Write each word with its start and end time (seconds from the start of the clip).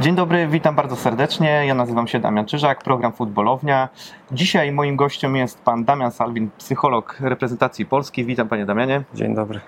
Dzień 0.00 0.14
dobry, 0.14 0.48
witam 0.48 0.74
bardzo 0.74 0.96
serdecznie. 0.96 1.66
Ja 1.66 1.74
nazywam 1.74 2.08
się 2.08 2.20
Damian 2.20 2.46
Czyżak, 2.46 2.82
program 2.82 3.12
Futbolownia. 3.12 3.88
Dzisiaj 4.32 4.72
moim 4.72 4.96
gościem 4.96 5.36
jest 5.36 5.62
pan 5.62 5.84
Damian 5.84 6.12
Salwin, 6.12 6.50
psycholog 6.58 7.16
reprezentacji 7.20 7.86
Polski. 7.86 8.24
Witam 8.24 8.48
panie 8.48 8.66
Damianie. 8.66 9.02
Dzień 9.14 9.34
dobry. 9.34 9.60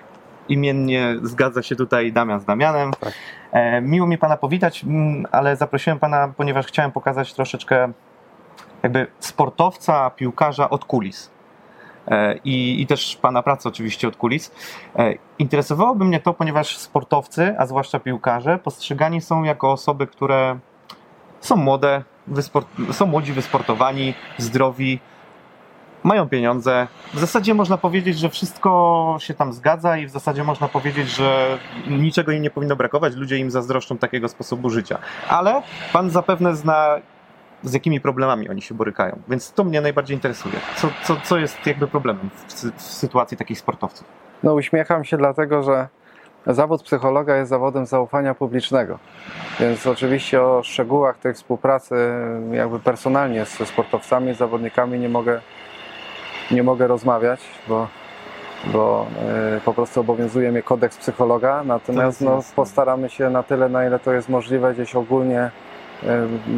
Imiennie 0.49 1.15
zgadza 1.23 1.63
się 1.63 1.75
tutaj 1.75 2.13
Damian 2.13 2.39
z 2.39 2.45
Damianem. 2.45 2.91
Tak. 2.99 3.13
E, 3.51 3.81
miło 3.81 4.07
mi 4.07 4.17
pana 4.17 4.37
powitać, 4.37 4.83
mm, 4.83 5.25
ale 5.31 5.55
zaprosiłem 5.55 5.99
pana, 5.99 6.33
ponieważ 6.37 6.65
chciałem 6.65 6.91
pokazać 6.91 7.33
troszeczkę 7.33 7.91
jakby 8.83 9.07
sportowca, 9.19 10.09
piłkarza 10.09 10.69
od 10.69 10.85
kulis. 10.85 11.30
E, 12.11 12.39
I, 12.43 12.81
I 12.81 12.87
też 12.87 13.17
pana 13.21 13.43
pracę 13.43 13.69
oczywiście 13.69 14.07
od 14.07 14.15
kulis. 14.15 14.51
E, 14.95 15.13
Interesowałoby 15.39 16.05
mnie 16.05 16.19
to, 16.19 16.33
ponieważ 16.33 16.77
sportowcy, 16.77 17.55
a 17.57 17.65
zwłaszcza 17.65 17.99
piłkarze, 17.99 18.57
postrzegani 18.57 19.21
są 19.21 19.43
jako 19.43 19.71
osoby, 19.71 20.07
które 20.07 20.59
są 21.39 21.55
młode, 21.55 22.03
są 22.91 23.05
młodzi, 23.05 23.33
wysportowani, 23.33 24.13
zdrowi, 24.37 24.99
mają 26.03 26.29
pieniądze. 26.29 26.87
W 27.13 27.19
zasadzie 27.19 27.53
można 27.53 27.77
powiedzieć, 27.77 28.19
że 28.19 28.29
wszystko 28.29 29.17
się 29.19 29.33
tam 29.33 29.53
zgadza 29.53 29.97
i 29.97 30.05
w 30.05 30.09
zasadzie 30.09 30.43
można 30.43 30.67
powiedzieć, 30.67 31.09
że 31.09 31.57
niczego 31.87 32.31
im 32.31 32.41
nie 32.41 32.49
powinno 32.49 32.75
brakować, 32.75 33.15
ludzie 33.15 33.37
im 33.37 33.51
zazdroszczą 33.51 33.97
takiego 33.97 34.29
sposobu 34.29 34.69
życia. 34.69 34.97
Ale 35.29 35.61
pan 35.93 36.09
zapewne 36.09 36.55
zna 36.55 36.95
z 37.63 37.73
jakimi 37.73 38.01
problemami 38.01 38.49
oni 38.49 38.61
się 38.61 38.75
borykają, 38.75 39.21
więc 39.27 39.53
to 39.53 39.63
mnie 39.63 39.81
najbardziej 39.81 40.17
interesuje. 40.17 40.55
Co, 40.75 40.89
co, 41.03 41.17
co 41.23 41.37
jest 41.37 41.65
jakby 41.65 41.87
problemem 41.87 42.29
w, 42.47 42.53
w 42.53 42.81
sytuacji 42.81 43.37
takich 43.37 43.59
sportowców? 43.59 44.07
No 44.43 44.53
uśmiecham 44.53 45.03
się 45.03 45.17
dlatego, 45.17 45.63
że 45.63 45.87
zawód 46.47 46.83
psychologa 46.83 47.37
jest 47.37 47.49
zawodem 47.49 47.85
zaufania 47.85 48.33
publicznego. 48.33 48.99
Więc 49.59 49.87
oczywiście 49.87 50.41
o 50.41 50.63
szczegółach 50.63 51.17
tej 51.17 51.33
współpracy 51.33 51.95
jakby 52.51 52.79
personalnie 52.79 53.45
ze 53.45 53.65
sportowcami, 53.65 54.33
zawodnikami 54.33 54.99
nie 54.99 55.09
mogę, 55.09 55.41
nie 56.51 56.63
mogę 56.63 56.87
rozmawiać, 56.87 57.41
bo, 57.67 57.87
bo 58.65 59.07
e, 59.57 59.61
po 59.65 59.73
prostu 59.73 59.99
obowiązuje 59.99 60.51
mnie 60.51 60.63
kodeks 60.63 60.97
psychologa. 60.97 61.63
Natomiast 61.63 62.21
no, 62.21 62.43
postaramy 62.55 63.09
się 63.09 63.29
na 63.29 63.43
tyle, 63.43 63.69
na 63.69 63.87
ile 63.87 63.99
to 63.99 64.13
jest 64.13 64.29
możliwe, 64.29 64.73
gdzieś 64.73 64.95
ogólnie 64.95 65.51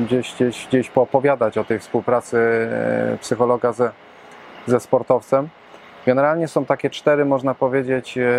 gdzieś, 0.06 0.34
gdzieś, 0.36 0.68
gdzieś 0.68 0.90
poopowiadać 0.90 1.58
o 1.58 1.64
tej 1.64 1.80
współpracy 1.80 2.38
e, 2.38 3.18
psychologa 3.22 3.72
ze, 3.72 3.92
ze 4.66 4.80
sportowcem. 4.80 5.50
Generalnie 6.06 6.48
są 6.48 6.66
takie 6.66 6.90
cztery, 6.90 7.26
można 7.26 7.56
powiedzieć, 7.56 8.18
e, 8.18 8.30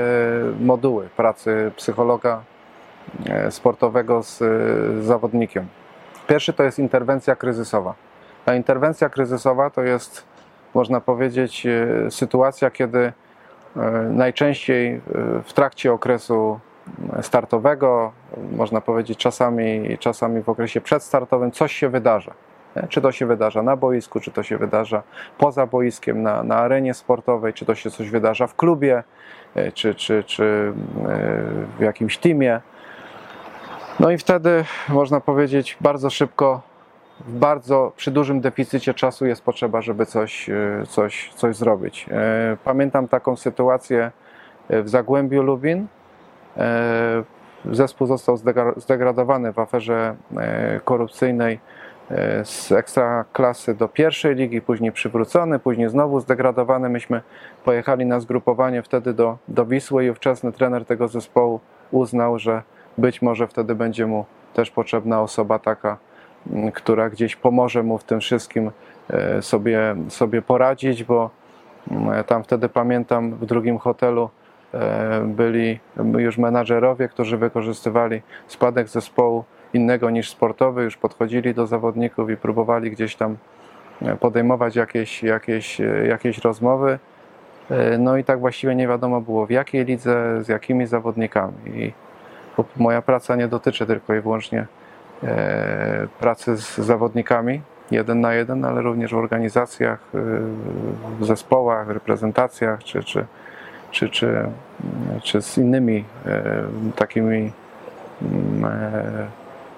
moduły 0.60 1.08
pracy 1.16 1.72
psychologa 1.76 2.42
e, 3.26 3.50
sportowego 3.50 4.22
z 4.22 4.42
e, 4.42 5.02
zawodnikiem. 5.02 5.66
Pierwszy 6.26 6.52
to 6.52 6.62
jest 6.62 6.78
interwencja 6.78 7.36
kryzysowa. 7.36 7.94
A 8.46 8.54
interwencja 8.54 9.08
kryzysowa 9.08 9.70
to 9.70 9.82
jest, 9.82 10.24
można 10.74 11.00
powiedzieć, 11.00 11.66
e, 11.66 12.10
sytuacja, 12.10 12.70
kiedy 12.70 12.98
e, 12.98 13.12
najczęściej 14.10 14.94
e, 14.94 15.00
w 15.44 15.52
trakcie 15.52 15.92
okresu 15.92 16.60
startowego, 17.22 18.12
można 18.52 18.80
powiedzieć 18.80 19.18
czasami, 19.18 19.98
czasami 19.98 20.42
w 20.42 20.48
okresie 20.48 20.80
przedstartowym, 20.80 21.52
coś 21.52 21.72
się 21.72 21.88
wydarza. 21.88 22.34
Czy 22.88 23.00
to 23.00 23.12
się 23.12 23.26
wydarza 23.26 23.62
na 23.62 23.76
boisku, 23.76 24.20
czy 24.20 24.30
to 24.30 24.42
się 24.42 24.58
wydarza 24.58 25.02
poza 25.38 25.66
boiskiem, 25.66 26.22
na, 26.22 26.42
na 26.42 26.56
arenie 26.56 26.94
sportowej, 26.94 27.52
czy 27.52 27.64
to 27.64 27.74
się 27.74 27.90
coś 27.90 28.10
wydarza 28.10 28.46
w 28.46 28.56
klubie, 28.56 29.02
e, 29.54 29.72
czy, 29.72 29.94
czy, 29.94 30.24
czy 30.24 30.44
e, 30.44 30.72
w 31.78 31.80
jakimś 31.80 32.18
teamie. 32.18 32.60
No 34.00 34.10
i 34.10 34.18
wtedy 34.18 34.64
można 34.88 35.20
powiedzieć 35.20 35.76
bardzo 35.80 36.10
szybko, 36.10 36.60
w 37.20 37.38
bardzo 37.38 37.92
przy 37.96 38.10
dużym 38.10 38.40
deficycie 38.40 38.94
czasu 38.94 39.26
jest 39.26 39.42
potrzeba, 39.42 39.82
żeby 39.82 40.06
coś, 40.06 40.50
e, 40.50 40.82
coś, 40.88 41.32
coś 41.34 41.56
zrobić. 41.56 42.06
Pamiętam 42.64 43.08
taką 43.08 43.36
sytuację 43.36 44.10
w 44.70 44.88
Zagłębiu 44.88 45.42
Lubin. 45.42 45.86
E, 46.56 47.22
Zespół 47.70 48.06
został 48.06 48.36
zdegra- 48.36 48.80
zdegradowany 48.80 49.52
w 49.52 49.58
aferze 49.58 50.16
e, 50.36 50.80
korupcyjnej 50.84 51.60
e, 52.10 52.44
z 52.44 52.72
ekstraklasy 52.72 53.74
do 53.74 53.88
pierwszej 53.88 54.34
ligi, 54.34 54.60
później 54.60 54.92
przywrócony, 54.92 55.58
później 55.58 55.88
znowu 55.88 56.20
zdegradowany. 56.20 56.88
Myśmy 56.88 57.22
pojechali 57.64 58.06
na 58.06 58.20
zgrupowanie 58.20 58.82
wtedy 58.82 59.14
do, 59.14 59.38
do 59.48 59.66
Wisły 59.66 60.04
i 60.04 60.10
ówczesny 60.10 60.52
trener 60.52 60.84
tego 60.84 61.08
zespołu 61.08 61.60
uznał, 61.90 62.38
że 62.38 62.62
być 62.98 63.22
może 63.22 63.46
wtedy 63.46 63.74
będzie 63.74 64.06
mu 64.06 64.24
też 64.54 64.70
potrzebna 64.70 65.22
osoba 65.22 65.58
taka, 65.58 65.96
która 66.74 67.10
gdzieś 67.10 67.36
pomoże 67.36 67.82
mu 67.82 67.98
w 67.98 68.04
tym 68.04 68.20
wszystkim 68.20 68.70
sobie, 69.40 69.96
sobie 70.08 70.42
poradzić, 70.42 71.04
bo 71.04 71.30
tam 72.26 72.44
wtedy 72.44 72.68
pamiętam 72.68 73.30
w 73.34 73.46
drugim 73.46 73.78
hotelu 73.78 74.30
byli 75.24 75.80
już 76.18 76.38
menadżerowie, 76.38 77.08
którzy 77.08 77.36
wykorzystywali 77.36 78.22
spadek 78.46 78.88
zespołu 78.88 79.44
innego 79.74 80.10
niż 80.10 80.30
sportowy, 80.30 80.82
już 80.82 80.96
podchodzili 80.96 81.54
do 81.54 81.66
zawodników 81.66 82.30
i 82.30 82.36
próbowali 82.36 82.90
gdzieś 82.90 83.16
tam 83.16 83.36
e, 84.02 84.16
podejmować 84.16 84.76
jakieś, 84.76 85.22
jakieś, 85.22 85.80
e, 85.80 86.06
jakieś 86.06 86.38
rozmowy. 86.38 86.98
E, 87.70 87.98
No 87.98 88.16
i 88.16 88.24
tak 88.24 88.40
właściwie 88.40 88.74
nie 88.74 88.88
wiadomo 88.88 89.20
było 89.20 89.46
w 89.46 89.50
jakiej 89.50 89.84
lidze, 89.84 90.44
z 90.44 90.48
jakimi 90.48 90.86
zawodnikami. 90.86 91.54
I 91.66 91.92
moja 92.76 93.02
praca 93.02 93.36
nie 93.36 93.48
dotyczy 93.48 93.86
tylko 93.86 94.14
i 94.14 94.20
wyłącznie 94.20 94.66
e, 95.22 96.06
pracy 96.20 96.56
z 96.56 96.78
zawodnikami 96.78 97.60
jeden 97.90 98.20
na 98.20 98.34
jeden, 98.34 98.64
ale 98.64 98.82
również 98.82 99.14
w 99.14 99.16
organizacjach, 99.16 100.00
e, 100.14 100.18
w 101.20 101.26
zespołach, 101.26 101.88
reprezentacjach 101.88 102.84
czy, 102.84 103.04
czy, 103.04 103.26
czy, 103.94 104.08
czy, 104.08 104.48
czy 105.22 105.42
z 105.42 105.58
innymi 105.58 106.04
e, 106.26 106.42
takimi 106.96 107.52
mm, 108.22 108.64
e, 108.64 109.26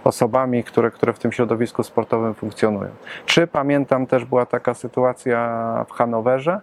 osobami, 0.05 0.65
które, 0.65 0.91
które 0.91 1.13
w 1.13 1.19
tym 1.19 1.33
środowisku 1.33 1.83
sportowym 1.83 2.35
funkcjonują. 2.35 2.91
Czy 3.27 3.47
pamiętam 3.47 4.07
też 4.07 4.25
była 4.25 4.47
taka 4.47 4.75
sytuacja 4.75 5.85
w 5.89 5.93
Hanowerze. 5.93 6.61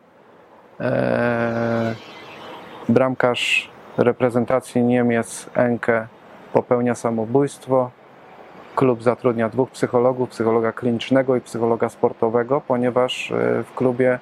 E, 0.80 1.96
bramkarz 2.90 3.70
reprezentacji 3.98 4.84
Niemiec 4.84 5.50
Enke 5.56 6.08
popełnia 6.54 6.96
samobójstwo. 6.96 7.92
Klub 8.76 9.04
zatrudnia 9.04 9.50
dwóch 9.50 9.72
psychologów, 9.72 10.30
psychologa 10.30 10.72
klinicznego 10.72 11.36
i 11.36 11.42
psychologa 11.42 11.90
sportowego, 11.90 12.62
ponieważ 12.62 13.34
w 13.64 13.76
klubie 13.76 14.20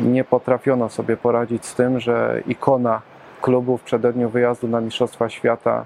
nie 0.00 0.24
potrafiono 0.24 0.88
sobie 0.88 1.16
poradzić 1.16 1.66
z 1.66 1.74
tym, 1.74 2.00
że 2.00 2.42
ikona 2.46 3.02
klubu 3.42 3.78
w 3.78 3.82
przededniu 3.82 4.28
wyjazdu 4.28 4.68
na 4.68 4.80
Mistrzostwa 4.80 5.28
Świata, 5.28 5.84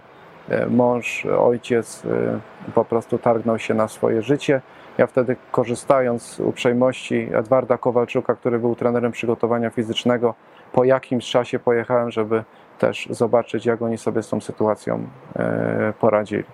e, 0.48 0.66
mąż, 0.66 1.26
ojciec 1.26 2.04
e, 2.04 2.40
po 2.74 2.84
prostu 2.84 3.18
targnął 3.18 3.58
się 3.58 3.74
na 3.74 3.88
swoje 3.88 4.22
życie. 4.22 4.60
Ja 4.98 5.06
wtedy 5.06 5.36
korzystając 5.50 6.22
z 6.22 6.40
uprzejmości 6.40 7.28
Edwarda 7.34 7.78
Kowalczuka, 7.78 8.34
który 8.34 8.58
był 8.58 8.74
trenerem 8.74 9.12
przygotowania 9.12 9.70
fizycznego, 9.70 10.34
po 10.72 10.84
jakimś 10.84 11.30
czasie 11.30 11.58
pojechałem, 11.58 12.10
żeby 12.10 12.44
też 12.78 13.08
zobaczyć, 13.10 13.66
jak 13.66 13.82
oni 13.82 13.98
sobie 13.98 14.22
z 14.22 14.28
tą 14.28 14.40
sytuacją 14.40 15.06
e, 15.36 15.92
poradzili. 16.00 16.44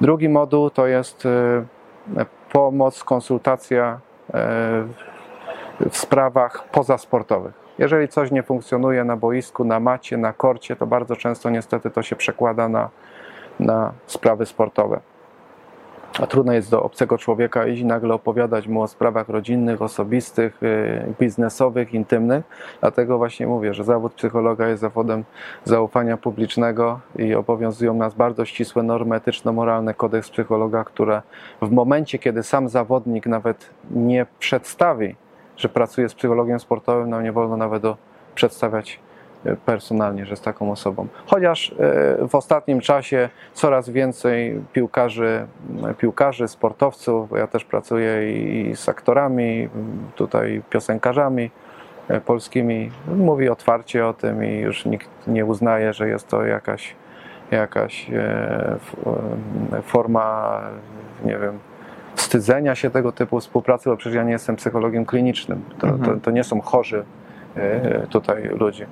Drugi 0.00 0.28
moduł 0.28 0.70
to 0.70 0.86
jest 0.86 1.28
pomoc, 2.52 3.04
konsultacja 3.04 4.00
w 5.90 5.96
sprawach 5.96 6.68
pozasportowych. 6.72 7.54
Jeżeli 7.78 8.08
coś 8.08 8.30
nie 8.30 8.42
funkcjonuje 8.42 9.04
na 9.04 9.16
boisku, 9.16 9.64
na 9.64 9.80
macie, 9.80 10.16
na 10.16 10.32
korcie, 10.32 10.76
to 10.76 10.86
bardzo 10.86 11.16
często 11.16 11.50
niestety 11.50 11.90
to 11.90 12.02
się 12.02 12.16
przekłada 12.16 12.68
na, 12.68 12.88
na 13.60 13.92
sprawy 14.06 14.46
sportowe. 14.46 15.00
A 16.18 16.26
trudno 16.26 16.52
jest 16.52 16.70
do 16.70 16.82
obcego 16.82 17.18
człowieka 17.18 17.66
iść 17.66 17.82
i 17.82 17.84
nagle 17.84 18.14
opowiadać 18.14 18.68
mu 18.68 18.82
o 18.82 18.88
sprawach 18.88 19.28
rodzinnych, 19.28 19.82
osobistych, 19.82 20.62
y, 20.62 21.14
biznesowych, 21.20 21.94
intymnych. 21.94 22.44
Dlatego 22.80 23.18
właśnie 23.18 23.46
mówię, 23.46 23.74
że 23.74 23.84
zawód 23.84 24.12
psychologa 24.12 24.68
jest 24.68 24.80
zawodem 24.80 25.24
zaufania 25.64 26.16
publicznego 26.16 27.00
i 27.16 27.34
obowiązują 27.34 27.94
nas 27.94 28.14
bardzo 28.14 28.44
ścisłe 28.44 28.82
normy 28.82 29.16
etyczno-moralne, 29.16 29.94
kodeks 29.94 30.30
psychologa, 30.30 30.84
które 30.84 31.22
w 31.62 31.70
momencie, 31.70 32.18
kiedy 32.18 32.42
sam 32.42 32.68
zawodnik 32.68 33.26
nawet 33.26 33.70
nie 33.90 34.26
przedstawi, 34.38 35.16
że 35.60 35.68
pracuje 35.68 36.08
z 36.08 36.14
psychologiem 36.14 36.60
sportowym, 36.60 37.10
nam 37.10 37.22
nie 37.22 37.32
wolno 37.32 37.56
nawet 37.56 37.82
do 37.82 37.96
przedstawiać 38.34 39.00
e, 39.44 39.56
personalnie, 39.56 40.26
że 40.26 40.36
z 40.36 40.40
taką 40.40 40.72
osobą. 40.72 41.06
Chociaż 41.26 41.74
e, 41.78 42.28
w 42.28 42.34
ostatnim 42.34 42.80
czasie 42.80 43.28
coraz 43.52 43.88
więcej 43.88 44.60
piłkarzy, 44.72 45.46
m, 45.84 45.94
piłkarzy, 45.94 46.48
sportowców, 46.48 47.28
bo 47.28 47.36
ja 47.36 47.46
też 47.46 47.64
pracuję 47.64 48.32
i 48.32 48.76
z 48.76 48.88
aktorami, 48.88 49.68
tutaj 50.16 50.62
piosenkarzami 50.70 51.50
e, 52.08 52.20
polskimi, 52.20 52.90
mówi 53.16 53.48
otwarcie 53.48 54.06
o 54.06 54.12
tym 54.12 54.44
i 54.44 54.58
już 54.58 54.84
nikt 54.84 55.08
nie 55.26 55.44
uznaje, 55.44 55.92
że 55.92 56.08
jest 56.08 56.28
to 56.28 56.44
jakaś 56.44 56.94
jakaś 57.50 58.10
e, 58.10 58.78
e, 59.72 59.82
forma, 59.82 60.60
nie 61.24 61.38
wiem, 61.38 61.58
wstydzenia 62.20 62.74
się 62.74 62.90
tego 62.90 63.12
typu 63.12 63.40
współpracy, 63.40 63.90
bo 63.90 63.96
przecież 63.96 64.16
ja 64.16 64.22
nie 64.24 64.32
jestem 64.32 64.56
psychologiem 64.56 65.04
klinicznym. 65.06 65.62
To, 65.78 65.86
to, 65.86 65.94
Mhm. 65.94 66.20
to 66.20 66.30
nie 66.30 66.44
są 66.44 66.60
chorzy 66.60 67.04
e, 67.56 68.06
tutaj 68.06 68.42
ludzie. 68.42 68.86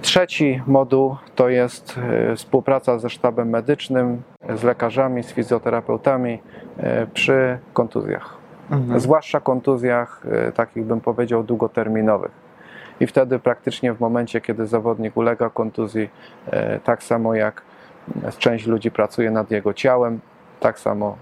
Trzeci 0.00 0.62
moduł 0.66 1.16
to 1.34 1.48
jest 1.48 1.98
e, 2.30 2.36
współpraca 2.36 2.98
ze 2.98 3.10
sztabem 3.10 3.48
medycznym, 3.50 4.22
z 4.54 4.62
lekarzami, 4.62 5.22
z 5.22 5.32
fizjoterapeutami 5.32 6.38
e, 6.78 7.06
przy 7.06 7.58
kontuzjach 7.72 8.42
Mhm. 8.70 9.00
zwłaszcza 9.00 9.40
kontuzjach 9.40 10.22
takich 10.54 10.84
bym 10.84 11.00
powiedział 11.00 11.42
długoterminowych. 11.44 12.30
I 13.00 13.06
wtedy 13.06 13.38
praktycznie 13.38 13.92
w 13.92 14.00
momencie, 14.00 14.40
kiedy 14.40 14.66
zawodnik 14.66 15.16
ulega 15.16 15.50
kontuzji, 15.50 16.08
tak 16.84 17.02
samo 17.02 17.34
jak 17.34 17.62
część 18.38 18.66
ludzi 18.66 18.90
pracuje 18.90 19.30
nad 19.30 19.50
jego 19.50 19.74
ciałem, 19.74 20.20
tak 20.60 20.78
samo 20.78 21.16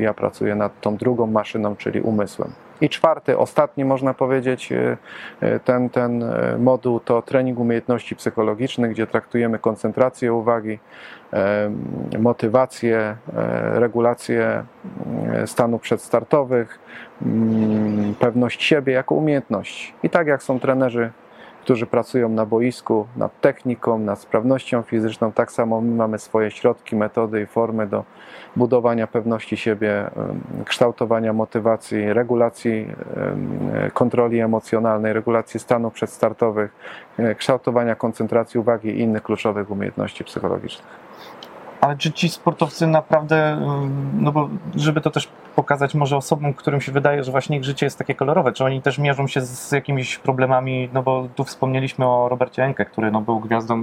ja 0.00 0.14
pracuję 0.14 0.54
nad 0.54 0.80
tą 0.80 0.96
drugą 0.96 1.26
maszyną, 1.26 1.76
czyli 1.76 2.00
umysłem. 2.00 2.52
I 2.80 2.88
czwarty, 2.88 3.38
ostatni 3.38 3.84
można 3.84 4.14
powiedzieć, 4.14 4.72
e, 4.72 4.96
e, 5.40 5.60
ten, 5.60 5.90
ten 5.90 6.22
e, 6.22 6.58
moduł 6.58 7.00
to 7.00 7.22
trening 7.22 7.58
umiejętności 7.58 8.16
psychologicznych, 8.16 8.90
gdzie 8.90 9.06
traktujemy 9.06 9.58
koncentrację 9.58 10.32
uwagi, 10.32 10.78
e, 11.32 11.70
motywację, 12.18 13.16
e, 13.36 13.80
regulację 13.80 14.64
e, 15.32 15.46
stanów 15.46 15.82
przedstartowych, 15.82 16.78
mm, 17.22 18.14
pewność 18.14 18.62
siebie 18.62 18.92
jako 18.92 19.14
umiejętność. 19.14 19.94
I 20.02 20.10
tak 20.10 20.26
jak 20.26 20.42
są 20.42 20.60
trenerzy, 20.60 21.10
którzy 21.68 21.86
pracują 21.86 22.28
na 22.28 22.46
boisku 22.46 23.06
nad 23.16 23.40
techniką, 23.40 23.98
nad 23.98 24.20
sprawnością 24.20 24.82
fizyczną, 24.82 25.32
tak 25.32 25.52
samo 25.52 25.80
my 25.80 25.94
mamy 25.94 26.18
swoje 26.18 26.50
środki, 26.50 26.96
metody 26.96 27.42
i 27.42 27.46
formy 27.46 27.86
do 27.86 28.04
budowania 28.56 29.06
pewności 29.06 29.56
siebie, 29.56 30.10
kształtowania 30.64 31.32
motywacji, 31.32 32.12
regulacji 32.12 32.86
kontroli 33.94 34.40
emocjonalnej, 34.40 35.12
regulacji 35.12 35.60
stanów 35.60 35.92
przedstartowych, 35.94 36.70
kształtowania 37.36 37.94
koncentracji 37.94 38.60
uwagi 38.60 38.88
i 38.88 39.00
innych 39.00 39.22
kluczowych 39.22 39.70
umiejętności 39.70 40.24
psychologicznych. 40.24 41.07
Ale 41.80 41.96
czy 41.96 42.12
ci 42.12 42.28
sportowcy 42.28 42.86
naprawdę, 42.86 43.60
no 44.12 44.32
bo 44.32 44.48
żeby 44.74 45.00
to 45.00 45.10
też 45.10 45.28
pokazać 45.56 45.94
może 45.94 46.16
osobom, 46.16 46.54
którym 46.54 46.80
się 46.80 46.92
wydaje, 46.92 47.24
że 47.24 47.30
właśnie 47.30 47.56
ich 47.56 47.64
życie 47.64 47.86
jest 47.86 47.98
takie 47.98 48.14
kolorowe, 48.14 48.52
czy 48.52 48.64
oni 48.64 48.82
też 48.82 48.98
mierzą 48.98 49.26
się 49.26 49.40
z 49.40 49.72
jakimiś 49.72 50.18
problemami, 50.18 50.88
no 50.92 51.02
bo 51.02 51.28
tu 51.34 51.44
wspomnieliśmy 51.44 52.06
o 52.06 52.28
Robercie 52.28 52.64
Enke, 52.64 52.84
który 52.84 53.10
no, 53.10 53.20
był 53.20 53.40
gwiazdą 53.40 53.82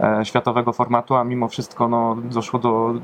e, 0.00 0.24
światowego 0.24 0.72
formatu, 0.72 1.14
a 1.14 1.24
mimo 1.24 1.48
wszystko 1.48 1.88
no, 1.88 2.16
doszło 2.24 2.58
do 2.58 2.94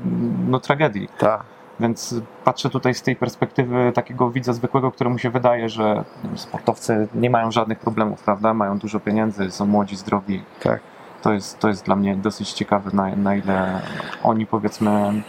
no, 0.47 0.59
tragedii. 0.59 1.09
Tak. 1.17 1.43
Więc 1.79 2.15
patrzę 2.43 2.69
tutaj 2.69 2.93
z 2.93 3.01
tej 3.01 3.15
perspektywy 3.15 3.91
takiego 3.95 4.29
widza 4.29 4.53
zwykłego, 4.53 4.91
któremu 4.91 5.17
się 5.17 5.29
wydaje, 5.29 5.69
że 5.69 6.03
sportowcy 6.35 7.07
nie 7.15 7.29
mają 7.29 7.51
żadnych 7.51 7.79
problemów, 7.79 8.23
prawda? 8.23 8.53
Mają 8.53 8.77
dużo 8.77 8.99
pieniędzy, 8.99 9.51
są 9.51 9.65
młodzi, 9.65 9.95
zdrowi. 9.95 10.43
Tak. 10.63 10.92
To 11.23 11.33
jest, 11.33 11.59
to 11.59 11.67
jest 11.67 11.85
dla 11.85 11.95
mnie 11.95 12.15
dosyć 12.15 12.53
ciekawe, 12.53 12.89
na, 12.93 13.15
na 13.15 13.35
ile 13.35 13.81
oni 14.23 14.45
powiedzmy. 14.45 15.23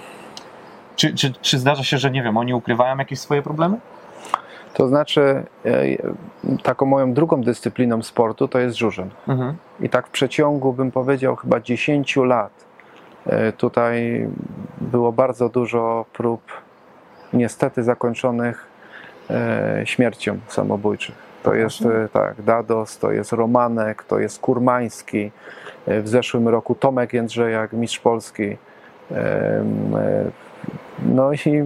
Czy, 0.97 1.15
czy, 1.15 1.33
czy 1.33 1.59
zdarza 1.59 1.85
się, 1.85 1.99
że 1.99 2.11
nie 2.11 2.23
wiem, 2.23 2.37
oni 2.37 2.55
ukrywają 2.55 2.99
jakieś 2.99 3.21
swoje 3.21 3.43
problemy? 3.43 3.79
To 4.75 4.89
znaczy, 4.89 5.45
e, 5.65 5.85
taką 6.63 6.87
moją 6.87 7.13
drugą 7.13 7.41
dyscypliną 7.41 8.03
sportu 8.03 8.49
to 8.49 8.59
jest 8.59 8.77
żużel. 8.77 9.09
Mhm. 9.29 9.57
I 9.81 9.89
tak 9.89 10.07
w 10.07 10.11
przeciągu, 10.11 10.73
bym 10.73 10.91
powiedział, 10.91 11.37
chyba 11.37 11.61
10 11.61 12.17
lat 12.17 12.53
e, 13.27 13.53
tutaj 13.53 14.27
było 14.81 15.13
bardzo 15.13 15.49
dużo 15.49 16.05
prób, 16.13 16.43
niestety 17.33 17.83
zakończonych 17.83 18.67
e, 19.31 19.83
śmiercią 19.85 20.39
samobójczych. 20.49 21.15
To 21.43 21.55
jest 21.55 21.79
tak, 22.13 22.43
Dados, 22.43 22.99
to 22.99 23.13
jest 23.13 23.33
Romanek, 23.33 24.03
to 24.03 24.19
jest 24.19 24.41
Kurmański. 24.41 25.31
E, 25.87 26.03
W 26.03 26.09
zeszłym 26.09 26.49
roku 26.49 26.75
Tomek 26.75 27.13
Jędrzejak, 27.13 27.73
mistrz 27.73 27.99
Polski. 27.99 28.57
E, 29.11 29.65
No 31.07 31.33
i 31.33 31.63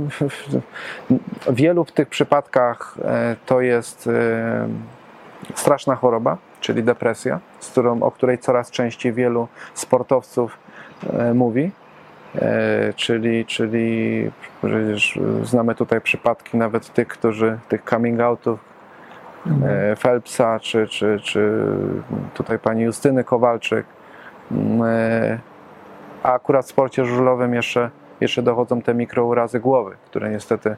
w 1.46 1.54
wielu 1.54 1.84
tych 1.84 2.08
przypadkach 2.08 2.96
e, 3.04 3.36
to 3.46 3.60
jest 3.60 4.08
straszna 5.54 5.94
choroba, 5.94 6.36
czyli 6.60 6.82
depresja, 6.82 7.40
z 7.60 7.70
którą, 7.70 8.02
o 8.02 8.10
której 8.10 8.38
coraz 8.38 8.70
częściej 8.70 9.12
wielu 9.12 9.48
sportowców 9.74 10.58
mówi. 11.34 11.70
Czyli, 12.96 13.46
czyli 13.46 14.30
przecież 14.62 15.18
znamy 15.42 15.74
tutaj 15.74 16.00
przypadki 16.00 16.56
nawet 16.56 16.92
tych, 16.92 17.08
którzy 17.08 17.58
tych 17.68 17.82
coming 17.90 18.20
outów 18.20 18.60
e, 19.64 19.96
Phelpsa, 19.96 20.60
czy, 20.60 20.86
czy, 20.88 21.20
czy 21.22 21.64
tutaj 22.34 22.58
pani 22.58 22.82
Justyny 22.82 23.24
Kowalczyk. 23.24 23.86
Mm, 24.52 24.82
e, 24.82 25.38
A 26.22 26.32
akurat 26.32 26.66
w 26.66 26.68
sporcie 26.68 27.04
żużlowym 27.04 27.54
jeszcze, 27.54 27.90
jeszcze 28.20 28.42
dochodzą 28.42 28.82
te 28.82 28.94
mikrourazy 28.94 29.60
głowy, 29.60 29.96
które 30.06 30.30
niestety 30.30 30.76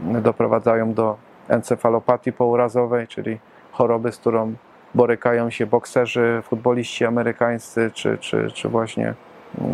doprowadzają 0.00 0.94
do 0.94 1.16
encefalopatii 1.48 2.32
pourazowej, 2.32 3.08
czyli 3.08 3.38
choroby, 3.72 4.12
z 4.12 4.18
którą 4.18 4.54
borykają 4.94 5.50
się 5.50 5.66
bokserzy, 5.66 6.42
futboliści 6.44 7.04
amerykańscy, 7.04 7.90
czy, 7.94 8.18
czy, 8.18 8.50
czy 8.54 8.68
właśnie 8.68 9.14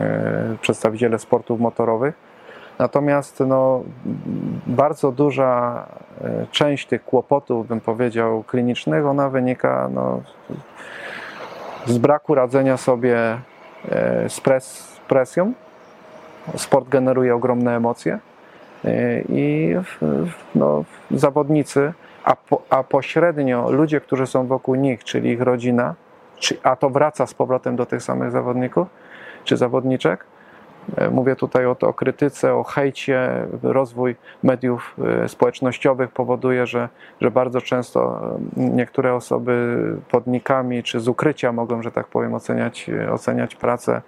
e, 0.01 0.57
przedstawiciele 0.61 1.19
sportów 1.19 1.61
motorowych. 1.61 2.15
Natomiast 2.79 3.41
no, 3.41 3.83
bardzo 4.67 5.13
duża 5.13 5.87
e, 6.21 6.47
część 6.51 6.87
tych 6.87 7.05
kłopotów, 7.05 7.69
bym 7.69 7.81
powiedział, 7.81 8.43
klinicznych, 8.43 9.07
ona 9.07 9.29
wynika 9.29 9.89
no, 9.95 10.21
z 11.87 11.99
braku 11.99 12.35
radzenia 12.35 12.77
sobie 12.77 13.17
e, 13.89 14.29
z 14.29 14.41
pres, 14.41 14.97
presją. 15.09 15.53
Sport 16.57 16.89
generuje 16.89 17.35
ogromne 17.35 17.77
emocje 17.77 18.19
e, 18.85 19.21
i 19.21 19.75
no, 20.55 20.85
zawodnicy, 21.11 21.93
a, 22.25 22.37
po, 22.37 22.63
a 22.71 22.83
pośrednio 22.83 23.71
ludzie, 23.71 24.01
którzy 24.01 24.27
są 24.27 24.47
wokół 24.47 24.75
nich, 24.75 25.05
czyli 25.05 25.31
ich 25.31 25.41
rodzina, 25.41 25.95
czy, 26.39 26.57
a 26.63 26.77
to 26.77 26.91
wraca 26.91 27.27
z 27.27 27.35
powrotem 27.35 27.77
do 27.77 27.87
tych 27.87 28.03
samych 28.03 28.31
zawodników 28.31 28.89
czy 29.45 29.57
zawodniczek. 29.57 30.25
E, 30.97 31.11
Mówię 31.11 31.37
tutaj 31.37 31.67
o, 31.67 31.75
to, 31.75 31.89
o 31.89 31.93
krytyce, 31.93 32.55
o 32.55 32.65
hejcie. 32.65 33.47
Rozwój 33.63 34.17
mediów 34.43 34.97
e, 35.25 35.29
społecznościowych 35.29 36.11
powoduje, 36.11 36.67
że, 36.67 36.89
że 37.21 37.31
bardzo 37.31 37.61
często 37.61 38.21
e, 38.57 38.61
niektóre 38.61 39.15
osoby 39.15 39.77
pod 40.11 40.27
nikami 40.27 40.83
czy 40.83 41.01
z 41.01 41.09
ukrycia 41.09 41.53
mogą, 41.53 41.83
że 41.83 41.91
tak 41.91 42.07
powiem, 42.07 42.35
oceniać, 42.35 42.91
oceniać 43.13 43.55
pracę 43.55 44.03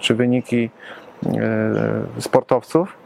czy 0.00 0.14
wyniki 0.14 0.70
sportowców. 2.18 2.96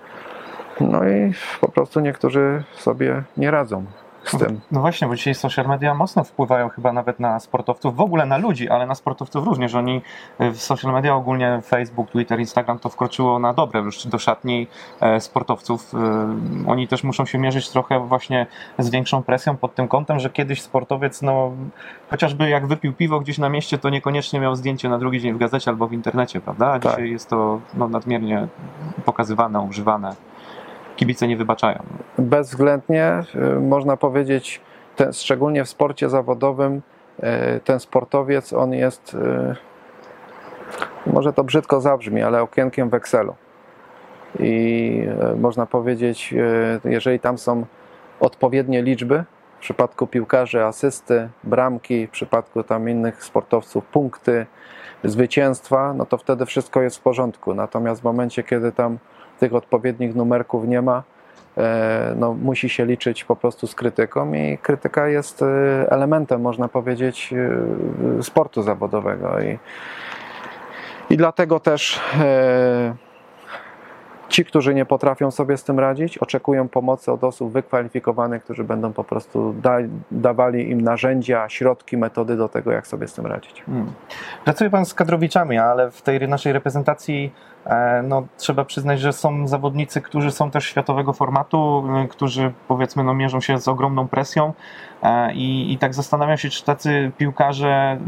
No 0.81 1.09
i 1.09 1.33
po 1.61 1.69
prostu 1.69 2.01
niektórzy 2.01 2.63
sobie 2.73 3.23
nie 3.37 3.51
radzą 3.51 3.85
z 4.25 4.39
tym. 4.39 4.61
No 4.71 4.81
właśnie, 4.81 5.09
bo 5.09 5.17
dzisiaj 5.17 5.35
social 5.35 5.67
media 5.67 5.95
mocno 5.95 6.25
wpływają 6.25 6.69
chyba 6.69 6.93
nawet 6.93 7.21
na 7.21 7.41
sportowców, 7.41 7.97
w 7.97 8.01
ogóle 8.01 8.27
na 8.27 8.37
ludzi, 8.37 8.69
ale 8.69 8.87
na 8.87 8.95
sportowców 8.95 9.45
również. 9.47 9.73
że 9.73 9.79
Oni 9.79 10.03
e, 10.39 10.51
w 10.51 10.63
social 10.63 10.93
media, 10.93 11.15
ogólnie 11.15 11.61
Facebook, 11.65 12.11
Twitter, 12.11 12.41
Instagram 12.41 12.79
to 12.79 12.89
wkroczyło 12.89 13.39
na 13.39 13.53
dobre 13.53 13.81
już 13.81 14.07
do 14.07 14.19
szatni 14.19 14.67
e, 15.01 15.21
sportowców. 15.21 15.95
E, 15.95 16.69
Oni 16.71 16.89
też 16.89 17.05
muszą 17.05 17.27
się 17.27 17.39
mierzyć 17.39 17.71
trochę 17.71 18.01
właśnie 18.01 18.47
z 18.79 18.91
większą 18.91 19.23
presją 19.23 19.57
pod 19.57 19.75
tym 19.75 19.89
kątem, 19.89 20.21
że 20.21 20.31
kiedyś 20.31 20.63
sportowiec, 20.63 21.23
no 21.23 21.53
chociażby 22.11 22.49
jak 22.49 22.67
wypił 22.67 22.93
piwo 22.93 23.21
gdzieś 23.21 23.39
na 23.39 23.49
mieście, 23.49 23.79
to 23.79 23.91
niekoniecznie 23.91 24.41
miał 24.41 24.57
zdjęcie 24.57 24.89
na 24.89 24.99
drugi 24.99 25.21
dzień 25.21 25.33
w 25.35 25.39
gazecie 25.39 25.71
albo 25.71 25.87
w 25.87 25.93
internecie, 25.93 26.41
prawda? 26.41 26.67
A 26.73 26.81
Tak. 26.81 26.93
dzisiaj 26.93 27.11
jest 27.11 27.29
to 27.29 27.61
no, 27.75 27.89
nadmiernie 27.89 28.49
pokazywane, 29.05 29.61
używane. 29.61 30.15
Kibice 31.03 31.29
nie 31.29 31.37
wybaczają. 31.37 31.83
bezwzględnie 32.19 33.23
y, 33.35 33.61
można 33.61 33.97
powiedzieć, 33.97 34.61
ten, 34.97 35.13
szczególnie 35.13 35.65
w 35.65 35.69
sporcie 35.69 36.09
zawodowym, 36.09 36.83
y, 37.57 37.61
ten 37.61 37.81
sportowiec, 37.81 38.53
on 38.53 38.73
jest, 38.73 39.15
y, 39.15 41.11
może 41.13 41.33
to 41.33 41.45
brzydko 41.45 41.81
zabrzmi, 41.81 42.23
ale 42.23 42.43
okienkiem 42.43 42.91
w 42.91 42.95
Excelu. 42.95 43.35
I 44.39 45.07
można 45.37 45.67
powiedzieć, 45.67 46.35
jeżeli 46.85 47.21
tam 47.21 47.39
są 47.39 47.65
odpowiednie 48.21 48.83
liczby, 48.83 49.25
w 49.57 49.61
przypadku 49.61 50.07
piłkarzy 50.07 50.65
asysty, 50.65 51.29
bramki, 51.45 52.07
w 52.07 52.11
przypadku 52.11 52.63
tam 52.63 52.89
innych 52.89 53.25
sportowców 53.25 53.85
punkty, 53.85 54.47
zwycięstwa, 55.05 55.95
no 55.95 56.07
to 56.07 56.19
wtedy 56.19 56.47
wszystko 56.47 56.83
jest 56.83 56.97
w 56.97 57.01
porządku. 57.01 57.55
Natomiast 57.55 58.01
w 58.01 58.05
momencie, 58.05 58.43
kiedy 58.43 58.73
tam 58.73 58.99
tych 59.43 59.55
odpowiednich 59.55 60.15
numerków 60.15 60.69
nie 60.69 60.83
ma, 60.83 61.03
e, 61.59 62.15
no, 62.17 62.35
musi 62.35 62.69
się 62.69 62.87
liczyć 62.87 63.25
po 63.25 63.37
prostu 63.37 63.67
z 63.67 63.75
krytyką 63.75 64.33
i 64.35 64.59
krytyka 64.59 65.09
jest 65.09 65.43
e, 65.43 65.47
elementem, 65.91 66.41
można 66.41 66.69
powiedzieć, 66.69 67.35
e, 68.19 68.23
sportu 68.23 68.63
zawodowego. 68.63 69.41
I 69.41 69.59
I 71.11 71.17
dlatego 71.17 71.61
też 71.61 72.01
ci, 74.33 74.45
którzy 74.45 74.75
nie 74.75 74.85
potrafią 74.85 75.31
sobie 75.31 75.57
z 75.57 75.65
tym 75.65 75.81
radzić, 75.81 76.19
oczekują 76.19 76.69
pomocy 76.69 77.13
od 77.13 77.25
osób 77.25 77.53
wykwalifikowanych, 77.53 78.45
którzy 78.45 78.65
będą 78.65 78.93
po 78.93 79.05
prostu 79.05 79.55
da, 79.63 79.77
dawali 80.11 80.71
im 80.71 80.81
narzędzia, 80.81 81.49
środki, 81.49 81.97
metody 81.97 82.37
do 82.37 82.49
tego, 82.49 82.73
jak 82.73 82.87
sobie 82.87 83.09
z 83.09 83.15
tym 83.15 83.27
radzić. 83.27 83.63
Hmm. 83.67 83.93
Pracuje 84.45 84.71
Pan 84.71 84.87
z 84.87 84.95
kadrowiczami, 84.95 85.59
ale 85.59 85.91
w 85.91 86.03
tej 86.03 86.29
naszej 86.29 86.53
reprezentacji 86.53 87.33
e, 87.65 88.03
no, 88.03 88.27
trzeba 88.37 88.65
przyznać, 88.65 89.01
że 89.01 89.13
są 89.13 89.49
zawodnicy, 89.49 90.01
którzy 90.01 90.31
są 90.31 90.51
też 90.51 90.65
światowego 90.65 91.13
formatu, 91.13 91.85
e, 92.05 92.09
którzy 92.09 92.53
powiedzmy 92.69 93.05
no, 93.05 93.15
mierzą 93.15 93.41
się 93.41 93.59
z 93.59 93.69
ogromną 93.69 94.09
presją 94.09 94.53
e, 95.03 95.33
i, 95.35 95.73
i 95.73 95.79
tak 95.79 95.95
zastanawiam 95.95 96.37
się, 96.37 96.51
czy 96.51 96.65
tacy 96.65 97.13
piłkarze, 97.19 97.99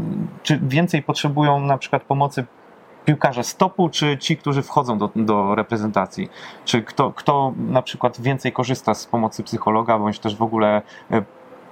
czy 0.43 0.59
więcej 0.63 1.03
potrzebują 1.03 1.59
na 1.59 1.77
przykład 1.77 2.03
pomocy 2.03 2.45
piłkarze 3.05 3.43
stopu, 3.43 3.89
czy 3.89 4.17
ci, 4.17 4.37
którzy 4.37 4.61
wchodzą 4.61 4.97
do, 4.97 5.09
do 5.15 5.55
reprezentacji? 5.55 6.29
Czy 6.65 6.81
kto, 6.81 7.11
kto 7.15 7.53
na 7.57 7.81
przykład 7.81 8.21
więcej 8.21 8.51
korzysta 8.51 8.93
z 8.93 9.05
pomocy 9.05 9.43
psychologa, 9.43 9.99
bądź 9.99 10.19
też 10.19 10.35
w 10.35 10.41
ogóle 10.41 10.81
e, 11.11 11.23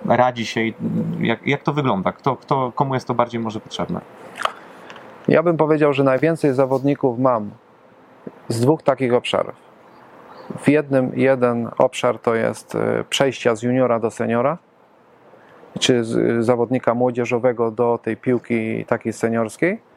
radzi 0.05 0.45
się? 0.45 0.61
Jak, 1.19 1.47
jak 1.47 1.63
to 1.63 1.73
wygląda? 1.73 2.11
Kto, 2.11 2.35
kto, 2.35 2.71
komu 2.75 2.93
jest 2.93 3.07
to 3.07 3.13
bardziej 3.13 3.41
może 3.41 3.59
potrzebne? 3.59 4.01
Ja 5.27 5.43
bym 5.43 5.57
powiedział, 5.57 5.93
że 5.93 6.03
najwięcej 6.03 6.53
zawodników 6.53 7.19
mam 7.19 7.51
z 8.47 8.59
dwóch 8.59 8.83
takich 8.83 9.13
obszarów. 9.13 9.55
W 10.57 10.69
jednym 10.69 11.11
jeden 11.15 11.69
obszar 11.77 12.19
to 12.19 12.35
jest 12.35 12.75
e, 12.75 13.03
przejścia 13.09 13.55
z 13.55 13.63
juniora 13.63 13.99
do 13.99 14.11
seniora, 14.11 14.57
czy 15.79 16.03
z 16.03 16.45
zawodnika 16.45 16.93
młodzieżowego 16.93 17.71
do 17.71 17.99
tej 18.03 18.17
piłki 18.17 18.85
takiej 18.85 19.13
seniorskiej. 19.13 19.92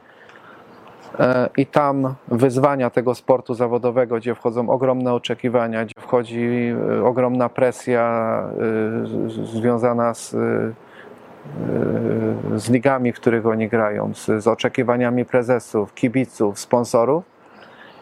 E, 1.18 1.48
I 1.56 1.66
tam 1.66 2.14
wyzwania 2.28 2.90
tego 2.90 3.14
sportu 3.14 3.54
zawodowego, 3.54 4.16
gdzie 4.16 4.34
wchodzą 4.34 4.70
ogromne 4.70 5.14
oczekiwania, 5.14 5.84
gdzie 5.84 5.94
wchodzi 5.98 6.74
e, 6.98 7.04
ogromna 7.04 7.48
presja 7.48 8.42
e, 9.28 9.46
związana 9.46 10.14
z, 10.14 10.36
z 12.56 12.70
ligami, 12.70 13.12
w 13.12 13.16
których 13.16 13.46
oni 13.46 13.68
grają, 13.68 14.14
z, 14.14 14.42
z 14.42 14.46
oczekiwaniami 14.46 15.24
prezesów, 15.24 15.94
kibiców, 15.94 16.58
sponsorów. 16.58 17.24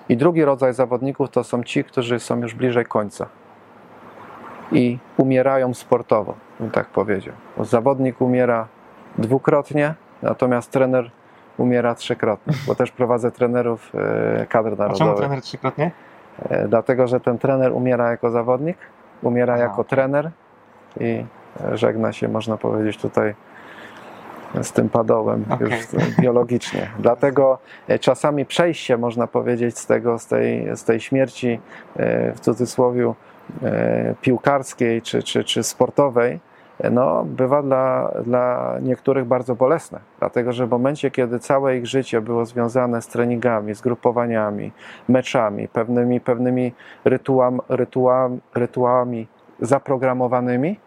I 0.09 0.17
drugi 0.17 0.45
rodzaj 0.45 0.75
zawodników 0.75 1.31
to 1.31 1.45
są 1.45 1.63
ci, 1.63 1.85
którzy 1.85 2.21
są 2.21 2.41
już 2.41 2.55
bliżej 2.55 2.85
końca 2.85 3.27
i 4.73 4.99
umierają 5.17 5.75
sportowo, 5.75 6.35
bym 6.61 6.71
tak 6.71 6.87
powiedział. 6.87 7.35
Bo 7.57 7.65
zawodnik 7.65 8.21
umiera 8.21 8.69
dwukrotnie, 9.19 9.95
natomiast 10.23 10.71
trener 10.71 11.11
umiera 11.59 11.95
trzykrotnie, 11.95 12.55
bo 12.67 12.75
też 12.75 12.91
prowadzę 12.91 13.31
trenerów 13.31 13.93
e, 13.95 14.47
kadr 14.47 14.69
A 14.73 14.77
czemu 14.77 14.89
narodowych. 14.89 15.17
trener 15.19 15.41
trzykrotnie? 15.43 15.91
E, 16.49 16.69
Dlatego, 16.69 17.07
że 17.09 17.21
ten 17.21 17.39
trener 17.39 17.73
umiera 17.73 18.11
jako 18.11 18.31
zawodnik, 18.31 18.77
umiera 19.23 19.55
Aha, 19.55 19.63
jako 19.63 19.85
trener 19.85 20.31
i 21.01 21.25
żegna 21.73 22.13
się, 22.13 22.29
można 22.29 22.57
powiedzieć, 22.57 22.97
tutaj 22.99 23.35
z 24.63 24.73
tym 24.73 24.89
padołem 24.89 25.45
Okej. 25.51 25.71
już 25.71 25.87
biologicznie. 26.21 26.91
Dlatego 26.99 27.59
e, 27.89 27.99
czasami 27.99 28.47
przejście, 28.47 28.97
można 28.97 29.27
powiedzieć, 29.27 29.79
z, 29.79 29.87
tego, 29.87 30.19
z, 30.19 30.27
tej, 30.27 30.77
z 30.77 30.85
tej 30.85 31.01
śmierci 31.01 31.61
w 32.35 32.41
cudzysłowie 32.41 33.13
piłkarskiej 34.21 35.03
czy, 35.03 35.23
czy, 35.23 35.45
czy 35.45 35.63
sportowej, 35.63 36.41
no, 36.91 37.25
bywa 37.25 37.63
dla, 37.63 38.11
dla 38.25 38.77
niektórych 38.83 39.25
bardzo 39.25 39.55
bolesne. 39.55 40.01
Dlatego, 40.19 40.53
że 40.53 40.67
w 40.67 40.71
momencie, 40.71 41.11
kiedy 41.11 41.39
całe 41.39 41.77
ich 41.77 41.87
życie 41.87 42.21
było 42.21 42.47
związane 42.47 43.03
z 43.03 43.07
treningami, 43.07 43.75
z 43.75 43.81
grupowaniami, 43.81 44.73
meczami, 45.09 45.69
pewnymi, 45.69 46.21
pewnymi 46.21 46.73
rytułam, 47.05 47.61
rytułam, 47.69 48.41
rytuałami 48.55 49.27
zaprogramowanymi 49.61 50.81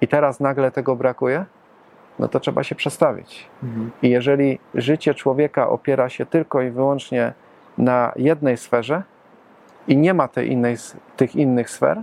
i 0.00 0.08
teraz 0.08 0.40
nagle 0.40 0.70
tego 0.70 0.96
brakuje, 0.96 1.44
no 2.18 2.28
to 2.28 2.40
trzeba 2.40 2.62
się 2.62 2.74
przestawić. 2.74 3.48
Mhm. 3.62 3.90
I 4.02 4.10
jeżeli 4.10 4.58
życie 4.74 5.14
człowieka 5.14 5.68
opiera 5.68 6.08
się 6.08 6.26
tylko 6.26 6.62
i 6.62 6.70
wyłącznie 6.70 7.32
na 7.78 8.12
jednej 8.16 8.56
sferze 8.56 9.02
i 9.88 9.96
nie 9.96 10.14
ma 10.14 10.28
tej 10.28 10.52
innej, 10.52 10.76
tych 11.16 11.36
innych 11.36 11.70
sfer, 11.70 12.02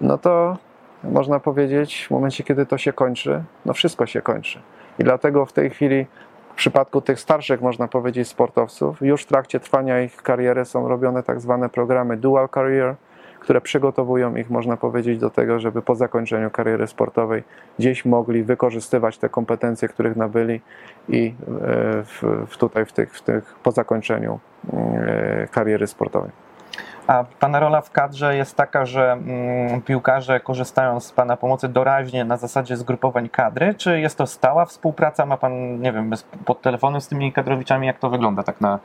no 0.00 0.18
to 0.18 0.56
można 1.04 1.40
powiedzieć, 1.40 2.06
w 2.06 2.10
momencie, 2.10 2.44
kiedy 2.44 2.66
to 2.66 2.78
się 2.78 2.92
kończy, 2.92 3.42
no 3.66 3.72
wszystko 3.72 4.06
się 4.06 4.22
kończy. 4.22 4.60
I 4.98 5.04
dlatego 5.04 5.46
w 5.46 5.52
tej 5.52 5.70
chwili, 5.70 6.06
w 6.52 6.54
przypadku 6.54 7.00
tych 7.00 7.20
starszych, 7.20 7.60
można 7.60 7.88
powiedzieć, 7.88 8.28
sportowców, 8.28 9.00
już 9.00 9.22
w 9.22 9.26
trakcie 9.26 9.60
trwania 9.60 10.02
ich 10.02 10.16
kariery 10.16 10.64
są 10.64 10.88
robione 10.88 11.22
tak 11.22 11.40
zwane 11.40 11.68
programy 11.68 12.16
dual 12.16 12.48
career, 12.48 12.94
które 13.40 13.60
przygotowują 13.60 14.36
ich, 14.36 14.50
można 14.50 14.76
powiedzieć, 14.76 15.18
do 15.18 15.30
tego, 15.30 15.60
żeby 15.60 15.82
po 15.82 15.94
zakończeniu 15.94 16.50
kariery 16.50 16.86
sportowej 16.86 17.42
gdzieś 17.78 18.04
mogli 18.04 18.42
wykorzystywać 18.42 19.18
te 19.18 19.28
kompetencje, 19.28 19.88
których 19.88 20.16
nabyli 20.16 20.60
i 21.08 21.26
e, 21.26 21.52
w, 22.04 22.46
w 22.48 22.56
tutaj 22.56 22.86
w 22.86 22.92
tych, 22.92 23.14
w 23.14 23.22
tych 23.22 23.54
po 23.62 23.70
zakończeniu 23.70 24.40
e, 24.72 25.48
kariery 25.50 25.86
sportowej. 25.86 26.30
A 27.06 27.24
Pana 27.40 27.60
rola 27.60 27.80
w 27.80 27.90
kadrze 27.90 28.36
jest 28.36 28.56
taka, 28.56 28.86
że 28.86 29.12
mm, 29.12 29.82
piłkarze 29.82 30.40
korzystają 30.40 31.00
z 31.00 31.12
Pana 31.12 31.36
pomocy 31.36 31.68
doraźnie 31.68 32.24
na 32.24 32.36
zasadzie 32.36 32.76
zgrupowań 32.76 33.28
kadry, 33.28 33.74
czy 33.74 34.00
jest 34.00 34.18
to 34.18 34.26
stała 34.26 34.64
współpraca? 34.64 35.26
Ma 35.26 35.36
Pan, 35.36 35.80
nie 35.80 35.92
wiem, 35.92 36.10
pod 36.44 36.62
telefonem 36.62 37.00
z 37.00 37.08
tymi 37.08 37.32
kadrowiczami, 37.32 37.86
jak 37.86 37.98
to 37.98 38.10
wygląda 38.10 38.42
tak 38.42 38.60
na, 38.60 38.78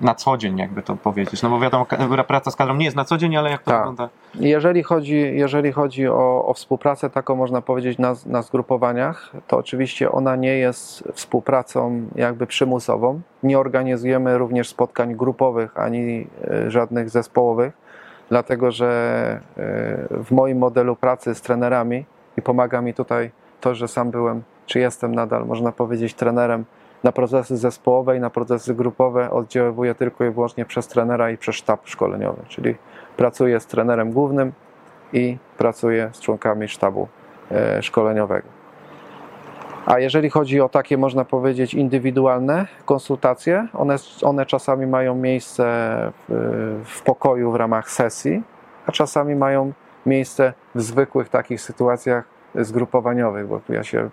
na 0.00 0.14
co 0.14 0.36
dzień, 0.36 0.58
jakby 0.58 0.82
to 0.82 0.96
powiedzieć? 0.96 1.42
No 1.42 1.50
bo 1.50 1.60
wiadomo, 1.60 1.86
praca 2.26 2.50
z 2.50 2.56
kadrą 2.56 2.74
nie 2.74 2.84
jest 2.84 2.96
na 2.96 3.04
co 3.04 3.16
dzień, 3.16 3.36
ale 3.36 3.50
jak 3.50 3.62
to 3.62 3.70
Tak. 3.70 3.78
wygląda? 3.78 4.08
Jeżeli 4.34 4.82
chodzi, 4.82 5.14
jeżeli 5.16 5.72
chodzi 5.72 6.08
o, 6.08 6.44
o 6.46 6.54
współpracę, 6.54 7.10
taką 7.10 7.36
można 7.36 7.62
powiedzieć 7.62 7.98
na, 7.98 8.14
na 8.26 8.42
zgrupowaniach, 8.42 9.30
to 9.46 9.56
oczywiście 9.56 10.12
ona 10.12 10.36
nie 10.36 10.58
jest 10.58 11.04
współpracą 11.12 12.02
jakby 12.14 12.46
przymusową. 12.46 13.20
Nie 13.42 13.58
organizujemy 13.58 14.38
również 14.38 14.68
spotkań 14.68 15.14
grupowych 15.14 15.78
ani 15.78 16.26
e, 16.50 16.70
żadnych 16.70 17.10
zespołowych, 17.10 17.72
dlatego 18.28 18.70
że 18.70 18.90
e, 19.56 20.24
w 20.24 20.30
moim 20.30 20.58
modelu 20.58 20.96
pracy 20.96 21.34
z 21.34 21.40
trenerami 21.40 22.04
i 22.36 22.42
pomaga 22.42 22.80
mi 22.82 22.94
tutaj 22.94 23.30
to, 23.60 23.74
że 23.74 23.88
sam 23.88 24.10
byłem, 24.10 24.42
czy 24.66 24.78
jestem 24.78 25.14
nadal, 25.14 25.46
można 25.46 25.72
powiedzieć, 25.72 26.14
trenerem 26.14 26.64
na 27.04 27.12
procesy 27.12 27.56
zespołowe 27.56 28.16
i 28.16 28.20
na 28.20 28.30
procesy 28.30 28.74
grupowe 28.74 29.30
oddziaływuję 29.30 29.94
tylko 29.94 30.24
i 30.24 30.30
wyłącznie 30.30 30.64
przez 30.64 30.88
trenera 30.88 31.30
i 31.30 31.36
przez 31.36 31.56
sztab 31.56 31.80
szkoleniowy, 31.88 32.42
czyli 32.48 32.74
pracuję 33.16 33.60
z 33.60 33.66
trenerem 33.66 34.12
głównym 34.12 34.52
i 35.12 35.36
pracuję 35.58 36.10
z 36.12 36.20
członkami 36.20 36.68
sztabu 36.68 37.08
e, 37.50 37.82
szkoleniowego. 37.82 38.48
A 39.86 39.98
jeżeli 39.98 40.30
chodzi 40.30 40.60
o 40.60 40.68
takie, 40.68 40.98
można 40.98 41.24
powiedzieć, 41.24 41.74
indywidualne 41.74 42.66
konsultacje, 42.84 43.66
one, 43.74 43.96
one 44.22 44.46
czasami 44.46 44.86
mają 44.86 45.14
miejsce 45.14 45.64
w, 46.28 46.82
w 46.84 47.02
pokoju 47.02 47.52
w 47.52 47.54
ramach 47.54 47.90
sesji, 47.90 48.42
a 48.86 48.92
czasami 48.92 49.36
mają 49.36 49.72
miejsce 50.06 50.52
w 50.74 50.82
zwykłych 50.82 51.28
takich 51.28 51.60
sytuacjach 51.60 52.37
zgrupowaniowych, 52.54 53.46
bo 53.46 53.60
ja 53.68 53.84
się 53.84 53.98
mm, 53.98 54.08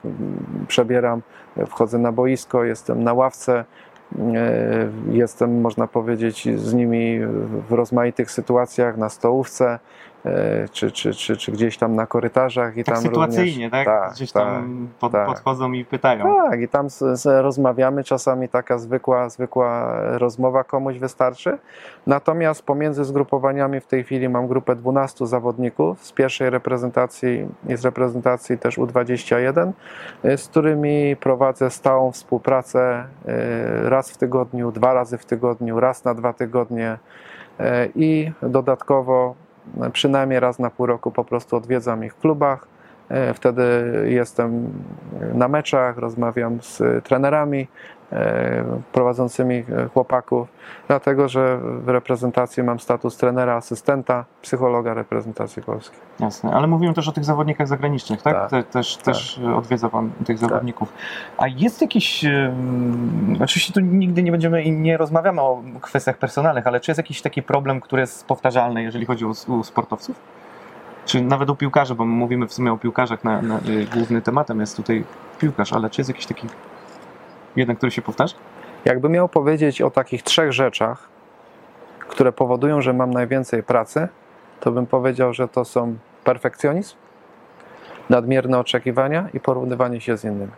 przebieram, 0.67 1.21
wchodzę 1.67 1.97
na 1.97 2.11
boisko, 2.11 2.63
jestem 2.63 3.03
na 3.03 3.13
ławce, 3.13 3.65
e, 4.19 4.89
jestem, 5.11 5.61
można 5.61 5.87
powiedzieć, 5.87 6.59
z 6.59 6.73
nimi 6.73 7.19
w 7.69 7.71
rozmaitych 7.71 8.31
sytuacjach, 8.31 8.97
na 8.97 9.09
stołówce, 9.09 9.79
czy, 10.71 10.91
czy, 10.91 11.13
czy, 11.13 11.37
czy 11.37 11.51
gdzieś 11.51 11.77
tam 11.77 11.95
na 11.95 12.05
korytarzach 12.05 12.77
i 12.77 12.83
Tak 12.83 12.95
tam 12.95 13.03
sytuacyjnie, 13.03 13.65
również, 13.65 13.85
tak? 13.85 14.13
Gdzieś 14.13 14.31
tam 14.31 14.87
pod, 14.99 15.11
tak. 15.11 15.27
podchodzą 15.27 15.71
i 15.71 15.85
pytają. 15.85 16.35
tak, 16.49 16.61
i 16.61 16.67
tam 16.67 16.89
z, 16.89 17.19
z 17.21 17.43
rozmawiamy, 17.43 18.03
czasami 18.03 18.49
taka 18.49 18.77
zwykła, 18.77 19.29
zwykła 19.29 19.95
rozmowa 20.17 20.63
komuś 20.63 20.99
wystarczy. 20.99 21.57
Natomiast 22.07 22.63
pomiędzy 22.63 23.05
zgrupowaniami 23.05 23.79
w 23.79 23.87
tej 23.87 24.03
chwili 24.03 24.29
mam 24.29 24.47
grupę 24.47 24.75
12 24.75 25.27
zawodników 25.27 26.03
z 26.03 26.11
pierwszej 26.11 26.49
reprezentacji 26.49 27.47
i 27.67 27.77
z 27.77 27.85
reprezentacji 27.85 28.57
też 28.57 28.77
U21, 28.77 29.71
y, 30.25 30.37
z 30.37 30.47
którymi 30.47 31.15
prowadzę 31.15 31.69
stałą 31.69 32.11
współpracę 32.11 33.03
y, 33.83 33.89
raz 33.89 34.11
w 34.11 34.17
tygodniu, 34.17 34.71
dwa 34.71 34.93
razy 34.93 35.17
w 35.17 35.25
tygodniu, 35.25 35.79
raz 35.79 36.03
na 36.03 36.13
dwa 36.13 36.33
tygodnie 36.33 36.97
i 37.95 38.31
dodatkowo 38.41 39.35
przynajmniej 39.93 40.39
raz 40.39 40.59
na 40.59 40.69
pół 40.69 40.85
roku 40.85 41.11
po 41.11 41.23
prostu 41.23 41.55
odwiedzam 41.55 42.03
ich 42.03 42.13
w 42.13 42.19
klubach. 42.19 42.67
E, 43.09 43.33
Wtedy 43.33 43.63
jestem 44.05 44.69
na 45.33 45.47
meczach, 45.47 45.97
rozmawiam 45.97 46.61
z 46.61 47.05
trenerami, 47.05 47.67
prowadzącymi 48.91 49.55
e, 49.55 49.63
chłopaków, 49.93 50.47
dlatego 50.87 51.29
że 51.29 51.57
w 51.57 51.89
reprezentacji 51.89 52.63
mam 52.63 52.79
status 52.79 53.17
trenera, 53.17 53.55
asystenta, 53.55 54.25
psychologa 54.41 54.93
reprezentacji 54.93 55.63
Polski. 55.63 55.97
Jasne, 56.19 56.51
ale 56.53 56.67
mówimy 56.67 56.93
też 56.93 57.07
o 57.07 57.11
tych 57.11 57.25
zawodnikach 57.25 57.67
zagranicznych, 57.67 58.21
tak? 58.21 58.33
Tak. 58.33 58.49
Te, 58.49 58.63
też, 58.63 58.97
też 58.97 59.39
odwiedza 59.55 59.89
Pan 59.89 60.09
tych 60.25 60.37
zawodników. 60.37 60.93
A 61.37 61.47
jest 61.47 61.81
jakiś, 61.81 62.25
em, 62.25 63.37
oczywiście 63.43 63.73
tu 63.73 63.79
nigdy 63.79 64.23
nie 64.23 64.31
będziemy 64.31 64.63
i 64.63 64.71
nie 64.71 64.97
rozmawiamy 64.97 65.41
o 65.41 65.63
kwestiach 65.81 66.17
personalnych, 66.17 66.67
ale 66.67 66.79
czy 66.79 66.91
jest 66.91 66.99
jakiś 66.99 67.21
taki 67.21 67.43
problem, 67.43 67.81
który 67.81 68.01
jest 68.01 68.25
powtarzalny, 68.25 68.83
jeżeli 68.83 69.05
chodzi 69.05 69.25
o, 69.25 69.29
o 69.59 69.63
sportowców? 69.63 70.19
Czy 71.05 71.21
nawet 71.21 71.49
o 71.49 71.55
piłkarzy, 71.55 71.95
bo 71.95 72.05
mówimy 72.05 72.47
w 72.47 72.53
sumie 72.53 72.73
o 72.73 72.77
piłkarzach, 72.77 73.23
na, 73.23 73.41
na, 73.41 73.57
y, 73.57 73.87
głównym 73.93 74.21
tematem 74.21 74.59
jest 74.59 74.77
tutaj 74.77 75.03
piłkarz, 75.39 75.73
ale 75.73 75.89
czy 75.89 76.01
jest 76.01 76.09
jakiś 76.09 76.25
taki 76.25 76.47
jeden, 77.55 77.75
który 77.75 77.91
się 77.91 78.01
powtarza? 78.01 78.35
Jakby 78.85 79.09
miał 79.09 79.29
powiedzieć 79.29 79.81
o 79.81 79.91
takich 79.91 80.23
trzech 80.23 80.53
rzeczach, 80.53 81.07
które 81.99 82.31
powodują, 82.31 82.81
że 82.81 82.93
mam 82.93 83.11
najwięcej 83.11 83.63
pracy, 83.63 84.07
to 84.59 84.71
bym 84.71 84.85
powiedział, 84.85 85.33
że 85.33 85.47
to 85.47 85.65
są 85.65 85.97
perfekcjonizm, 86.23 86.95
nadmierne 88.09 88.59
oczekiwania 88.59 89.29
i 89.33 89.39
porównywanie 89.39 90.01
się 90.01 90.17
z 90.17 90.23
innymi. 90.23 90.51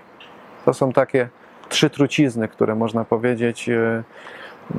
To 0.65 0.73
są 0.73 0.91
takie 0.91 1.29
trzy 1.69 1.89
trucizny, 1.89 2.47
które 2.47 2.75
można 2.75 3.05
powiedzieć 3.05 3.69
e, 3.69 4.03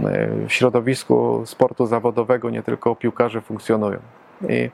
e, 0.04 0.28
w 0.48 0.52
środowisku 0.52 1.42
sportu 1.46 1.87
zawodowego, 1.87 2.50
nie 2.50 2.62
tylko 2.62 2.96
piłkarzy 2.96 3.40
funkcjonują. 3.40 3.98
I 4.48 4.70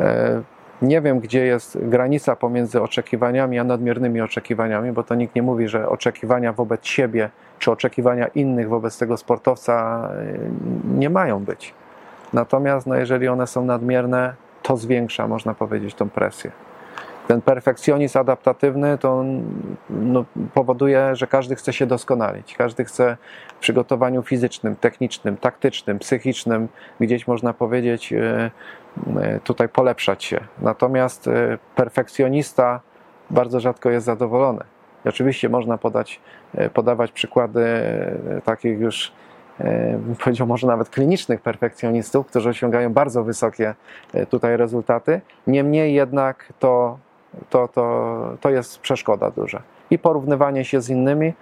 e, 0.00 0.42
nie 0.82 1.00
wiem, 1.00 1.20
gdzie 1.20 1.46
jest 1.46 1.78
granica 1.88 2.36
pomiędzy 2.36 2.82
oczekiwaniami 2.82 3.58
a 3.58 3.64
nadmiernymi 3.64 4.20
oczekiwaniami, 4.20 4.92
bo 4.92 5.02
to 5.02 5.14
nikt 5.14 5.34
nie 5.34 5.42
mówi, 5.42 5.68
że 5.68 5.88
oczekiwania 5.88 6.52
wobec 6.52 6.86
siebie 6.86 7.30
czy 7.58 7.70
oczekiwania 7.70 8.26
innych 8.26 8.68
wobec 8.68 8.98
tego 8.98 9.16
sportowca 9.16 10.08
y, 10.94 10.98
nie 10.98 11.10
mają 11.10 11.44
być. 11.44 11.74
Natomiast 12.32 12.86
no, 12.86 12.96
jeżeli 12.96 13.28
one 13.28 13.46
są 13.46 13.64
nadmierne, 13.64 14.34
to 14.62 14.76
zwiększa, 14.76 15.28
można 15.28 15.54
powiedzieć, 15.54 15.94
tą 15.94 16.10
presję. 16.10 16.50
Ten 17.28 17.40
perfekcjonizm 17.40 18.18
adaptatywny 18.18 18.98
to 18.98 19.24
no, 19.90 20.24
powoduje, 20.54 21.16
że 21.16 21.26
każdy 21.26 21.56
chce 21.56 21.72
się 21.72 21.86
doskonalić. 21.86 22.54
Każdy 22.54 22.84
chce 22.84 23.16
w 23.56 23.60
przygotowaniu 23.60 24.22
fizycznym, 24.22 24.76
technicznym, 24.76 25.36
taktycznym, 25.36 25.98
psychicznym 25.98 26.68
gdzieś 27.00 27.26
można 27.26 27.54
powiedzieć 27.54 28.12
y, 28.12 28.16
y, 28.16 29.40
tutaj 29.44 29.68
polepszać 29.68 30.24
się. 30.24 30.40
Natomiast 30.60 31.26
y, 31.26 31.58
perfekcjonista 31.76 32.80
bardzo 33.30 33.60
rzadko 33.60 33.90
jest 33.90 34.06
zadowolony. 34.06 34.64
I 35.04 35.08
oczywiście 35.08 35.48
można 35.48 35.78
podać 35.78 36.20
e, 36.54 36.70
podawać 36.70 37.12
przykłady 37.12 37.60
e, 37.60 38.40
takich 38.44 38.80
już, 38.80 39.12
e, 39.60 39.98
powiedział, 40.24 40.46
może 40.46 40.66
nawet 40.66 40.88
klinicznych 40.88 41.40
perfekcjonistów, 41.40 42.26
którzy 42.26 42.48
osiągają 42.48 42.92
bardzo 42.92 43.24
wysokie 43.24 43.74
e, 44.14 44.26
tutaj 44.26 44.56
rezultaty. 44.56 45.20
Niemniej 45.46 45.94
jednak 45.94 46.52
to, 46.58 46.98
to, 47.50 47.68
to, 47.68 48.36
to 48.40 48.50
jest 48.50 48.78
przeszkoda 48.78 49.30
duża. 49.30 49.62
I 49.90 49.98
porównywanie 49.98 50.64
się 50.64 50.80
z 50.80 50.90
innymi, 50.90 51.32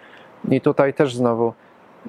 i 0.50 0.60
tutaj 0.60 0.94
też 0.94 1.16
znowu 1.16 1.52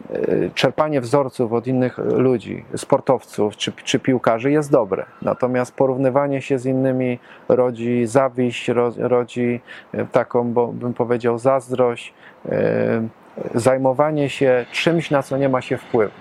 e, 0.10 0.50
czerpanie 0.56 1.02
wzorców 1.02 1.54
od 1.54 1.68
innych 1.68 1.98
ludzi, 1.98 2.66
sportowców 2.76 3.58
czy, 3.58 3.72
czy 3.72 4.00
piłkarzy 4.00 4.52
jest 4.52 4.72
dobre. 4.72 5.06
Natomiast 5.22 5.76
porównywanie 5.76 6.42
się 6.42 6.60
z 6.60 6.66
innymi 6.66 7.20
rodzi 7.50 8.06
zawiść, 8.06 8.68
ro- 8.70 8.94
rodzi 8.98 9.62
e, 9.94 10.06
taką, 10.06 10.54
bo 10.54 10.68
bym 10.68 10.94
powiedział, 10.94 11.38
zazdrość, 11.38 12.14
e, 12.50 13.08
zajmowanie 13.56 14.30
się 14.30 14.66
czymś, 14.72 15.12
na 15.12 15.24
co 15.24 15.38
nie 15.38 15.50
ma 15.50 15.62
się 15.62 15.78
wpływu. 15.78 16.14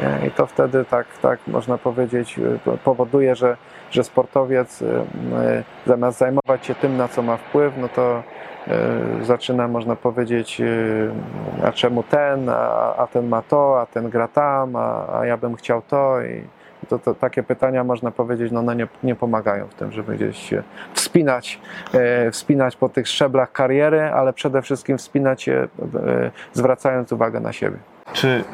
Nie? 0.00 0.28
I 0.28 0.30
to 0.30 0.46
wtedy 0.46 0.84
tak, 0.84 1.06
tak 1.22 1.38
można 1.46 1.78
powiedzieć, 1.78 2.38
e, 2.38 2.58
po- 2.64 2.76
powoduje, 2.76 3.36
że, 3.36 3.56
że 3.90 4.04
sportowiec 4.04 4.82
e, 4.82 4.86
e, 4.86 5.64
zamiast 5.86 6.18
zajmować 6.18 6.66
się 6.66 6.74
tym, 6.74 6.96
na 6.96 7.08
co 7.08 7.22
ma 7.22 7.36
wpływ, 7.36 7.72
no 7.76 7.88
to 7.88 8.22
e, 8.68 9.24
zaczyna, 9.24 9.68
można 9.68 9.96
powiedzieć, 9.96 10.60
e, 10.60 11.66
a 11.66 11.72
czemu 11.72 12.02
ten, 12.02 12.48
a, 12.48 12.96
a 12.96 13.06
ten 13.06 13.28
ma 13.28 13.42
to, 13.42 13.80
a 13.80 13.86
ten 13.86 14.10
gra 14.10 14.28
tam, 14.28 14.76
a, 14.76 15.18
a 15.18 15.26
ja 15.26 15.36
bym 15.36 15.54
chciał 15.54 15.82
to 15.82 16.22
i 16.22 16.44
to, 16.88 16.98
to 16.98 17.14
takie 17.14 17.42
pytania 17.42 17.84
można 17.84 18.10
powiedzieć, 18.10 18.52
no 18.52 18.60
one 18.60 18.76
nie, 18.76 18.88
nie 19.02 19.14
pomagają 19.14 19.66
w 19.66 19.74
tym, 19.74 19.92
żeby 19.92 20.16
gdzieś 20.16 20.38
się 20.38 20.62
wspinać, 20.94 21.60
e, 21.94 22.30
wspinać 22.30 22.76
po 22.76 22.88
tych 22.88 23.08
szczeblach 23.08 23.52
kariery, 23.52 24.02
ale 24.02 24.32
przede 24.32 24.62
wszystkim 24.62 24.98
wspinać 24.98 25.42
się, 25.42 25.68
e, 25.94 26.30
zwracając 26.52 27.12
uwagę 27.12 27.40
na 27.40 27.52
siebie. 27.52 27.76
Czy 28.12 28.44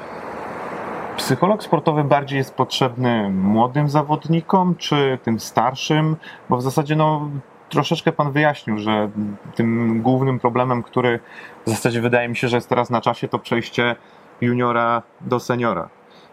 psycholog 1.18 1.62
sportowy 1.62 2.04
bardziej 2.04 2.36
jest 2.36 2.54
potrzebny 2.54 3.30
młodym 3.30 3.88
zawodnikom, 3.88 4.74
czy 4.76 5.18
tym 5.22 5.40
starszym? 5.40 6.16
Bo 6.48 6.56
w 6.56 6.62
zasadzie 6.62 6.96
no, 6.96 7.30
troszeczkę 7.68 8.12
Pan 8.12 8.32
wyjaśnił, 8.32 8.78
że 8.78 9.10
tym 9.54 10.02
głównym 10.02 10.38
problemem, 10.38 10.82
który 10.82 11.20
w 11.66 11.70
zasadzie 11.70 12.00
wydaje 12.00 12.28
mi 12.28 12.36
się, 12.36 12.48
że 12.48 12.56
jest 12.56 12.68
teraz 12.68 12.90
na 12.90 13.00
czasie, 13.00 13.28
to 13.28 13.38
przejście 13.38 13.96
juniora 14.40 15.02
do 15.20 15.40
seniora. 15.40 15.88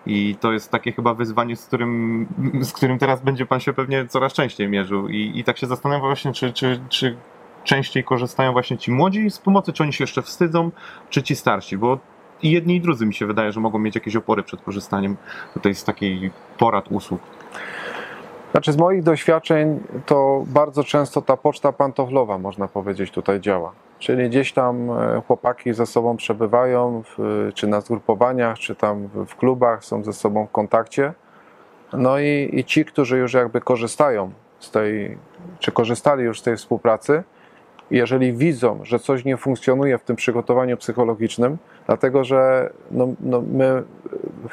I 0.06 0.36
to 0.40 0.52
jest 0.52 0.72
takie 0.72 0.92
chyba 0.92 1.14
wyzwanie, 1.14 1.56
z 1.56 1.66
którym, 1.66 2.28
z 2.62 2.74
którym 2.74 3.00
teraz 3.00 3.22
będzie 3.22 3.46
Pan 3.46 3.60
się 3.60 3.74
pewnie 3.74 4.08
coraz 4.08 4.34
częściej 4.34 4.70
mierzył. 4.70 5.08
I, 5.08 5.32
i 5.36 5.44
tak 5.44 5.58
się 5.58 5.68
zastanawiam 5.68 6.02
właśnie, 6.02 6.34
czy, 6.34 6.54
czy, 6.54 6.80
czy 6.90 7.18
częściej 7.64 8.04
korzystają 8.04 8.52
właśnie 8.52 8.78
ci 8.78 8.92
młodzi 8.92 9.30
z 9.30 9.40
pomocy, 9.40 9.74
czy 9.74 9.84
oni 9.84 9.94
się 9.94 10.04
jeszcze 10.04 10.22
wstydzą, 10.22 10.72
czy 11.10 11.24
ci 11.24 11.36
starsi, 11.36 11.78
bo 11.78 12.00
i 12.44 12.52
jedni 12.52 12.76
i 12.76 12.82
drudzy 12.82 13.06
mi 13.06 13.14
się 13.14 13.26
wydaje, 13.26 13.52
że 13.52 13.60
mogą 13.60 13.80
mieć 13.80 13.96
jakieś 13.96 14.16
opory 14.16 14.44
przed 14.44 14.62
korzystaniem 14.62 15.18
tutaj 15.54 15.76
z 15.76 15.84
takiej 15.84 16.32
porad, 16.58 16.86
usług. 16.92 17.22
Znaczy 18.52 18.72
z 18.74 18.78
moich 18.78 19.04
doświadczeń 19.04 19.80
to 20.06 20.44
bardzo 20.48 20.84
często 20.84 21.22
ta 21.22 21.38
poczta 21.38 21.72
pantoflowa, 21.72 22.38
można 22.38 22.68
powiedzieć, 22.68 23.12
tutaj 23.12 23.40
działa. 23.40 23.72
Czyli 24.00 24.30
gdzieś 24.30 24.54
tam 24.54 24.92
e, 24.92 25.22
chłopaki 25.28 25.74
ze 25.74 25.86
sobą 25.86 26.18
przebywają, 26.18 27.04
w, 27.18 27.50
czy 27.54 27.68
na 27.68 27.82
zgrupowaniach, 27.82 28.60
czy 28.60 28.76
tam 28.76 29.08
w- 29.08 29.36
klubach, 29.36 29.86
są 29.86 30.04
ze 30.04 30.14
sobą 30.14 30.46
w 30.46 30.52
kontakcie. 30.52 31.14
No 31.94 32.20
i, 32.20 32.50
i 32.54 32.64
ci, 32.64 32.86
którzy 32.86 33.18
już 33.18 33.34
jakby 33.34 33.62
korzystają 33.62 34.32
z 34.60 34.72
tej, 34.72 35.18
czy 35.60 35.72
korzystali 35.72 36.24
już 36.24 36.40
z 36.40 36.44
tej 36.44 36.58
współpracy, 36.58 37.24
jeżeli 37.92 38.34
widzą, 38.34 38.80
że 38.84 39.00
coś 39.00 39.26
nie 39.26 39.38
funkcjonuje 39.38 39.98
w 39.98 40.04
tym 40.04 40.16
przygotowaniu 40.16 40.78
psychologicznym, 40.78 41.58
dlatego 41.86 42.24
że 42.24 42.70
no, 42.92 43.08
no 43.20 43.44
my 43.54 43.66
e, 43.66 43.84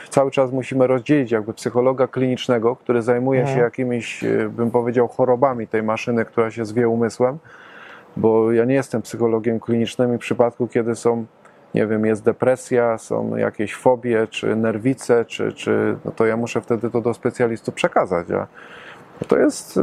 cały 0.09 0.31
czas 0.31 0.53
musimy 0.53 0.87
rozdzielić 0.87 1.31
jakby 1.31 1.55
psychologa 1.55 2.07
klinicznego, 2.07 2.77
który 2.77 3.03
zajmuje 3.03 3.41
Mhm. 3.41 3.59
się 3.59 3.65
jakimiś, 3.65 4.25
e, 4.25 4.49
bym 4.49 4.71
powiedział, 4.71 5.09
chorobami 5.09 5.67
tej 5.67 5.83
maszyny, 5.83 6.25
która 6.25 6.51
się 6.51 6.65
zwie 6.65 6.89
umysłem, 6.89 7.39
bo 8.17 8.53
ja 8.53 8.65
nie 8.65 8.75
jestem 8.75 9.03
psychologiem 9.03 9.61
klinicznym 9.61 10.15
i 10.15 10.17
w 10.17 10.21
przypadku, 10.21 10.69
kiedy 10.69 10.95
są, 10.97 11.25
nie 11.75 11.87
wiem, 11.87 12.07
jest 12.07 12.25
depresja, 12.25 12.99
są 12.99 13.37
jakieś 13.37 13.75
fobie, 13.75 14.27
czy 14.31 14.57
nerwice, 14.57 15.25
czy, 15.25 15.53
czy 15.53 15.97
no 16.05 16.11
to 16.11 16.27
ja 16.27 16.37
muszę 16.37 16.61
wtedy 16.61 16.91
to 16.91 17.01
do 17.01 17.15
specjalistów 17.15 17.75
przekazać, 17.75 18.27
a 18.31 18.47
to 19.29 19.39
jest 19.39 19.77
e, 19.77 19.83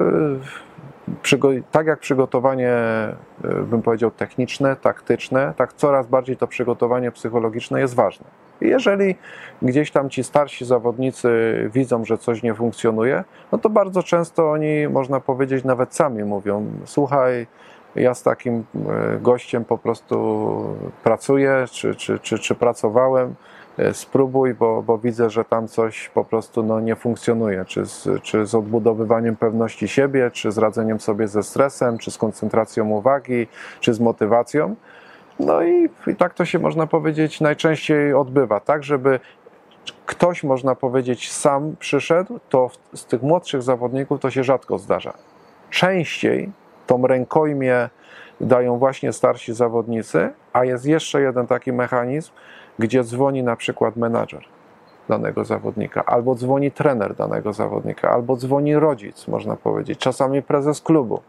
tak 1.72 1.88
jak 1.88 2.00
przygotowanie, 2.00 2.72
e, 2.72 3.16
bym 3.44 3.82
powiedział, 3.82 4.12
techniczne, 4.12 4.76
taktyczne, 4.76 5.54
tak 5.58 5.74
coraz 5.74 6.08
bardziej 6.08 6.38
to 6.38 6.48
przygotowanie 6.48 7.12
psychologiczne 7.12 7.80
jest 7.80 7.96
ważne. 7.96 8.26
Jeżeli 8.62 9.16
gdzieś 9.62 9.92
tam 9.92 10.10
ci 10.10 10.24
starsi 10.24 10.66
zawodnicy 10.66 11.30
widzą, 11.74 12.06
że 12.06 12.18
coś 12.18 12.44
nie 12.44 12.56
funkcjonuje, 12.56 13.24
no 13.52 13.58
to 13.58 13.70
bardzo 13.70 14.04
często 14.04 14.52
oni, 14.52 14.88
można 14.88 15.20
powiedzieć, 15.20 15.64
nawet 15.64 15.96
sami 15.96 16.24
mówią: 16.24 16.66
Słuchaj, 16.86 17.48
ja 17.96 18.14
z 18.14 18.24
takim 18.24 18.64
e, 18.90 19.20
gościem 19.20 19.66
po 19.66 19.78
prostu 19.78 20.76
pracuję, 21.04 21.66
czy, 21.72 21.96
czy, 21.96 22.20
czy, 22.20 22.40
czy 22.40 22.56
pracowałem. 22.56 23.36
E, 23.80 23.94
Spróbuj, 23.94 24.54
bo, 24.54 24.84
bo 24.84 24.98
widzę, 24.98 25.30
że 25.30 25.46
tam 25.46 25.68
coś 25.68 26.10
po 26.10 26.26
prostu 26.26 26.64
no, 26.64 26.80
nie 26.80 26.96
funkcjonuje. 26.96 27.66
Czy 27.66 27.86
z, 27.86 28.08
czy 28.22 28.46
z 28.46 28.56
odbudowywaniem 28.56 29.36
pewności 29.36 29.88
siebie, 29.88 30.32
czy 30.32 30.52
z 30.52 30.58
radzeniem 30.58 31.00
sobie 31.00 31.28
ze 31.28 31.44
stresem, 31.44 31.98
czy 31.98 32.12
z 32.12 32.18
koncentracją 32.18 32.90
uwagi, 32.90 33.48
czy 33.80 33.94
z 33.94 34.00
motywacją. 34.00 34.76
No 35.40 35.64
i, 35.64 35.90
i 36.08 36.16
tak 36.16 36.34
to 36.34 36.46
się 36.46 36.60
można 36.60 36.88
powiedzieć 36.88 37.42
najczęściej 37.42 38.14
odbywa, 38.14 38.60
tak, 38.60 38.84
żeby 38.84 39.20
ktoś, 40.06 40.44
można 40.44 40.76
powiedzieć, 40.76 41.32
sam 41.32 41.76
przyszedł, 41.80 42.40
to 42.50 42.70
z 42.94 43.06
tych 43.06 43.22
młodszych 43.22 43.62
zawodników 43.62 44.20
to 44.20 44.32
się 44.32 44.44
rzadko 44.44 44.78
zdarza. 44.78 45.14
Częściej 45.70 46.52
tą 46.88 47.08
rękojmię 47.08 47.90
dają 48.42 48.78
właśnie 48.78 49.14
starsi 49.14 49.54
zawodnicy, 49.54 50.30
a 50.54 50.66
jest 50.66 50.86
jeszcze 50.86 51.22
jeden 51.22 51.48
taki 51.48 51.74
mechanizm, 51.74 52.32
gdzie 52.80 53.04
dzwoni 53.04 53.44
na 53.44 53.56
przykład 53.56 53.96
menadżer 53.96 54.46
danego 55.10 55.46
zawodnika, 55.46 56.06
albo 56.06 56.36
dzwoni 56.36 56.72
trener 56.72 57.16
danego 57.16 57.54
zawodnika, 57.54 58.10
albo 58.10 58.36
dzwoni 58.36 58.76
rodzic, 58.76 59.28
można 59.28 59.56
powiedzieć, 59.56 60.00
czasami 60.00 60.42
prezes 60.42 60.82
klubu. 60.82 61.22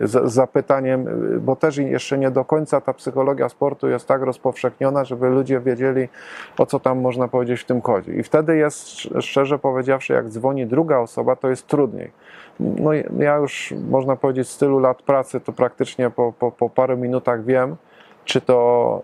z, 0.00 0.32
zapytaniem, 0.32 1.06
bo 1.40 1.56
też 1.56 1.76
jeszcze 1.76 2.18
nie 2.18 2.30
do 2.30 2.44
końca 2.44 2.80
ta 2.80 2.92
psychologia 2.92 3.48
sportu 3.48 3.88
jest 3.88 4.08
tak 4.08 4.22
rozpowszechniona, 4.22 5.04
żeby 5.04 5.28
ludzie 5.28 5.60
wiedzieli, 5.60 6.08
o 6.58 6.66
co 6.66 6.80
tam 6.80 7.00
można 7.00 7.28
powiedzieć 7.28 7.60
w 7.60 7.64
tym 7.64 7.82
chodzi. 7.82 8.10
I 8.10 8.22
wtedy 8.22 8.56
jest, 8.56 8.86
szczerze 9.20 9.58
powiedziawszy, 9.58 10.12
jak 10.12 10.28
dzwoni 10.28 10.66
druga 10.66 10.98
osoba, 10.98 11.36
to 11.36 11.50
jest 11.50 11.66
trudniej. 11.66 12.10
No 12.60 12.90
ja 13.18 13.36
już, 13.36 13.74
można 13.90 14.16
powiedzieć, 14.16 14.48
z 14.48 14.58
tylu 14.58 14.78
lat 14.78 15.02
pracy, 15.02 15.40
to 15.40 15.52
praktycznie 15.52 16.10
po, 16.10 16.32
po, 16.38 16.50
po 16.50 16.70
paru 16.70 16.96
minutach 16.96 17.44
wiem, 17.44 17.76
czy 18.24 18.40
to 18.40 19.02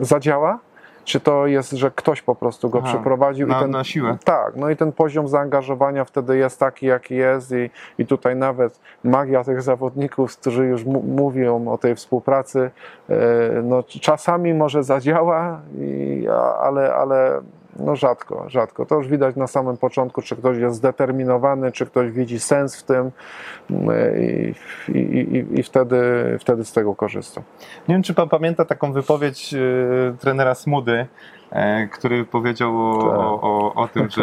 y, 0.00 0.04
zadziała, 0.04 0.58
czy 1.04 1.20
to 1.20 1.46
jest, 1.46 1.70
że 1.72 1.90
ktoś 1.90 2.22
po 2.22 2.34
prostu 2.34 2.70
go 2.70 2.78
Aha, 2.78 2.88
przeprowadził 2.88 3.46
na- 3.46 3.58
i 3.58 3.62
ten, 3.62 3.70
na 3.70 3.84
siłę. 3.84 4.16
Tak, 4.24 4.56
no 4.56 4.70
i 4.70 4.76
ten 4.76 4.92
poziom 4.92 5.28
zaangażowania 5.28 6.04
wtedy 6.04 6.36
jest 6.36 6.60
taki, 6.60 6.86
jaki 6.86 7.14
jest 7.14 7.52
i, 7.52 7.70
i 7.98 8.06
tutaj 8.06 8.36
nawet 8.36 8.80
magia 9.04 9.44
tych 9.44 9.62
zawodników, 9.62 10.36
którzy 10.36 10.66
już 10.66 10.84
mówią 10.84 11.68
o 11.68 11.78
tej 11.78 11.94
współpracy, 11.94 12.70
e, 13.10 13.14
no 13.62 13.82
czasami 13.82 14.54
może 14.54 14.82
zadziała, 14.84 15.60
i, 15.78 16.26
a- 16.30 16.56
ale, 16.58 16.94
ale 16.94 17.40
no 17.78 17.96
rzadko, 17.96 18.44
rzadko. 18.48 18.86
To 18.86 18.94
już 18.94 19.08
widać 19.08 19.36
na 19.36 19.46
samym 19.46 19.76
początku, 19.76 20.22
czy 20.22 20.36
ktoś 20.36 20.58
jest 20.58 20.76
zdeterminowany, 20.76 21.72
czy 21.72 21.86
ktoś 21.86 22.10
widzi 22.10 22.40
sens 22.40 22.76
w 22.76 22.82
tym 22.82 23.10
e, 23.90 24.22
i, 24.22 24.54
i, 24.88 24.98
i, 24.98 25.60
i 25.60 25.62
wtedy, 25.62 25.96
wtedy 26.40 26.64
z 26.64 26.72
tego 26.72 26.94
korzysta. 26.94 27.42
Nie 27.88 27.94
wiem, 27.94 28.02
czy 28.02 28.14
pan 28.14 28.28
pamięta 28.28 28.64
taką 28.64 28.92
wypowiedź 28.92 29.54
e, 29.54 29.58
trenera 30.20 30.54
Smudy, 30.54 31.06
e, 31.50 31.86
który 31.86 32.24
powiedział 32.24 32.90
o, 32.90 33.02
Tak. 33.02 33.18
o, 33.18 33.40
o, 33.42 33.74
o 33.74 33.88
tym, 33.88 34.10
że 34.10 34.22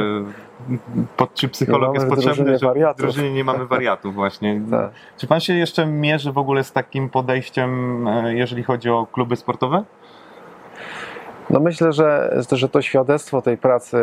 pod, 1.18 1.34
czy 1.34 1.50
psycholog 1.50 1.94
jest 1.94 2.08
potrzebny, 2.08 2.58
że 2.58 2.74
w 2.94 2.98
drużynie 2.98 3.34
nie 3.34 3.44
mamy 3.44 3.66
wariatów 3.66 4.14
właśnie. 4.14 4.62
Tak. 4.72 4.92
Czy 5.18 5.28
pan 5.28 5.40
się 5.40 5.54
jeszcze 5.54 5.86
mierzy 5.86 6.32
w 6.32 6.38
ogóle 6.38 6.64
z 6.64 6.72
takim 6.72 7.10
podejściem, 7.10 8.08
e, 8.08 8.36
jeżeli 8.36 8.64
chodzi 8.64 8.90
o 8.90 9.08
kluby 9.12 9.36
sportowe? 9.36 9.84
No 11.52 11.60
myślę, 11.60 11.94
że, 11.94 12.42
że 12.52 12.70
to 12.70 12.82
świadectwo 12.82 13.42
tej 13.42 13.58
pracy 13.58 13.98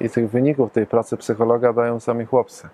i 0.00 0.10
tych 0.10 0.30
wyników 0.30 0.72
tej 0.72 0.86
pracy 0.86 1.16
psychologa 1.16 1.72
dają 1.72 2.00
sami 2.00 2.24
chłopcy. 2.24 2.68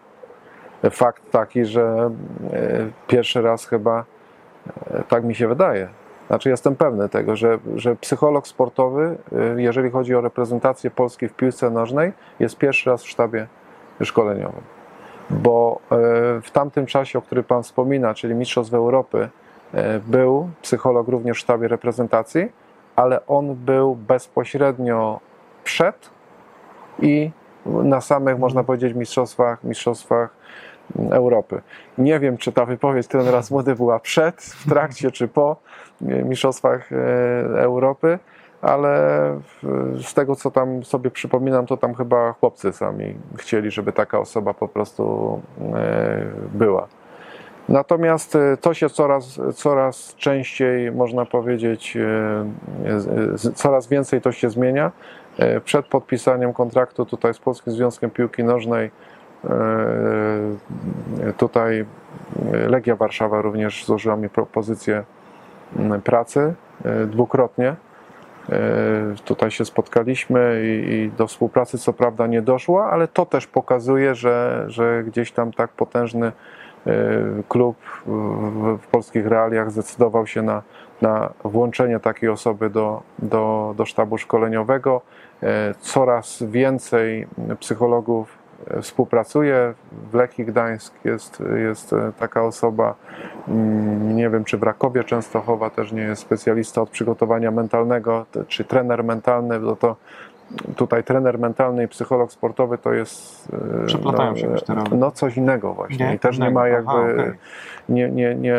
Fakt 0.90 1.30
taki, 1.30 1.64
że 1.64 2.10
e, 2.52 2.90
pierwszy 3.06 3.42
raz 3.42 3.66
chyba, 3.66 4.04
e, 4.90 5.02
tak 5.08 5.24
mi 5.24 5.34
się 5.34 5.48
wydaje, 5.48 5.88
znaczy 6.26 6.48
jestem 6.48 6.76
pewny 6.76 7.08
tego, 7.08 7.36
że, 7.36 7.58
że 7.76 7.96
psycholog 7.96 8.48
sportowy, 8.48 9.16
e, 9.56 9.62
jeżeli 9.62 9.90
chodzi 9.90 10.14
o 10.14 10.20
reprezentację 10.20 10.90
Polski 10.90 11.28
w 11.28 11.32
piłce 11.32 11.70
nożnej, 11.70 12.12
jest 12.40 12.58
pierwszy 12.58 12.90
raz 12.90 13.02
w 13.02 13.08
sztabie 13.08 13.46
szkoleniowym. 14.02 14.62
Bo 15.30 15.80
w 16.42 16.50
tamtym 16.52 16.86
czasie, 16.86 17.18
o 17.18 17.22
którym 17.22 17.44
Pan 17.44 17.62
wspomina, 17.62 18.14
czyli 18.14 18.34
Mistrzostw 18.34 18.74
Europy, 18.74 19.28
był 20.06 20.50
psycholog 20.62 21.08
również 21.08 21.36
w 21.36 21.40
sztabie 21.40 21.68
reprezentacji, 21.68 22.48
ale 23.00 23.26
on 23.26 23.54
był 23.54 23.94
bezpośrednio 23.94 25.20
przed 25.64 26.10
i 27.02 27.30
na 27.66 28.00
samych, 28.00 28.38
można 28.38 28.64
powiedzieć, 28.64 28.94
mistrzostwach, 28.94 29.64
mistrzostwach 29.64 30.36
Europy. 31.10 31.62
Nie 31.98 32.20
wiem, 32.20 32.36
czy 32.36 32.52
ta 32.52 32.64
wypowiedź 32.64 33.06
trenera 33.06 33.42
Smudy 33.42 33.74
była 33.82 33.98
przed, 33.98 34.42
w 34.42 34.68
trakcie, 34.68 35.10
czy 35.10 35.28
po 35.28 35.56
e, 36.02 36.22
mistrzostwach 36.22 36.92
e, 36.92 36.96
Europy, 37.62 38.18
ale 38.62 38.90
z 40.02 40.14
tego, 40.14 40.36
co 40.36 40.50
tam 40.50 40.84
sobie 40.84 41.10
przypominam, 41.10 41.66
to 41.66 41.76
tam 41.76 41.94
chyba 41.94 42.32
chłopcy 42.32 42.72
sami 42.72 43.14
chcieli, 43.36 43.70
żeby 43.70 43.92
taka 43.92 44.18
osoba 44.18 44.54
po 44.54 44.68
prostu 44.68 45.40
e, 45.74 46.26
była. 46.52 46.88
Natomiast 47.70 48.36
e, 48.36 48.56
to 48.56 48.74
się 48.74 48.90
coraz, 48.90 49.40
coraz 49.54 50.14
częściej, 50.16 50.92
można 50.92 51.26
powiedzieć, 51.26 51.96
e, 51.96 52.00
z- 53.38 53.56
coraz 53.56 53.88
więcej 53.88 54.20
to 54.20 54.32
się 54.32 54.50
zmienia. 54.50 54.92
E, 55.38 55.60
Przed 55.60 55.86
podpisaniem 55.86 56.52
kontraktu 56.52 57.06
tutaj 57.06 57.34
z 57.34 57.38
Polskim 57.38 57.72
Związkiem 57.72 58.10
Piłki 58.10 58.44
Nożnej, 58.44 58.90
e, 59.44 59.50
tutaj 61.38 61.84
Legia 62.68 62.96
Warszawa 62.96 63.42
również 63.42 63.84
złożyła 63.84 64.16
mi 64.16 64.28
propozycję 64.28 65.04
pracy 66.04 66.54
e, 66.84 67.06
dwukrotnie. 67.06 67.68
E, 67.68 68.56
Tutaj 69.24 69.50
się 69.50 69.64
spotkaliśmy 69.64 70.62
i, 70.64 71.10
do 71.18 71.26
współpracy 71.26 71.78
co 71.78 71.92
prawda 71.92 72.26
nie 72.26 72.42
doszło, 72.42 72.84
ale 72.90 73.08
to 73.08 73.26
też 73.26 73.46
pokazuje, 73.46 74.14
że, 74.14 74.64
że 74.68 75.04
gdzieś 75.06 75.32
tam 75.32 75.52
tak 75.52 75.70
potężny 75.70 76.26
e, 76.26 76.32
klub 77.48 77.76
w, 78.78 78.86
polskich 78.90 79.26
realiach 79.26 79.70
zdecydował 79.70 80.26
się 80.26 80.42
na, 80.42 80.62
na 81.02 81.30
włączenie 81.44 82.00
takiej 82.00 82.28
osoby 82.28 82.70
do, 82.70 83.02
do, 83.18 83.74
do 83.76 83.86
sztabu 83.86 84.18
szkoleniowego. 84.18 85.00
E, 85.42 85.74
Coraz 85.80 86.42
więcej 86.42 87.26
psychologów 87.60 88.38
e, 88.70 88.82
współpracuje. 88.82 89.74
W 90.10 90.14
Lechii 90.14 90.44
Gdańsk 90.44 90.94
jest, 91.04 91.42
jest 91.64 91.92
e, 91.92 92.12
taka 92.18 92.42
osoba. 92.42 92.94
Mm, 93.48 94.16
Nie 94.16 94.30
wiem, 94.30 94.44
czy 94.44 94.58
w 94.58 94.62
Rakowie 94.62 95.04
Częstochowa 95.04 95.70
też 95.70 95.92
nie 95.92 96.02
jest 96.02 96.22
specjalista 96.22 96.82
od 96.82 96.90
przygotowania 96.90 97.50
mentalnego, 97.50 98.26
czy 98.48 98.64
trener 98.64 99.04
mentalny, 99.04 99.60
bo 99.60 99.76
to 99.76 99.96
tutaj 100.76 101.04
trener 101.04 101.38
mentalny 101.38 101.84
i 101.84 101.88
psycholog 101.88 102.32
sportowy 102.32 102.78
to 102.78 102.92
jest 102.92 103.48
e, 103.82 103.86
Przeplatają 103.86 104.36
się 104.36 104.48
te 104.66 104.74
role. 104.74 104.88
no 104.96 105.10
coś 105.10 105.36
innego 105.36 105.74
właśnie. 105.74 106.06
Nie? 106.06 106.14
I 106.14 106.18
też 106.18 106.38
nie 106.38 106.50
ma 106.50 106.68
jakby, 106.68 106.90
Aha, 106.90 107.00
okej. 107.14 107.32
nie, 107.88 108.10
nie, 108.10 108.34
nie, 108.34 108.56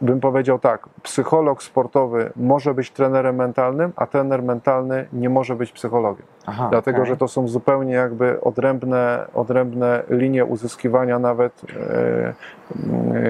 bym 0.00 0.20
powiedział 0.20 0.58
tak, 0.58 0.88
psycholog 1.02 1.62
sportowy 1.62 2.32
może 2.36 2.74
być 2.74 2.90
trenerem 2.90 3.36
mentalnym, 3.36 3.92
a 3.96 4.06
trener 4.06 4.42
mentalny 4.42 5.06
nie 5.12 5.28
może 5.30 5.56
być 5.56 5.72
psychologiem. 5.72 6.26
Aha, 6.46 6.68
Dlatego, 6.70 6.98
okej. 6.98 7.08
że 7.10 7.16
to 7.16 7.28
są 7.28 7.48
zupełnie 7.48 7.94
jakby 7.94 8.40
odrębne, 8.40 9.26
odrębne 9.34 10.02
linie 10.10 10.44
uzyskiwania 10.44 11.18
nawet 11.18 11.62
e, 11.90 12.34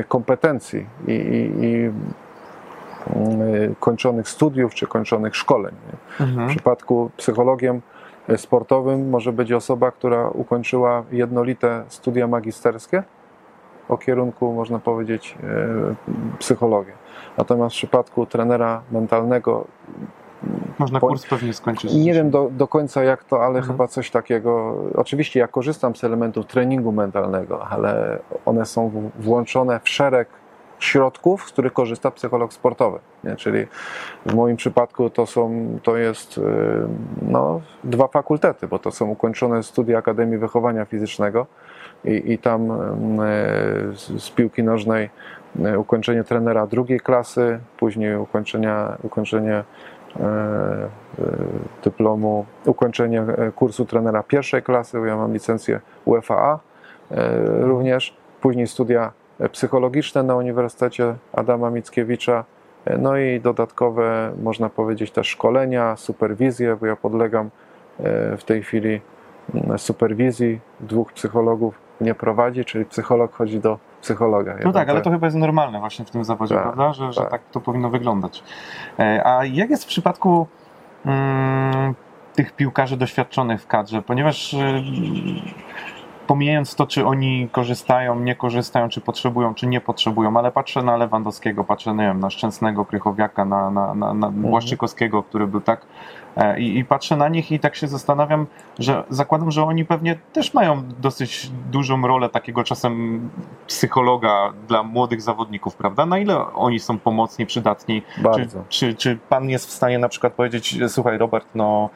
kompetencji 0.09 0.87
i, 1.07 1.13
i, 1.13 1.65
i 1.65 1.91
kończonych 3.81 4.29
studiów 4.29 4.75
czy 4.75 4.87
kończonych 4.87 5.37
szkoleń. 5.37 5.75
Nie? 5.93 6.27
W 6.27 6.29
Mhm. 6.31 6.49
przypadku 6.49 7.11
psychologiem 7.17 7.81
e, 8.29 8.39
sportowym 8.39 9.09
może 9.11 9.33
być 9.33 9.53
osoba, 9.53 9.91
która 9.91 10.29
ukończyła 10.29 11.03
jednolite 11.13 11.85
studia 11.89 12.27
magisterskie 12.27 13.03
o 13.89 13.99
kierunku, 13.99 14.53
można 14.53 14.79
powiedzieć, 14.79 15.39
e, 15.45 16.39
psychologia. 16.39 16.95
Natomiast 17.39 17.75
w 17.75 17.79
przypadku 17.79 18.27
trenera 18.27 18.83
mentalnego 18.93 19.65
Można 20.79 21.01
po- 21.01 21.09
kurs 21.09 21.27
pewnie 21.27 21.53
skończyć. 21.53 21.95
nie 21.95 22.15
wiem 22.15 22.31
do, 22.31 22.49
do 22.53 22.69
końca 22.69 23.03
jak 23.05 23.25
to, 23.25 23.37
ale 23.45 23.59
Mhm. 23.59 23.65
chyba 23.67 23.89
coś 23.89 24.11
takiego. 24.11 24.75
Oczywiście 24.95 25.41
ja 25.41 25.49
korzystam 25.49 25.97
z 25.97 26.05
elementów 26.05 26.47
treningu 26.47 26.93
mentalnego, 26.93 27.67
ale 27.69 28.19
one 28.45 28.67
są 28.67 29.11
włączone 29.19 29.81
w 29.85 29.89
szereg 29.89 30.29
środków, 30.79 31.49
z 31.49 31.53
których 31.53 31.73
korzysta 31.73 32.11
psycholog 32.11 32.53
sportowy. 32.53 32.99
Nie? 33.25 33.37
Czyli 33.37 33.67
w 34.27 34.35
moim 34.35 34.57
przypadku 34.57 35.11
to 35.11 35.27
są, 35.27 35.69
to 35.83 35.97
jest 35.97 36.39
y, 36.39 36.43
no, 37.23 37.61
dwa 37.85 38.09
fakultety, 38.09 38.67
bo 38.67 38.79
to 38.79 38.91
są 38.91 39.07
ukończone 39.09 39.63
studia 39.63 39.99
Akademii 39.99 40.39
Wychowania 40.39 40.85
Fizycznego 40.85 41.47
i, 42.05 42.33
i 42.33 42.39
tam 42.39 42.71
y, 42.71 43.27
z, 44.19 44.31
piłki 44.31 44.63
nożnej 44.63 45.11
y, 45.67 45.79
ukończenie 45.79 46.25
trenera 46.25 46.67
drugiej 46.67 47.01
klasy, 47.01 47.59
później 47.77 48.17
ukończenia, 48.17 48.97
ukończenie 49.03 49.65
dyplomu, 51.85 52.47
ukończenie 52.67 53.25
kursu 53.57 53.85
trenera 53.85 54.23
pierwszej 54.23 54.63
klasy, 54.63 54.99
ja 55.07 55.17
mam 55.17 55.33
licencję 55.33 55.81
UFAA 56.05 56.59
również, 57.61 58.17
później 58.41 58.67
studia 58.67 59.13
psychologiczne 59.53 60.23
na 60.23 60.37
Uniwersytecie 60.37 61.15
Adama 61.33 61.71
Mickiewicza, 61.71 62.45
no 62.99 63.17
i 63.17 63.41
dodatkowe, 63.41 64.33
można 64.43 64.69
powiedzieć, 64.69 65.11
też 65.11 65.29
szkolenia, 65.29 65.97
superwizje, 65.97 66.77
bo 66.77 66.87
ja 66.87 66.97
podlegam 66.97 67.47
e, 67.47 68.37
w 68.37 68.45
tej 68.45 68.63
chwili 68.63 69.01
mm, 69.55 69.79
superwizji, 69.79 70.61
dwóch 70.81 71.13
psychologów 71.13 71.79
mnie 72.01 72.15
prowadzi, 72.15 72.65
czyli 72.65 72.85
psycholog 72.85 73.33
chodzi 73.33 73.61
do 73.61 73.79
psychologa. 74.01 74.57
No 74.65 74.73
tak, 74.73 74.89
ale 74.89 75.01
to 75.01 75.11
chyba 75.11 75.27
jest 75.27 75.37
normalne 75.37 75.81
właśnie 75.81 76.05
w 76.05 76.11
tym 76.11 76.25
zawodzie, 76.25 76.55
Tak, 76.55 76.65
prawda? 76.65 76.93
Że, 76.93 77.13
że 77.13 77.21
tak. 77.21 77.31
tak 77.31 77.43
to 77.53 77.61
powinno 77.61 77.91
wyglądać. 77.91 78.43
E, 78.99 79.27
A 79.27 79.45
jak 79.45 79.71
jest 79.71 79.85
w 79.85 79.87
przypadku 79.87 80.47
mm, 81.07 81.95
tych 82.35 82.53
piłkarzy 82.53 82.97
doświadczonych 82.97 83.63
w 83.63 83.67
kadrze? 83.67 84.03
Ponieważ 84.03 84.55
y, 84.55 84.59
pomijając 86.27 86.75
to, 86.75 86.87
czy 86.87 87.07
oni 87.07 87.49
korzystają, 87.53 88.21
nie 88.21 88.35
korzystają, 88.35 88.89
czy 88.89 89.01
potrzebują, 89.01 89.55
czy 89.55 89.67
nie 89.67 89.81
potrzebują, 89.81 90.37
ale 90.37 90.53
patrzę 90.53 90.83
na 90.83 90.97
Lewandowskiego, 90.97 91.65
patrzę 91.65 91.95
nie 91.95 92.05
wiem, 92.05 92.21
na 92.21 92.31
Szczęsnego, 92.31 92.85
Krychowiaka, 92.85 93.45
na, 93.45 93.71
na, 93.71 93.95
na, 93.95 94.15
na 94.15 94.31
Błaszczykowskiego, 94.31 95.23
który 95.23 95.47
był 95.47 95.61
tak 95.61 95.87
I, 96.59 96.79
I 96.79 96.85
patrzę 96.85 97.17
na 97.17 97.29
nich 97.29 97.53
i 97.53 97.61
tak 97.61 97.77
się 97.77 97.89
zastanawiam, 97.89 98.47
że 98.79 99.05
zakładam, 99.11 99.51
że 99.51 99.65
oni 99.65 99.85
pewnie 99.85 100.19
też 100.33 100.55
mają 100.55 100.83
dosyć 100.99 101.51
dużą 101.71 102.07
rolę 102.07 102.29
takiego 102.29 102.65
czasem 102.65 103.21
psychologa 103.67 104.53
dla 104.69 104.83
młodych 104.83 105.23
zawodników, 105.23 105.77
prawda? 105.77 106.07
Na 106.07 106.19
ile 106.19 106.53
oni 106.53 106.81
są 106.81 106.99
pomocni, 106.99 107.47
przydatni? 107.47 108.03
Czy, 108.15 108.23
Bardzo. 108.23 108.65
czy, 108.69 108.95
czy 108.95 109.19
pan 109.29 109.51
jest 109.51 109.69
w 109.69 109.71
stanie 109.71 109.99
na 109.99 110.09
przykład 110.09 110.33
powiedzieć, 110.33 110.79
słuchaj 110.89 111.19
Robert, 111.19 111.47
no 111.55 111.91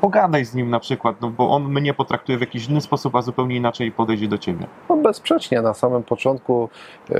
pogadaj 0.00 0.44
z 0.44 0.54
nim 0.54 0.70
na 0.70 0.80
przykład, 0.80 1.20
no 1.20 1.30
bo 1.30 1.50
on 1.50 1.64
mnie 1.64 1.94
potraktuje 1.94 2.38
w 2.38 2.40
jakiś 2.40 2.68
inny 2.68 2.80
sposób, 2.80 3.16
a 3.16 3.22
zupełnie 3.22 3.56
inaczej 3.56 3.92
podejdzie 3.92 4.28
do 4.28 4.38
ciebie. 4.38 4.66
No 4.88 4.96
bezsprzecznie 4.96 5.62
na 5.62 5.74
samym 5.74 6.02
początku 6.02 6.68
e, 7.10 7.14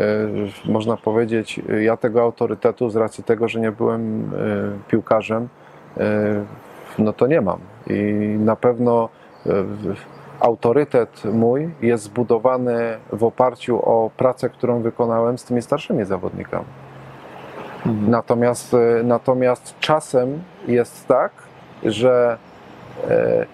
można 0.64 0.96
powiedzieć, 0.96 1.60
e, 1.68 1.82
ja 1.82 1.96
tego 1.96 2.22
autorytetu 2.22 2.90
z 2.90 2.96
racji 2.96 3.24
tego, 3.24 3.48
że 3.48 3.60
nie 3.60 3.72
byłem 3.72 4.24
e, 4.24 4.88
piłkarzem, 4.88 5.42
e, 5.42 5.63
no 6.98 7.12
to 7.12 7.26
nie 7.26 7.40
mam. 7.40 7.58
I 7.86 8.02
na 8.38 8.56
pewno 8.56 9.08
e, 9.46 9.50
autorytet 10.40 11.24
mój 11.32 11.70
jest 11.82 12.04
zbudowany 12.04 12.98
w 13.12 13.24
oparciu 13.24 13.76
o 13.82 14.10
pracę, 14.16 14.50
którą 14.50 14.80
wykonałem 14.80 15.38
z 15.38 15.44
tymi 15.44 15.62
starszymi 15.62 16.04
zawodnikami. 16.04 16.66
Natomiast, 18.08 18.74
e, 18.74 19.02
natomiast 19.02 19.74
czasem 19.80 20.42
jest 20.66 21.06
tak, 21.06 21.32
że 21.82 22.38
e, 23.08 23.46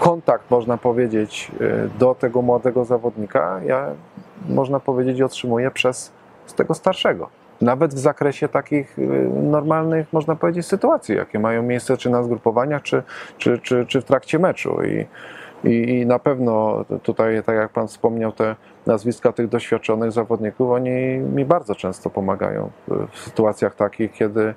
kontakt, 0.00 0.50
można 0.50 0.76
powiedzieć, 0.78 1.50
e, 1.60 1.98
do 1.98 2.14
tego 2.14 2.42
młodego 2.42 2.84
zawodnika, 2.84 3.60
ja, 3.66 3.86
można 4.48 4.80
powiedzieć, 4.80 5.22
otrzymuję 5.22 5.70
przez 5.70 6.12
z 6.46 6.54
tego 6.54 6.74
starszego. 6.74 7.41
Nawet 7.62 7.94
w 7.94 7.98
zakresie 7.98 8.48
takich 8.48 8.98
e, 8.98 9.02
normalnych, 9.42 10.12
można 10.12 10.36
powiedzieć, 10.36 10.66
sytuacji, 10.66 11.16
jakie 11.16 11.38
mają 11.38 11.62
miejsce 11.62 11.96
czy 11.96 12.10
na 12.10 12.22
zgrupowaniach, 12.22 12.82
czy, 12.82 13.02
czy, 13.38 13.58
czy, 13.58 13.86
czy 13.86 14.00
w 14.00 14.04
trakcie 14.04 14.38
meczu. 14.38 14.78
I, 14.82 15.06
i, 15.68 16.00
I 16.00 16.06
na 16.06 16.18
pewno 16.18 16.84
tutaj, 17.02 17.42
tak 17.42 17.56
jak 17.56 17.72
Pan 17.72 17.88
wspomniał, 17.88 18.32
te 18.32 18.56
nazwiska 18.86 19.32
tych 19.32 19.48
doświadczonych 19.48 20.12
zawodników, 20.12 20.70
oni 20.70 20.90
mi 21.18 21.44
bardzo 21.44 21.74
często 21.74 22.10
pomagają 22.10 22.70
w- 22.88 23.18
sytuacjach 23.18 23.74
takich, 23.74 24.12
kiedy, 24.12 24.54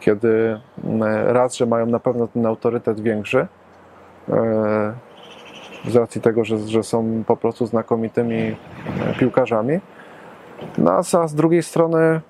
kiedy 0.00 0.60
raz, 1.26 1.54
że 1.56 1.66
mają 1.66 1.86
na 1.86 2.00
pewno 2.00 2.28
ten 2.28 2.46
autorytet 2.46 3.00
większy, 3.00 3.46
e, 4.28 4.92
z 5.88 5.96
racji 5.96 6.20
tego, 6.20 6.44
że, 6.44 6.58
że 6.58 6.82
są 6.82 7.24
po 7.26 7.36
prostu 7.36 7.66
znakomitymi 7.66 8.38
e, 8.38 9.14
piłkarzami. 9.18 9.80
No 10.78 10.92
a 10.92 11.02
z- 11.02 11.34
drugiej 11.34 11.62
strony, 11.62 12.20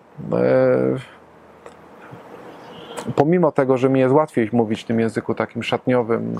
pomimo 3.16 3.52
tego, 3.52 3.78
że 3.78 3.88
mi 3.88 4.00
jest 4.00 4.14
łatwiej 4.14 4.50
mówić 4.52 4.82
w 4.82 4.86
tym 4.86 5.00
języku 5.00 5.34
takim 5.34 5.62
szatniowym 5.62 6.36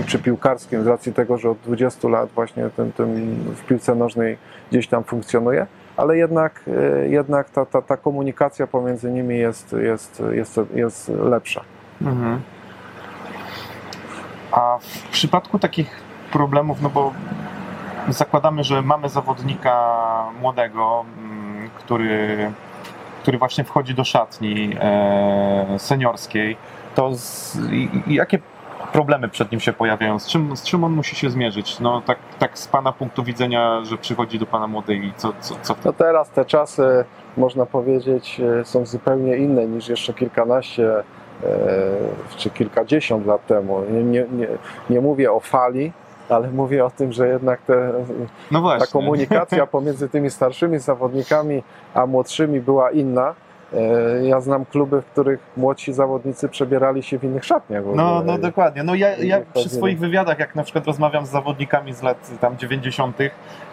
e, 0.00 0.04
czy 0.04 0.18
piłkarskim, 0.18 0.84
z 0.84 0.86
racji 0.86 1.12
tego, 1.12 1.38
że 1.38 1.50
od 1.50 1.58
20 1.58 2.08
lat 2.08 2.30
właśnie 2.34 2.70
tym, 2.76 2.92
tym 2.92 3.36
w 3.56 3.64
piłce 3.66 3.94
nożnej 3.94 4.38
gdzieś 4.70 4.88
tam 4.88 5.04
funkcjonuję, 5.04 5.66
ale 5.96 6.16
jednak, 6.16 6.60
e, 6.66 7.08
jednak 7.08 7.50
ta, 7.50 7.66
ta, 7.66 7.82
ta 7.82 7.96
komunikacja 7.96 8.66
pomiędzy 8.66 9.10
nimi 9.10 9.38
jest, 9.38 9.72
jest, 9.72 10.22
jest, 10.30 10.60
jest 10.74 11.08
lepsza. 11.08 11.64
Mhm. 12.02 12.40
A 14.52 14.78
w 14.80 15.08
przypadku 15.08 15.58
takich 15.58 16.00
problemów, 16.32 16.82
no 16.82 16.90
bo 16.90 17.12
zakładamy, 18.08 18.64
że 18.64 18.82
mamy 18.82 19.08
zawodnika 19.08 19.96
młodego, 20.40 21.04
mm, 21.18 21.70
który, 21.78 22.52
który 23.30 23.38
właśnie 23.38 23.64
wchodzi 23.64 23.94
do 23.94 24.04
szatni 24.04 24.76
e, 24.80 25.78
seniorskiej, 25.78 26.56
to 26.94 27.14
z, 27.14 27.58
jakie 28.06 28.38
problemy 28.92 29.28
przed 29.28 29.52
nim 29.52 29.60
się 29.60 29.72
pojawiają? 29.72 30.18
Z 30.18 30.26
czym, 30.26 30.56
z 30.56 30.62
czym 30.62 30.84
on 30.84 30.92
musi 30.92 31.16
się 31.16 31.30
zmierzyć? 31.30 31.80
No 31.80 32.02
tak, 32.06 32.18
tak 32.38 32.58
z 32.58 32.68
pana 32.68 32.92
punktu 32.92 33.24
widzenia, 33.24 33.84
że 33.84 33.98
przychodzi 33.98 34.38
do 34.38 34.46
pana 34.46 34.66
młody 34.66 34.94
i 34.94 35.12
co, 35.16 35.32
co, 35.40 35.54
co 35.62 35.76
No 35.84 35.92
teraz 35.92 36.30
te 36.30 36.44
czasy, 36.44 37.04
można 37.36 37.66
powiedzieć, 37.66 38.40
e, 38.60 38.64
są 38.64 38.86
zupełnie 38.86 39.36
inne 39.36 39.66
niż 39.66 39.88
jeszcze 39.88 40.14
kilkanaście 40.14 40.98
e, 40.98 41.02
czy 42.36 42.50
kilkadziesiąt 42.50 43.26
lat 43.26 43.46
temu. 43.46 43.82
Nie, 43.90 44.02
nie, 44.02 44.26
nie, 44.32 44.48
nie 44.90 45.00
mówię 45.00 45.32
o 45.32 45.40
fali, 45.40 45.92
ale 46.32 46.50
mówię 46.50 46.84
o 46.84 46.90
tym, 46.90 47.12
że 47.12 47.28
jednak 47.28 47.60
te, 47.62 47.92
No 48.50 48.78
ta 48.78 48.86
komunikacja 48.86 49.66
pomiędzy 49.66 50.08
tymi 50.08 50.30
starszymi 50.30 50.78
zawodnikami 50.78 51.62
a 51.94 52.06
młodszymi 52.06 52.60
była 52.60 52.90
inna. 52.90 53.34
E, 53.72 54.26
Ja 54.26 54.40
znam 54.40 54.64
kluby, 54.64 55.02
w 55.02 55.06
których 55.06 55.40
młodsi 55.56 55.92
zawodnicy 55.92 56.48
przebierali 56.48 57.02
się 57.02 57.18
w 57.18 57.24
innych 57.24 57.44
szatniach. 57.44 57.84
w 57.84 57.96
No, 57.96 58.22
no 58.26 58.38
dokładnie. 58.38 58.82
No 58.82 58.94
ja, 58.94 59.16
ja 59.16 59.38
przy 59.54 59.68
swoich 59.68 59.98
wywiadach, 59.98 60.38
jak 60.38 60.54
na 60.54 60.62
przykład 60.62 60.86
rozmawiam 60.86 61.26
z 61.26 61.30
zawodnikami 61.30 61.92
z 61.94 62.02
lat 62.02 62.30
tam 62.40 62.56
90., 62.56 63.16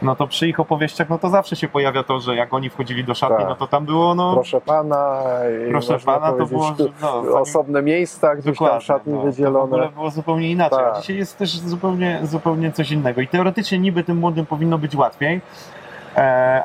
no 0.02 0.16
to 0.16 0.28
przy 0.28 0.48
ich 0.48 0.60
opowieściach, 0.60 1.10
no 1.10 1.20
to 1.20 1.30
zawsze 1.30 1.56
się 1.56 1.68
pojawia 1.68 2.04
to, 2.04 2.20
że 2.20 2.36
jak 2.36 2.54
oni 2.54 2.70
wchodzili 2.70 3.04
do 3.04 3.14
szatni, 3.14 3.38
Tak. 3.38 3.48
no 3.50 3.56
to 3.56 3.68
tam 3.68 3.86
było, 3.86 4.16
no 4.16 4.34
Proszę 4.34 4.62
pana, 4.62 5.22
i 5.68 5.72
proszę 5.72 6.00
pana, 6.00 6.32
to 6.34 6.46
było, 6.46 6.76
no, 7.02 7.24
zanim- 7.24 7.36
osobne 7.42 7.82
miejsca 7.82 8.36
gdzieś 8.36 8.58
tam 8.60 8.80
w 8.80 8.84
szatni 8.84 9.14
no, 9.14 9.20
To 9.20 9.24
w 9.24 9.26
wydzielone. 9.26 9.60
ogóle 9.60 9.90
było 9.90 10.10
zupełnie 10.12 10.52
inaczej. 10.52 10.80
Tak. 10.80 10.96
A 10.96 11.00
dzisiaj 11.02 11.18
jest 11.18 11.38
też 11.38 11.58
zupełnie, 11.58 12.20
zupełnie 12.24 12.72
coś 12.72 12.92
innego. 12.92 13.22
I 13.22 13.28
teoretycznie 13.28 13.80
niby 13.80 14.04
tym 14.04 14.18
młodym 14.18 14.46
powinno 14.46 14.78
być 14.78 14.96
łatwiej, 14.96 15.42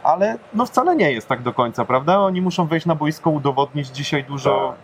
ale 0.02 0.38
no 0.54 0.66
wcale 0.66 0.96
nie 0.96 1.12
jest 1.12 1.28
tak 1.28 1.42
do 1.42 1.52
końca, 1.52 1.84
prawda? 1.84 2.18
Oni 2.18 2.40
muszą 2.40 2.66
wejść 2.66 2.86
na 2.86 2.94
boisko, 2.94 3.30
udowodnić 3.30 3.88
dzisiaj 3.88 4.24
dużo. 4.24 4.74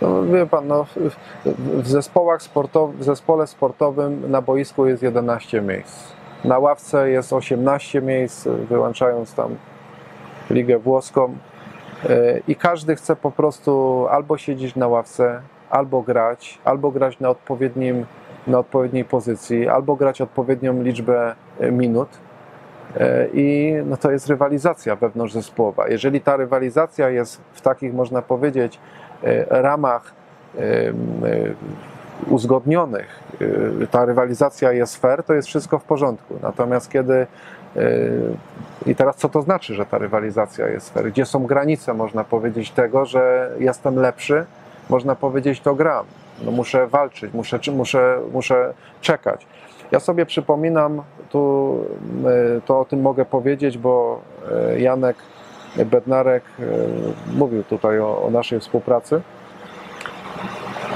No, 0.00 0.22
wie 0.22 0.46
pan, 0.46 0.66
no, 0.66 0.86
w, 1.44 1.88
zespołach 1.88 2.40
w 2.98 3.04
zespole 3.04 3.46
sportowym 3.46 4.30
na 4.30 4.42
boisku 4.42 4.86
jest 4.86 5.02
11 5.02 5.60
miejsc. 5.60 6.12
Na 6.44 6.58
ławce 6.58 7.10
jest 7.10 7.32
18 7.32 8.02
miejsc, 8.02 8.48
wyłączając 8.68 9.34
tam 9.34 9.56
ligę 10.50 10.78
włoską. 10.78 11.36
E, 12.08 12.40
I 12.48 12.56
każdy 12.56 12.96
chce 12.96 13.16
po 13.16 13.30
prostu 13.30 14.06
albo 14.10 14.38
siedzieć 14.38 14.76
na 14.76 14.88
ławce, 14.88 15.42
albo 15.70 16.02
grać, 16.02 16.58
albo 16.64 16.90
grać 16.90 17.20
na, 17.20 17.30
odpowiednim, 17.30 18.06
na 18.46 18.58
odpowiedniej 18.58 19.04
pozycji, 19.04 19.68
albo 19.68 19.96
grać 19.96 20.20
odpowiednią 20.20 20.82
liczbę 20.82 21.34
e, 21.60 21.70
minut. 21.70 22.08
E, 22.96 23.28
I 23.32 23.74
no 23.86 23.96
to 23.96 24.10
jest 24.10 24.28
rywalizacja 24.28 24.96
wewnątrzzespołowa. 24.96 25.88
Jeżeli 25.88 26.20
ta 26.20 26.36
rywalizacja 26.36 27.10
jest 27.10 27.40
w 27.52 27.60
takich, 27.60 27.94
można 27.94 28.22
powiedzieć, 28.22 28.78
e, 29.22 29.62
ramach 29.62 30.12
e, 30.58 30.60
uzgodnionych, 32.28 33.20
ta 33.90 34.04
rywalizacja 34.04 34.72
jest 34.72 34.96
fair, 34.96 35.22
to 35.22 35.34
jest 35.34 35.48
wszystko 35.48 35.78
w 35.78 35.84
porządku. 35.84 36.34
Natomiast 36.42 36.90
kiedy 36.90 37.26
i 38.86 38.94
teraz 38.94 39.16
co 39.16 39.28
to 39.28 39.42
znaczy, 39.42 39.74
że 39.74 39.86
ta 39.86 39.98
rywalizacja 39.98 40.68
jest 40.68 40.94
fair? 40.94 41.12
Gdzie 41.12 41.26
są 41.26 41.46
granice, 41.46 41.94
można 41.94 42.24
powiedzieć, 42.24 42.70
tego, 42.70 43.04
że 43.04 43.50
jestem 43.58 43.96
lepszy? 43.96 44.44
Można 44.90 45.14
powiedzieć, 45.14 45.60
to 45.60 45.74
gram. 45.74 46.06
No 46.42 46.50
muszę 46.50 46.86
walczyć, 46.86 47.34
muszę, 47.34 47.58
muszę, 47.72 48.18
muszę 48.32 48.74
czekać. 49.00 49.46
Ja 49.92 50.00
sobie 50.00 50.26
przypominam, 50.26 51.02
tu 51.30 51.76
e, 52.56 52.60
to 52.60 52.80
o 52.80 52.84
tym 52.84 53.00
mogę 53.00 53.24
powiedzieć, 53.24 53.78
bo 53.78 54.20
e, 54.52 54.80
Janek 54.80 55.16
Bednarek 55.76 56.44
e, 56.58 56.62
mówił 57.32 57.64
tutaj 57.64 58.00
o, 58.00 58.22
o 58.22 58.30
naszej 58.30 58.60
współpracy. 58.60 59.20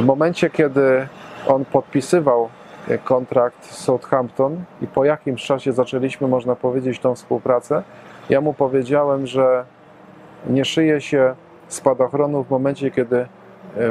W 0.01 0.05
momencie, 0.05 0.51
kiedy 0.51 1.09
on 1.47 1.65
podpisywał 1.65 2.49
kontrakt 3.05 3.65
z 3.65 3.79
Southampton 3.79 4.65
i 4.83 4.87
po 4.87 5.05
jakimś 5.05 5.45
czasie 5.45 5.73
zaczęliśmy, 5.73 6.29
można 6.29 6.57
powiedzieć, 6.57 6.99
tą 6.99 7.15
współpracę, 7.15 7.83
ja 8.31 8.41
mu 8.41 8.55
powiedziałem, 8.55 9.27
że 9.27 9.65
nie 10.47 10.65
szyje 10.65 11.01
się 11.01 11.35
spadochronu 11.69 12.45
w 12.45 12.51
momencie, 12.51 12.91
kiedy 12.91 13.27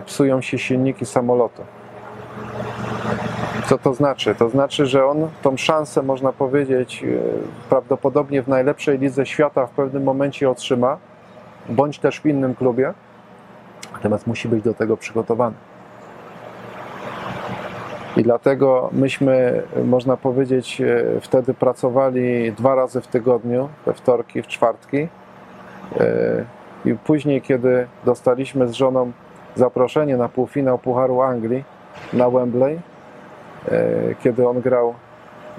psują 0.05 0.41
się 0.41 0.57
silniki 0.57 1.05
samolotu. 1.05 1.61
Co 3.73 3.77
to 3.77 3.93
znaczy? 3.93 4.35
To 4.35 4.49
znaczy, 4.49 4.85
że 4.85 5.05
on 5.05 5.27
tą 5.41 5.57
szansę, 5.57 6.03
można 6.03 6.33
powiedzieć, 6.33 7.03
e, 7.03 7.07
prawdopodobnie 7.69 8.41
w 8.41 8.47
najlepszej 8.47 8.99
lidze 8.99 9.25
świata 9.25 9.65
w 9.65 9.69
pewnym 9.69 10.03
momencie 10.03 10.49
otrzyma, 10.49 10.97
bądź 11.69 11.99
też 11.99 12.21
w 12.21 12.25
innym 12.25 12.55
klubie, 12.55 12.93
natomiast 13.93 14.27
musi 14.27 14.47
być 14.47 14.63
do 14.63 14.73
tego 14.73 14.97
przygotowany. 14.97 15.55
I 18.17 18.23
dlatego 18.23 18.89
myśmy, 18.91 19.63
można 19.85 20.17
powiedzieć, 20.17 20.81
e, 20.81 21.05
wtedy 21.21 21.53
pracowali 21.53 22.51
dwa 22.51 22.75
razy 22.75 23.01
w 23.01 23.07
tygodniu, 23.07 23.69
we 23.85 23.93
wtorki, 23.93 24.41
w 24.41 24.47
czwartki. 24.47 25.07
E, 25.99 26.45
I 26.85 26.93
później, 26.95 27.41
kiedy 27.41 27.87
dostaliśmy 28.05 28.67
z 28.67 28.71
żoną 28.71 29.11
zaproszenie 29.55 30.17
na 30.17 30.29
półfinał 30.29 30.77
Pucharu 30.77 31.21
Anglii 31.21 31.63
na 32.13 32.29
Wembley, 32.29 32.73
e, 32.73 32.92
kiedy 34.19 34.47
on 34.47 34.61
grał 34.61 34.93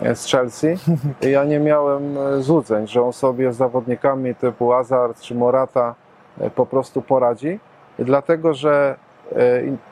e, 0.02 0.14
z 0.14 0.26
Chelsea, 0.26 0.66
ja 1.22 1.44
nie 1.44 1.60
miałem 1.60 2.18
e, 2.18 2.42
złudzeń, 2.42 2.86
że 2.86 3.02
on 3.02 3.12
sobie 3.12 3.52
z 3.52 3.56
zawodnikami 3.56 4.34
typu 4.34 4.70
Hazard 4.70 5.20
czy 5.20 5.34
Morata 5.34 5.94
e, 6.40 6.50
po 6.50 6.66
prostu 6.66 7.02
poradzi, 7.02 7.60
dlatego 7.98 8.54
że 8.54 8.96
e, 9.32 9.36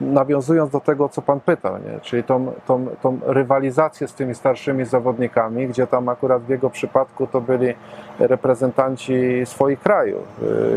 nawiązując 0.01 0.70
do 0.70 0.81
tego, 0.81 1.09
co 1.09 1.22
Pan 1.22 1.40
pytał, 1.40 1.75
nie? 1.79 2.01
czyli 2.01 2.25
tą, 2.25 2.53
tą, 2.66 2.87
tą 3.03 3.18
rywalizację 3.27 4.09
z 4.09 4.14
tymi 4.14 4.35
starszymi 4.35 4.85
zawodnikami, 4.85 5.68
gdzie 5.68 5.87
tam 5.87 6.09
akurat 6.09 6.42
w 6.42 6.48
jego 6.48 6.70
przypadku 6.70 7.27
to 7.27 7.40
byli 7.40 7.75
reprezentanci 8.18 9.42
swoich 9.44 9.81
krajów. 9.81 10.22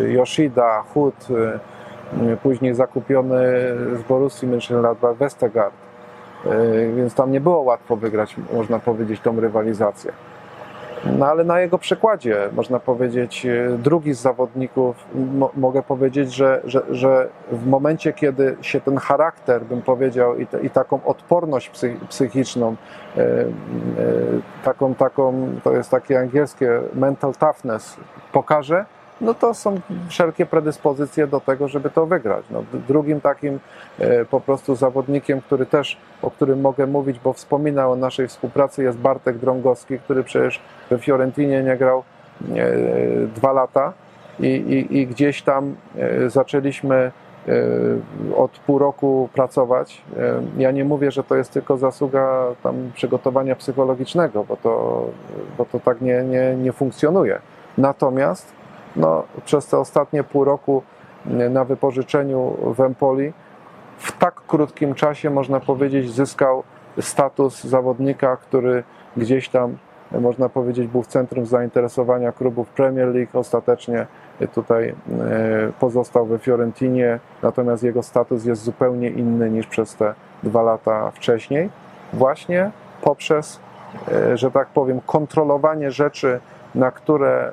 E, 0.04 0.10
Yoshida, 0.10 0.84
e, 2.32 2.38
później 2.44 2.74
zakupiony 2.74 3.38
z 4.00 4.04
Borussii 4.04 4.48
Mönchengladbach 4.48 5.16
Westergaard. 5.16 5.85
E, 6.46 6.92
Więc 6.96 7.14
tam 7.14 7.32
nie 7.32 7.42
było 7.42 7.62
łatwo 7.62 7.96
wygrać, 7.96 8.36
można 8.54 8.80
powiedzieć, 8.80 9.22
tą 9.22 9.40
rywalizację. 9.40 10.12
No 11.06 11.26
ale 11.26 11.44
na 11.44 11.60
jego 11.60 11.78
przykładzie, 11.78 12.50
można 12.54 12.80
powiedzieć, 12.80 13.46
e, 13.46 13.78
drugi 13.78 14.14
z 14.14 14.22
zawodników, 14.22 14.96
mo, 15.16 15.52
mogę 15.58 15.84
powiedzieć, 15.84 16.34
że, 16.34 16.62
że, 16.66 16.82
że 16.90 17.28
w 17.52 17.68
momencie, 17.68 18.14
kiedy 18.14 18.58
się 18.62 18.82
ten 18.82 18.98
charakter, 18.98 19.66
bym 19.66 19.82
powiedział, 19.82 20.36
i, 20.40 20.48
i 20.64 20.70
taką 20.70 21.04
odporność 21.04 21.70
psy, 21.70 21.96
psychiczną, 22.10 22.76
e, 23.18 23.24
taką, 24.64 24.96
taką, 24.96 25.50
to 25.64 25.72
jest 25.72 25.92
takie 25.92 26.20
angielskie 26.20 26.82
mental 26.94 27.34
toughness, 27.34 27.98
pokaże, 28.32 28.86
no 29.22 29.34
to 29.34 29.54
są 29.54 29.80
wszelkie 30.10 30.46
predyspozycje 30.46 31.28
do 31.28 31.40
tego, 31.40 31.68
żeby 31.68 31.90
to 31.90 32.06
wygrać. 32.06 32.46
No, 32.52 32.64
drugim 32.88 33.22
takim 33.22 33.60
e, 34.00 34.26
po 34.26 34.42
prostu 34.42 34.76
zawodnikiem, 34.76 35.42
który 35.42 35.66
też, 35.66 35.98
o 36.22 36.32
którym 36.32 36.62
mogę 36.62 36.88
mówić, 36.88 37.20
bo 37.24 37.34
wspominał 37.34 37.92
o 37.92 37.96
naszej 37.96 38.28
współpracy, 38.28 38.84
jest 38.84 38.98
Bartek 38.98 39.38
Drągowski, 39.38 40.00
który 40.00 40.24
przecież 40.24 40.60
we 40.90 40.98
Fiorentinie 40.98 41.64
nie 41.64 41.78
grał 41.78 42.04
e, 42.56 42.72
dwa 43.36 43.52
lata 43.52 43.94
i, 44.40 44.48
i, 44.48 44.98
i 44.98 45.08
gdzieś 45.08 45.42
tam 45.42 45.76
e, 45.98 46.30
zaczęliśmy 46.30 47.12
od 48.36 48.52
pół 48.52 48.80
roku 48.80 49.30
pracować. 49.34 50.02
Ja 50.58 50.72
nie 50.72 50.86
mówię, 50.86 51.12
że 51.12 51.24
to 51.24 51.36
jest 51.36 51.52
tylko 51.52 51.78
zasługa 51.78 52.44
tam 52.64 52.92
przygotowania 52.94 53.56
psychologicznego, 53.56 54.44
bo 54.44 54.58
to, 54.58 55.06
bo 55.58 55.66
to 55.66 55.80
tak 55.80 56.02
nie, 56.02 56.24
nie, 56.24 56.56
nie 56.56 56.74
funkcjonuje. 56.74 57.40
Natomiast 57.78 58.55
no, 58.96 59.24
przez 59.46 59.68
te 59.68 59.78
ostatnie 59.78 60.24
pół 60.24 60.44
roku 60.44 60.84
na 61.26 61.66
wypożyczeniu 61.66 62.58
w 62.76 62.80
Empoli 62.82 63.34
w 63.98 64.12
tak 64.18 64.42
krótkim 64.48 64.94
czasie, 64.94 65.30
można 65.30 65.60
powiedzieć, 65.60 66.12
zyskał 66.12 66.64
status 67.00 67.64
zawodnika, 67.64 68.38
który 68.38 68.84
gdzieś 69.18 69.50
tam, 69.50 69.78
można 70.12 70.50
powiedzieć, 70.50 70.88
był 70.88 71.04
w 71.04 71.08
centrum 71.08 71.46
zainteresowania 71.46 72.32
klubów 72.32 72.70
Premier 72.70 73.08
League. 73.08 73.40
Ostatecznie 73.40 74.08
tutaj 74.54 74.96
pozostał 75.80 76.26
we 76.26 76.40
Fiorentinie, 76.40 77.20
natomiast 77.44 77.84
jego 77.84 78.04
status 78.04 78.46
jest 78.46 78.64
zupełnie 78.64 79.10
inny 79.10 79.50
niż 79.50 79.68
przez 79.68 79.96
te 79.96 80.14
dwa 80.44 80.62
lata 80.62 81.12
wcześniej, 81.12 81.70
właśnie 82.14 82.72
poprzez, 83.02 83.60
e, 84.12 84.38
że 84.38 84.52
tak 84.52 84.68
powiem, 84.68 85.02
kontrolowanie 85.06 85.92
rzeczy, 85.92 86.40
na 86.76 86.92
które 86.92 87.52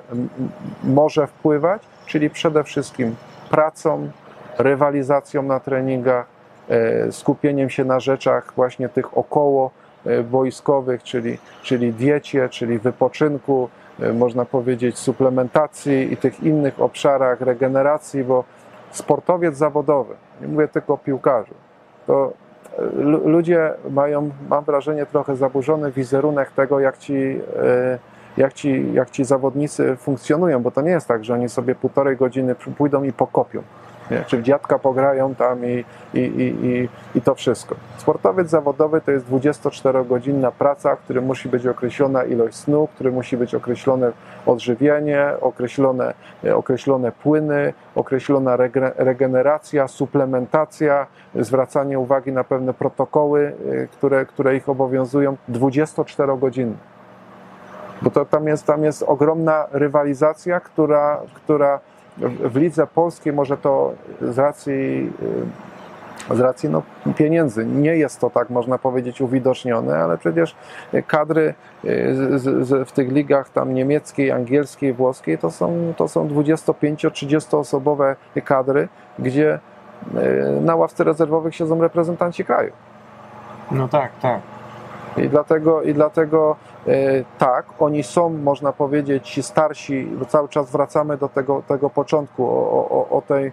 może 0.84 1.26
wpływać, 1.26 1.82
czyli 2.06 2.30
przede 2.30 2.64
wszystkim 2.64 3.16
pracą, 3.50 4.10
rywalizacją 4.58 5.42
na 5.42 5.60
treningach, 5.60 6.26
e, 6.68 7.12
skupieniem 7.12 7.70
się 7.70 7.84
na 7.84 8.00
rzeczach 8.00 8.52
właśnie 8.56 8.88
tych 8.88 9.18
około 9.18 9.70
e, 10.06 10.22
boiskowych, 10.22 11.02
czyli, 11.02 11.38
czyli 11.62 11.92
diecie, 11.92 12.48
czyli 12.48 12.78
wypoczynku, 12.78 13.68
e, 14.00 14.12
można 14.12 14.44
powiedzieć 14.44 14.98
suplementacji 14.98 16.12
i 16.12 16.16
tych 16.16 16.42
innych 16.42 16.80
obszarach 16.80 17.40
regeneracji, 17.40 18.24
bo 18.24 18.44
sportowiec 18.90 19.56
zawodowy, 19.56 20.14
nie 20.40 20.48
mówię 20.48 20.68
tylko 20.68 20.94
o 20.94 20.98
piłkarzu, 20.98 21.54
to 22.06 22.32
lu- 22.92 23.28
ludzie 23.28 23.72
mają, 23.90 24.30
mam 24.48 24.64
wrażenie, 24.64 25.06
trochę 25.06 25.36
zaburzony 25.36 25.92
wizerunek 25.92 26.50
tego, 26.50 26.80
jak 26.80 26.98
ci, 26.98 27.40
jak 28.36 28.52
ci, 28.52 28.94
jak 28.94 29.10
ci 29.10 29.24
zawodnicy 29.24 29.96
funkcjonują, 29.96 30.62
bo 30.62 30.70
to 30.70 30.80
nie 30.80 30.90
jest 30.90 31.08
tak, 31.08 31.24
że 31.24 31.34
oni 31.34 31.48
sobie 31.48 31.74
półtorej 31.74 32.16
godziny 32.16 32.54
pójdą 32.54 33.02
i 33.02 33.12
pokopią. 33.12 33.62
Nie? 34.10 34.24
Czy 34.26 34.38
w 34.38 34.42
dziadka 34.42 34.78
pograją 34.78 35.34
tam 35.34 35.64
i, 35.64 35.84
i, 36.14 36.18
i, 36.18 36.66
i, 36.66 36.88
i 37.14 37.22
to 37.22 37.34
wszystko. 37.34 37.76
Sportowiec 37.96 38.50
zawodowy 38.50 39.00
to 39.00 39.10
jest 39.10 39.26
24-godzinna 39.26 40.52
praca, 40.52 40.96
w 40.96 40.98
której 40.98 41.22
musi 41.22 41.48
być 41.48 41.66
określona 41.66 42.24
ilość 42.24 42.56
snu, 42.56 42.86
w 42.86 42.90
której 42.90 43.12
musi 43.12 43.36
być 43.36 43.54
określone 43.54 44.12
odżywienie, 44.46 45.26
określone, 45.40 46.14
określone 46.54 47.12
płyny, 47.12 47.72
określona 47.94 48.56
regeneracja, 48.96 49.88
suplementacja, 49.88 51.06
zwracanie 51.34 51.98
uwagi 51.98 52.32
na 52.32 52.44
pewne 52.44 52.74
protokoły, 52.74 53.52
e, 53.70 53.86
które, 53.86 54.26
które 54.26 54.56
ich 54.56 54.68
obowiązują 54.68 55.36
24-godzinne. 55.48 56.91
Bo 58.02 58.10
to 58.10 58.24
tam 58.24 58.46
jest, 58.46 58.66
tam 58.66 58.84
jest 58.84 59.02
ogromna 59.02 59.66
rywalizacja, 59.72 60.60
która, 60.60 61.20
która 61.34 61.80
w 62.18 62.56
lidze 62.56 62.86
polskiej 62.86 63.32
może 63.32 63.56
to 63.56 63.92
z 64.20 64.38
racji, 64.38 65.12
y, 66.30 66.36
z 66.36 66.40
racji 66.40 66.68
no, 66.68 66.82
pieniędzy 67.16 67.66
nie 67.66 67.96
jest 67.96 68.20
to 68.20 68.30
tak, 68.30 68.50
można 68.50 68.78
powiedzieć, 68.78 69.20
uwidocznione, 69.20 69.98
ale 69.98 70.18
przecież 70.18 70.56
kadry 71.06 71.54
y, 71.84 72.38
z, 72.38 72.42
z, 72.66 72.88
w 72.88 72.92
tych 72.92 73.12
ligach 73.12 73.50
tam 73.50 73.74
niemieckiej, 73.74 74.30
angielskiej, 74.30 74.92
włoskiej 74.92 75.38
to 75.38 75.50
są, 75.50 75.94
to 75.96 76.08
są 76.08 76.28
25-30 76.28 77.58
osobowe 77.58 78.16
kadry, 78.44 78.88
gdzie 79.18 79.58
y, 80.14 80.60
na 80.60 80.76
ławce 80.76 81.04
rezerwowych 81.04 81.54
siedzą 81.54 81.80
reprezentanci 81.80 82.44
kraju. 82.44 82.72
No 83.70 83.88
tak, 83.88 84.12
tak. 84.22 84.40
I 85.16 85.28
dlatego, 85.28 85.82
i 85.82 85.94
dlatego 85.94 86.56
e, 86.86 86.92
tak, 87.38 87.66
oni 87.78 88.02
są, 88.02 88.30
można 88.30 88.72
powiedzieć, 88.72 89.46
starsi, 89.46 90.04
bo 90.04 90.24
cały 90.24 90.48
czas 90.48 90.70
wracamy 90.70 91.16
do 91.16 91.28
tego, 91.28 91.62
tego 91.68 91.90
początku, 91.90 92.44
o, 92.44 92.88
o, 92.90 93.08
o, 93.10 93.22
tej, 93.22 93.52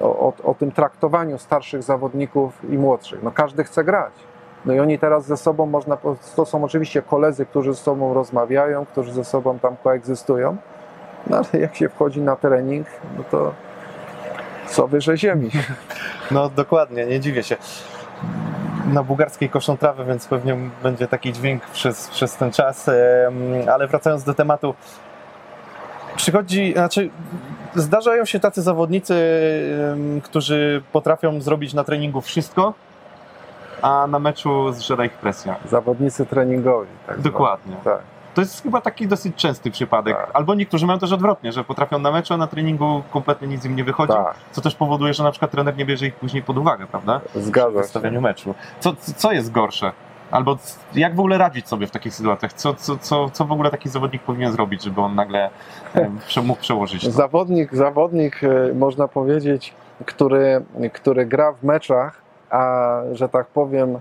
o, 0.00 0.32
o, 0.44 0.54
tym 0.54 0.72
traktowaniu 0.72 1.38
starszych 1.38 1.82
zawodników 1.82 2.64
i 2.70 2.78
młodszych. 2.78 3.22
No 3.22 3.30
każdy 3.30 3.64
chce 3.64 3.84
grać. 3.84 4.12
No 4.64 4.74
i 4.74 4.80
oni 4.80 4.98
teraz 4.98 5.26
ze 5.26 5.36
sobą 5.36 5.66
można, 5.66 5.98
to 6.36 6.46
są 6.46 6.64
oczywiście 6.64 7.02
koledzy, 7.02 7.46
którzy 7.46 7.74
ze 7.74 7.80
sobą 7.80 8.14
rozmawiają, 8.14 8.86
którzy 8.86 9.12
ze 9.12 9.24
sobą 9.24 9.58
tam 9.58 9.76
koegzystują, 9.84 10.56
no 11.26 11.36
ale 11.36 11.60
jak 11.60 11.76
się 11.76 11.88
wchodzi 11.88 12.20
na 12.20 12.36
trening, 12.36 12.86
no 13.16 13.24
to 13.30 13.52
co 14.66 14.88
wyżej 14.88 15.18
ziemi. 15.18 15.50
No 16.30 16.50
dokładnie, 16.50 17.06
nie 17.06 17.20
dziwię 17.20 17.42
się. 17.42 17.56
Na 18.88 19.02
bułgarskiej 19.02 19.50
koszą 19.50 19.76
trawę, 19.76 20.04
więc 20.04 20.26
pewnie 20.26 20.56
będzie 20.82 21.08
taki 21.08 21.32
dźwięk 21.32 21.66
przez, 21.66 22.08
przez 22.08 22.36
ten 22.36 22.52
czas. 22.52 22.90
Ale 23.72 23.86
wracając 23.86 24.24
do 24.24 24.34
tematu, 24.34 24.74
przychodzi, 26.16 26.72
znaczy 26.72 27.10
zdarzają 27.74 28.24
się 28.24 28.40
tacy 28.40 28.62
zawodnicy, 28.62 29.14
którzy 30.24 30.82
potrafią 30.92 31.40
zrobić 31.40 31.74
na 31.74 31.84
treningu 31.84 32.20
wszystko, 32.20 32.74
a 33.82 34.06
na 34.06 34.18
meczu 34.18 34.72
zżera 34.72 35.04
ich 35.04 35.12
presja. 35.12 35.56
Zawodnicy 35.68 36.26
treningowi. 36.26 36.90
Tak. 37.06 37.20
Dokładnie. 37.20 37.76
Tak. 37.84 38.00
To 38.38 38.42
jest 38.42 38.62
chyba 38.62 38.80
taki 38.80 39.08
dosyć 39.08 39.36
częsty 39.36 39.70
przypadek. 39.70 40.16
Tak. 40.16 40.30
Albo 40.34 40.54
niektórzy 40.54 40.86
mają 40.86 40.98
też 40.98 41.12
odwrotnie, 41.12 41.52
że 41.52 41.64
potrafią 41.64 41.98
na 41.98 42.10
meczu, 42.10 42.34
a 42.34 42.36
na 42.36 42.46
treningu 42.46 43.02
kompletnie 43.10 43.48
nic 43.48 43.64
im 43.64 43.76
nie 43.76 43.84
wychodzi. 43.84 44.12
Tak, 44.12 44.34
Co 44.52 44.60
też 44.60 44.74
powoduje, 44.74 45.14
że 45.14 45.22
na 45.22 45.30
przykład 45.30 45.50
trener 45.50 45.76
nie 45.76 45.84
bierze 45.86 46.06
ich 46.06 46.14
później 46.14 46.42
pod 46.42 46.58
uwagę, 46.58 46.86
prawda? 46.86 47.20
w 47.34 47.42
zgadza 47.42 47.78
się. 47.78 47.84
ustawieniu 47.84 48.20
meczu. 48.20 48.54
Co, 48.80 48.92
co 49.16 49.32
jest 49.32 49.52
gorsze? 49.52 49.92
Albo 50.30 50.56
jak 50.94 51.14
w 51.16 51.18
ogóle 51.20 51.38
radzić 51.38 51.68
sobie 51.68 51.86
w 51.86 51.90
takich 51.90 52.14
sytuacjach? 52.14 52.52
Co, 52.52 52.74
co, 52.74 52.96
co, 52.98 53.30
co 53.30 53.44
w 53.44 53.52
ogóle 53.52 53.70
taki 53.70 53.88
zawodnik 53.88 54.22
powinien 54.22 54.52
zrobić, 54.52 54.82
żeby 54.82 55.00
on 55.00 55.14
nagle 55.14 55.50
prze- 56.28 56.42
mógł 56.42 56.60
przełożyć 56.60 57.04
to? 57.04 57.10
Zawodnik, 57.10 57.74
zawodnik, 57.74 58.40
e, 58.44 58.74
można 58.74 59.08
powiedzieć, 59.08 59.74
który, 60.06 60.64
który 60.92 61.26
gra 61.26 61.52
w 61.52 61.64
meczach, 61.64 62.22
a 62.50 62.90
że 63.12 63.28
tak 63.28 63.46
powiem, 63.46 63.96
e, 63.96 64.00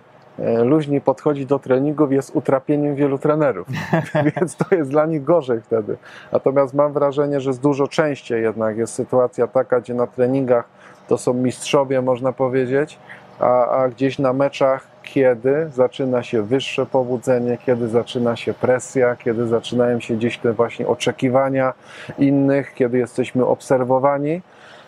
luźniej 0.63 1.01
podchodzi 1.01 1.45
do 1.45 1.59
treningów, 1.59 2.11
jest 2.11 2.35
utrapieniem 2.35 2.95
wielu 2.95 3.17
trenerów. 3.17 3.67
Więc 4.35 4.55
to 4.55 4.75
jest 4.75 4.89
dla 4.89 5.05
nich 5.05 5.23
gorzej 5.23 5.61
wtedy. 5.61 5.97
Natomiast 6.31 6.73
mam 6.73 6.93
wrażenie, 6.93 7.39
że 7.41 7.53
z 7.53 7.59
dużo 7.59 7.87
częściej 7.87 8.43
jednak 8.43 8.77
jest 8.77 8.93
sytuacja 8.93 9.47
taka, 9.47 9.81
gdzie 9.81 9.93
na 9.93 10.07
treningach 10.07 10.65
to 11.07 11.17
są 11.17 11.33
mistrzowie, 11.33 12.01
można 12.01 12.33
powiedzieć, 12.33 12.99
a, 13.39 13.67
a 13.69 13.89
gdzieś 13.89 14.19
na 14.19 14.33
meczach, 14.33 14.87
kiedy 15.03 15.69
zaczyna 15.73 16.23
się 16.23 16.43
wyższe 16.43 16.85
pobudzenie, 16.85 17.57
kiedy 17.65 17.87
zaczyna 17.87 18.35
się 18.35 18.53
presja, 18.53 19.15
kiedy 19.15 19.47
zaczynają 19.47 19.99
się 19.99 20.15
gdzieś 20.15 20.37
te 20.37 20.53
właśnie 20.53 20.87
oczekiwania 20.87 21.73
innych, 22.17 22.73
kiedy 22.73 22.97
jesteśmy 22.97 23.45
obserwowani, 23.45 24.41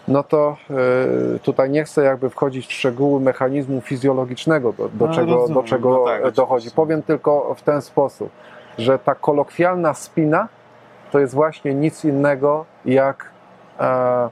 no 0.09 0.23
to 0.23 0.57
y, 1.35 1.39
tutaj 1.39 1.69
nie 1.69 1.83
chcę 1.83 2.03
jakby 2.03 2.29
wchodzić 2.29 2.67
w 2.67 2.71
szczegóły 2.73 3.19
mechanizmu 3.21 3.81
fizjologicznego, 3.81 4.73
do, 4.73 4.89
do 4.89 5.07
No, 5.07 5.13
czego, 5.13 5.35
rozumiem, 5.35 5.53
do 5.63 5.67
czego 5.69 5.89
no 5.89 6.05
tak, 6.05 6.21
dochodzi. 6.21 6.41
oczywiście. 6.41 6.75
Powiem 6.75 7.03
tylko 7.03 7.55
w 7.55 7.61
ten 7.61 7.81
sposób, 7.81 8.29
że 8.77 8.99
ta 8.99 9.15
kolokwialna 9.15 9.93
spina 9.93 10.47
to 11.11 11.19
jest 11.19 11.33
właśnie 11.33 11.73
nic 11.73 12.05
innego 12.05 12.65
jak 12.85 13.29
e, 13.79 14.29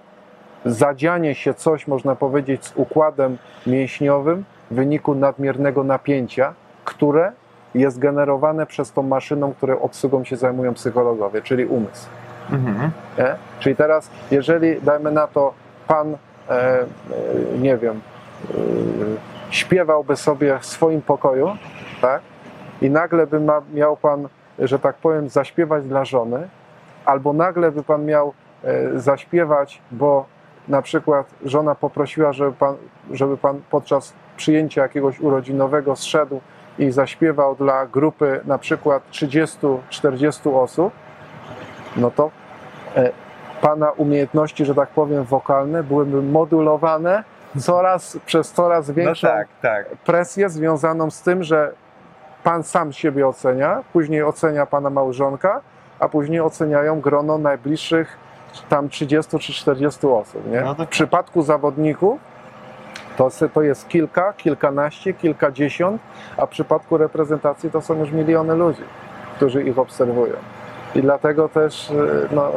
zadzianie 0.65 1.35
się 1.35 1.53
coś, 1.53 1.87
można 1.87 2.15
powiedzieć, 2.15 2.65
z 2.65 2.73
układem 2.75 3.37
mięśniowym 3.67 4.43
w 4.71 4.75
wyniku 4.75 5.15
nadmiernego 5.15 5.83
napięcia, 5.83 6.53
które 6.85 7.31
jest 7.75 7.99
generowane 7.99 8.65
przez 8.65 8.91
tą 8.91 9.03
maszyną, 9.03 9.53
której 9.53 9.77
obsługą 9.81 10.23
się 10.23 10.35
zajmują 10.37 10.73
psychologowie, 10.73 11.41
czyli 11.41 11.65
umysł. 11.65 12.07
Mhm. 12.51 12.91
Nie? 13.17 13.35
Czyli 13.59 13.75
teraz, 13.75 14.09
jeżeli 14.31 14.81
dajmy 14.81 15.11
na 15.11 15.27
to, 15.27 15.53
pan, 15.87 16.17
e, 16.49 16.51
e, 16.51 16.85
nie 17.59 17.77
wiem, 17.77 18.01
e, 18.49 18.53
śpiewałby 19.49 20.15
sobie 20.15 20.59
w 20.59 20.65
swoim 20.65 21.01
pokoju, 21.01 21.57
tak? 22.01 22.21
I 22.81 22.89
nagle 22.89 23.27
by 23.27 23.39
miał 23.73 23.97
pan, 23.97 24.27
że 24.59 24.79
tak 24.79 24.95
powiem, 24.95 25.29
zaśpiewać 25.29 25.83
dla 25.83 26.05
żony, 26.05 26.47
albo 27.05 27.33
nagle 27.33 27.71
by 27.71 27.83
pan 27.83 28.05
miał 28.05 28.33
zaśpiewać, 28.95 29.81
bo 29.91 30.25
na 30.67 30.81
przykład 30.81 31.27
żona 31.45 31.75
poprosiła, 31.75 32.33
żeby 32.33 32.51
pan, 32.51 32.75
żeby 33.11 33.37
pan 33.37 33.61
podczas 33.69 34.13
przyjęcia 34.37 34.81
jakiegoś 34.81 35.19
urodzinowego 35.19 35.95
zszedł 35.95 36.41
i 36.79 36.91
zaśpiewał 36.91 37.55
dla 37.55 37.85
grupy 37.85 38.41
na 38.45 38.57
przykład 38.57 39.03
30-40 39.11 40.61
osób, 40.63 40.93
no 41.97 42.11
to 42.11 42.31
pana 43.61 43.91
umiejętności, 43.91 44.65
że 44.65 44.75
tak 44.75 44.89
powiem, 44.89 45.23
wokalne 45.23 45.83
byłyby 45.83 46.21
modulowane 46.21 47.23
coraz, 47.59 48.17
przez 48.25 48.51
coraz 48.51 48.87
No 48.87 48.93
większą 48.93 49.27
tak, 49.27 49.47
tak. 49.61 49.85
presję 50.05 50.49
związaną 50.49 51.11
z 51.11 51.21
tym, 51.21 51.43
że 51.43 51.71
pan 52.43 52.63
sam 52.63 52.93
siebie 52.93 53.27
ocenia, 53.27 53.83
później 53.93 54.23
ocenia 54.23 54.65
pana 54.65 54.89
małżonka, 54.89 55.61
a 55.99 56.09
później 56.09 56.41
oceniają 56.41 57.01
grono 57.01 57.37
najbliższych 57.37 58.17
tam 58.69 58.89
30 58.89 59.39
czy 59.39 59.53
40 59.53 60.07
osób. 60.07 60.51
Nie? 60.51 60.61
No 60.61 60.75
to- 60.75 60.85
W 60.85 60.89
przypadku 60.89 61.41
zawodników 61.41 62.19
to, 63.17 63.29
to 63.53 63.61
jest 63.61 63.87
kilka, 63.87 64.33
kilkanaście, 64.33 65.13
kilkadziesiąt, 65.13 66.01
a 66.37 66.45
w 66.45 66.49
przypadku 66.49 66.97
reprezentacji 66.97 67.71
to 67.71 67.81
są 67.81 67.99
już 67.99 68.11
miliony 68.11 68.55
ludzi, 68.55 68.81
którzy 69.35 69.63
ich 69.63 69.79
obserwują. 69.79 70.33
I 70.95 71.01
dlatego 71.01 71.49
też 71.49 71.89
y, 71.89 72.27
no, 72.31 72.51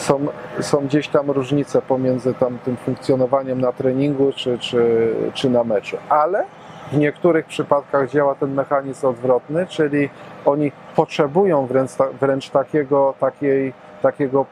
są, 0.00 0.26
są 0.60 0.86
gdzieś 0.86 1.08
tam 1.08 1.30
różnice 1.30 1.82
pomiędzy 1.82 2.34
tam 2.34 2.58
tym 2.64 2.76
funkcjonowaniem 2.76 3.60
na 3.60 3.72
treningu 3.72 4.32
czy, 4.36 4.58
czy, 4.58 5.14
czy 5.34 5.50
na 5.50 5.64
meczu. 5.64 5.96
Ale 6.08 6.44
w 6.92 6.98
niektórych 6.98 7.46
przypadkach 7.46 8.10
działa 8.10 8.34
ten 8.34 8.54
mechanizm 8.54 9.06
odwrotny, 9.06 9.66
czyli 9.66 10.08
oni 10.46 10.72
potrzebują 10.96 11.66
wręcz, 11.66 11.90
wręcz 12.20 12.50
takiego, 12.50 13.14
takiej, 13.20 13.72
takiego 14.02 14.46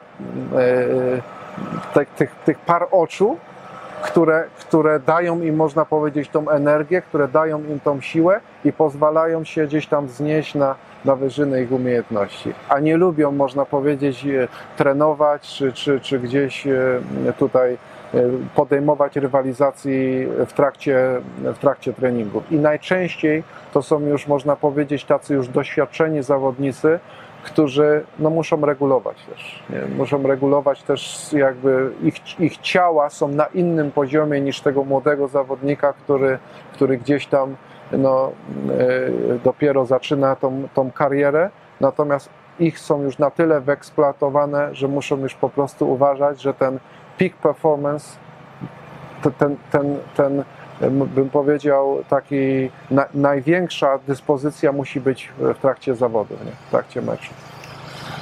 e, 0.53 1.95
te, 1.95 2.07
tych, 2.07 2.35
tych 2.35 2.59
par 2.59 2.89
oczu, 2.91 3.37
które, 4.03 4.45
które 4.59 5.01
dają 5.01 5.41
im, 5.41 5.57
można 5.57 5.85
powiedzieć, 5.85 6.29
tą 6.29 6.49
energię, 6.49 7.03
które 7.03 7.29
dają 7.29 7.59
im 7.59 7.81
tą 7.81 8.01
siłę 8.01 8.41
i 8.65 8.73
pozwalają 8.73 9.45
się 9.45 9.67
gdzieś 9.67 9.87
tam 9.87 10.07
wznieść 10.07 10.55
na, 10.55 10.75
na 11.05 11.17
wyżyny 11.17 11.63
ich 11.63 11.73
umiejętności. 11.73 12.55
A 12.69 12.81
nie 12.81 12.97
lubią, 12.97 13.33
można 13.33 13.65
powiedzieć, 13.65 14.27
e, 14.27 14.49
trenować 14.77 15.49
czy, 15.49 15.73
czy, 15.73 16.01
czy 16.01 16.19
gdzieś 16.19 16.67
e, 16.67 17.01
tutaj 17.39 17.73
e, 17.73 17.79
podejmować 18.55 19.17
rywalizacji 19.17 20.27
w 20.47 20.53
trakcie, 20.53 21.21
w 21.45 21.59
trakcie 21.59 21.93
treningów. 21.93 22.53
I 22.53 22.57
najczęściej 22.57 23.43
to 23.73 23.83
są 23.83 24.01
już, 24.01 24.27
można 24.27 24.57
powiedzieć, 24.57 25.05
tacy 25.05 25.35
już 25.35 25.49
doświadczeni 25.49 26.23
zawodnicy, 26.23 26.99
którzy 27.43 28.05
no, 28.19 28.31
muszą 28.31 28.67
regulować 28.67 29.17
też. 29.31 29.63
Nie? 29.71 29.97
Muszą 29.97 30.23
regulować 30.23 30.83
też 30.83 31.33
jakby 31.33 31.91
ich, 32.03 32.41
ich 32.41 32.59
ciała 32.59 33.11
są 33.11 33.29
na 33.29 33.47
innym 33.47 33.91
poziomie 33.91 34.41
niż 34.41 34.61
tego 34.61 34.85
młodego 34.85 35.29
zawodnika, 35.29 35.93
który, 35.93 36.39
który 36.73 36.99
gdzieś 36.99 37.27
tam 37.27 37.57
no, 37.93 38.33
e, 38.71 39.39
dopiero 39.45 39.87
zaczyna 39.87 40.37
tą, 40.37 40.69
tą 40.75 40.91
karierę, 40.91 41.51
natomiast 41.81 42.29
ich 42.61 42.79
są 42.79 43.03
już 43.03 43.19
na 43.19 43.31
tyle 43.31 43.61
wyeksploatowane, 43.61 44.75
że 44.75 44.89
muszą 44.89 45.19
już 45.19 45.35
po 45.35 45.49
prostu 45.49 45.93
uważać, 45.93 46.43
że 46.43 46.55
ten 46.55 46.79
peak 47.19 47.33
performance, 47.33 48.17
te- 49.23 49.31
ten, 49.31 49.57
ten, 49.71 49.99
ten, 50.17 50.45
bym 50.91 51.31
powiedział, 51.31 52.05
taki 52.09 52.71
na, 52.91 53.07
największa 53.15 53.99
dyspozycja 54.07 54.73
musi 54.73 55.01
być 55.01 55.33
w 55.39 55.59
trakcie 55.59 55.95
zawodu, 55.95 56.35
nie? 56.45 56.53
w 56.69 56.71
trakcie 56.71 57.03
meczu. 57.03 57.31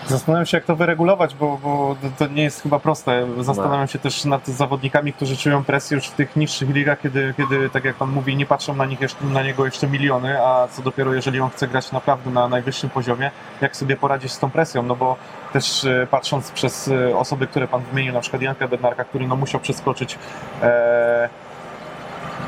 Zastanawiam 0.08 0.46
się, 0.46 0.56
jak 0.56 0.64
to 0.64 0.76
wyregulować, 0.76 1.34
bo, 1.34 1.58
bo 1.62 1.96
to 2.18 2.26
nie 2.26 2.42
jest 2.42 2.62
chyba 2.62 2.78
proste. 2.78 3.26
Zastanawiam 3.40 3.88
się 3.88 3.98
też 3.98 4.24
nad 4.24 4.46
zawodnikami, 4.46 5.12
którzy 5.12 5.36
czują 5.36 5.64
presję 5.64 5.94
już 5.94 6.06
w 6.06 6.14
tych 6.14 6.36
niższych 6.36 6.70
ligach, 6.70 7.00
kiedy, 7.00 7.34
kiedy 7.36 7.70
tak 7.70 7.84
jak 7.84 7.96
Pan 7.96 8.10
mówi, 8.10 8.36
nie 8.36 8.46
patrzą 8.46 8.74
na, 8.74 8.86
nich 8.86 9.00
jeszcze, 9.00 9.24
na 9.24 9.42
niego 9.42 9.64
jeszcze 9.64 9.86
miliony, 9.86 10.42
a 10.42 10.68
co 10.68 10.82
dopiero 10.82 11.14
jeżeli 11.14 11.40
on 11.40 11.50
chce 11.50 11.68
grać 11.68 11.92
naprawdę 11.92 12.30
na 12.30 12.48
najwyższym 12.48 12.90
poziomie, 12.90 13.30
jak 13.60 13.76
sobie 13.76 13.96
poradzić 13.96 14.32
z 14.32 14.38
tą 14.38 14.50
presją, 14.50 14.82
no 14.82 14.96
bo 14.96 15.16
też 15.52 15.84
e, 15.84 16.06
patrząc 16.10 16.50
przez 16.50 16.88
e, 16.88 17.16
osoby, 17.16 17.46
które 17.46 17.68
Pan 17.68 17.82
wymienił, 17.82 18.12
na 18.12 18.20
przykład 18.20 18.42
Janka 18.42 18.68
Bednarka, 18.68 19.04
który 19.04 19.26
no 19.26 19.36
musiał 19.36 19.60
przeskoczyć 19.60 20.18
e, 20.62 21.28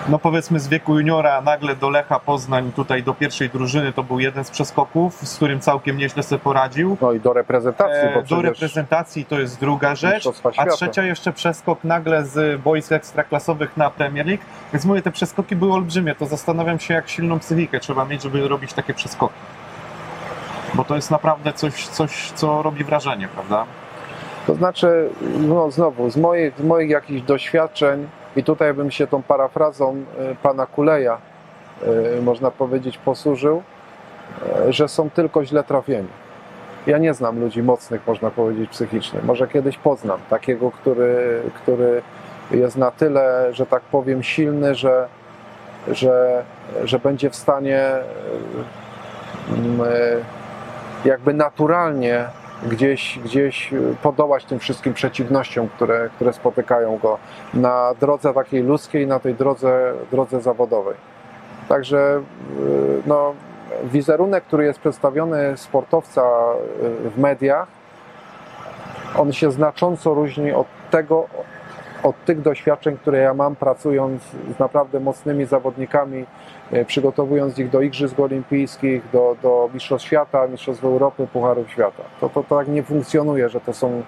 no 0.08 0.18
powiedzmy 0.18 0.60
z 0.60 0.68
wieku 0.68 0.98
juniora 0.98 1.40
nagle 1.40 1.76
do 1.76 1.90
Lecha 1.90 2.18
Poznań, 2.18 2.72
tutaj 2.72 3.02
do 3.02 3.14
pierwszej 3.14 3.50
drużyny, 3.50 3.92
to 3.92 4.02
był 4.02 4.20
jeden 4.20 4.44
z 4.44 4.50
przeskoków, 4.50 5.14
z 5.14 5.36
którym 5.36 5.60
całkiem 5.60 5.96
nieźle 5.96 6.22
sobie 6.22 6.38
poradził. 6.38 6.96
No 7.00 7.12
i 7.12 7.20
do 7.20 7.32
reprezentacji, 7.32 7.98
E, 7.98 8.22
do 8.22 8.42
reprezentacji 8.42 9.24
to 9.24 9.40
jest 9.40 9.60
druga 9.60 9.94
rzecz, 9.94 10.28
a 10.56 10.66
trzecia 10.66 11.02
jeszcze 11.02 11.32
przeskok 11.32 11.84
nagle 11.84 12.24
z 12.24 12.62
boisk 12.62 12.92
ekstraklasowych 12.92 13.76
na 13.76 13.90
Premier 13.90 14.26
League. 14.26 14.42
Więc 14.72 14.84
mówię, 14.84 15.02
te 15.02 15.10
przeskoki 15.10 15.56
były 15.56 15.72
olbrzymie, 15.72 16.14
to 16.14 16.26
zastanawiam 16.26 16.78
się, 16.80 16.94
jak 16.94 17.08
silną 17.08 17.38
psychikę 17.38 17.80
trzeba 17.80 18.04
mieć, 18.04 18.22
żeby 18.22 18.48
robić 18.48 18.72
takie 18.72 18.94
przeskoki. 18.94 19.34
Bo 20.74 20.84
to 20.84 20.96
jest 20.96 21.10
naprawdę 21.10 21.52
coś, 21.52 21.86
coś 21.86 22.30
co 22.30 22.62
robi 22.62 22.84
wrażenie, 22.84 23.28
prawda? 23.28 23.64
To 24.46 24.54
znaczy, 24.54 25.10
no 25.38 25.70
znowu, 25.70 26.10
z 26.10 26.16
moich, 26.16 26.58
z 26.58 26.62
moich 26.62 26.90
jakichś 26.90 27.22
doświadczeń, 27.22 28.08
i 28.38 28.42
tutaj 28.44 28.74
bym 28.74 28.90
się 28.90 29.06
tą 29.06 29.22
parafrazą 29.22 29.96
y, 29.96 30.36
pana 30.42 30.66
Kuleja, 30.66 31.18
y, 32.18 32.22
można 32.22 32.50
powiedzieć, 32.50 32.98
posłużył, 32.98 33.62
y, 34.68 34.72
że 34.72 34.88
są 34.88 35.10
tylko 35.10 35.44
źle 35.44 35.64
trafieni. 35.64 36.08
Ja 36.86 36.98
nie 36.98 37.14
znam 37.14 37.40
ludzi 37.40 37.62
mocnych, 37.62 38.06
można 38.06 38.30
powiedzieć, 38.30 38.70
psychicznie. 38.70 39.20
Może 39.24 39.48
kiedyś 39.48 39.78
poznam 39.78 40.20
takiego, 40.30 40.70
który, 40.70 41.42
który 41.54 42.02
jest 42.50 42.76
na 42.76 42.90
tyle, 42.90 43.54
że 43.54 43.66
tak 43.66 43.82
powiem, 43.82 44.22
silny, 44.22 44.74
że, 44.74 45.08
że, 45.88 46.44
że 46.84 46.98
będzie 46.98 47.30
w 47.30 47.36
stanie 47.36 47.90
mm, 49.48 49.80
jakby 51.04 51.34
naturalnie 51.34 52.24
gdzieś, 52.66 53.18
gdzieś 53.24 53.70
podołać 54.02 54.44
tym 54.44 54.58
wszystkim 54.58 54.94
przeciwnościom, 54.94 55.68
które, 55.68 56.10
które 56.14 56.32
spotykają 56.32 56.98
go 56.98 57.18
na 57.54 57.94
drodze 58.00 58.34
takiej 58.34 58.62
ludzkiej, 58.62 59.06
na 59.06 59.18
tej 59.20 59.34
drodze, 59.34 59.92
drodze 60.10 60.40
zawodowej. 60.40 60.94
Także 61.68 62.22
y, 62.60 63.02
no, 63.06 63.34
wizerunek, 63.84 64.44
który 64.44 64.64
jest 64.64 64.78
przedstawiony 64.78 65.56
sportowca 65.56 66.22
y, 67.06 67.10
w 67.10 67.18
mediach, 67.18 67.68
on 69.16 69.32
się 69.32 69.52
znacząco 69.52 70.14
różni 70.14 70.52
od 70.52 70.66
tego, 70.90 71.26
od 72.02 72.24
tych 72.24 72.42
doświadczeń, 72.42 72.96
które 72.96 73.18
ja 73.18 73.34
mam 73.34 73.56
pracując 73.56 74.22
z 74.56 74.58
naprawdę 74.58 75.00
mocnymi 75.00 75.44
zawodnikami, 75.44 76.24
e, 76.72 76.84
przygotowując 76.84 77.58
ich 77.58 77.70
do 77.70 77.80
Igrzysk 77.80 78.20
Olimpijskich, 78.20 79.02
do, 79.12 79.36
do 79.42 79.70
Mistrzostw 79.74 80.06
Świata, 80.06 80.46
Mistrzostw 80.46 80.84
Europy, 80.84 81.26
Pucharów 81.32 81.70
Świata. 81.70 82.02
To, 82.20 82.28
to, 82.28 82.42
to 82.42 82.56
tak 82.56 82.68
nie 82.68 82.82
funkcjonuje, 82.82 83.48
że 83.48 83.60
to 83.60 83.72
są, 83.72 84.02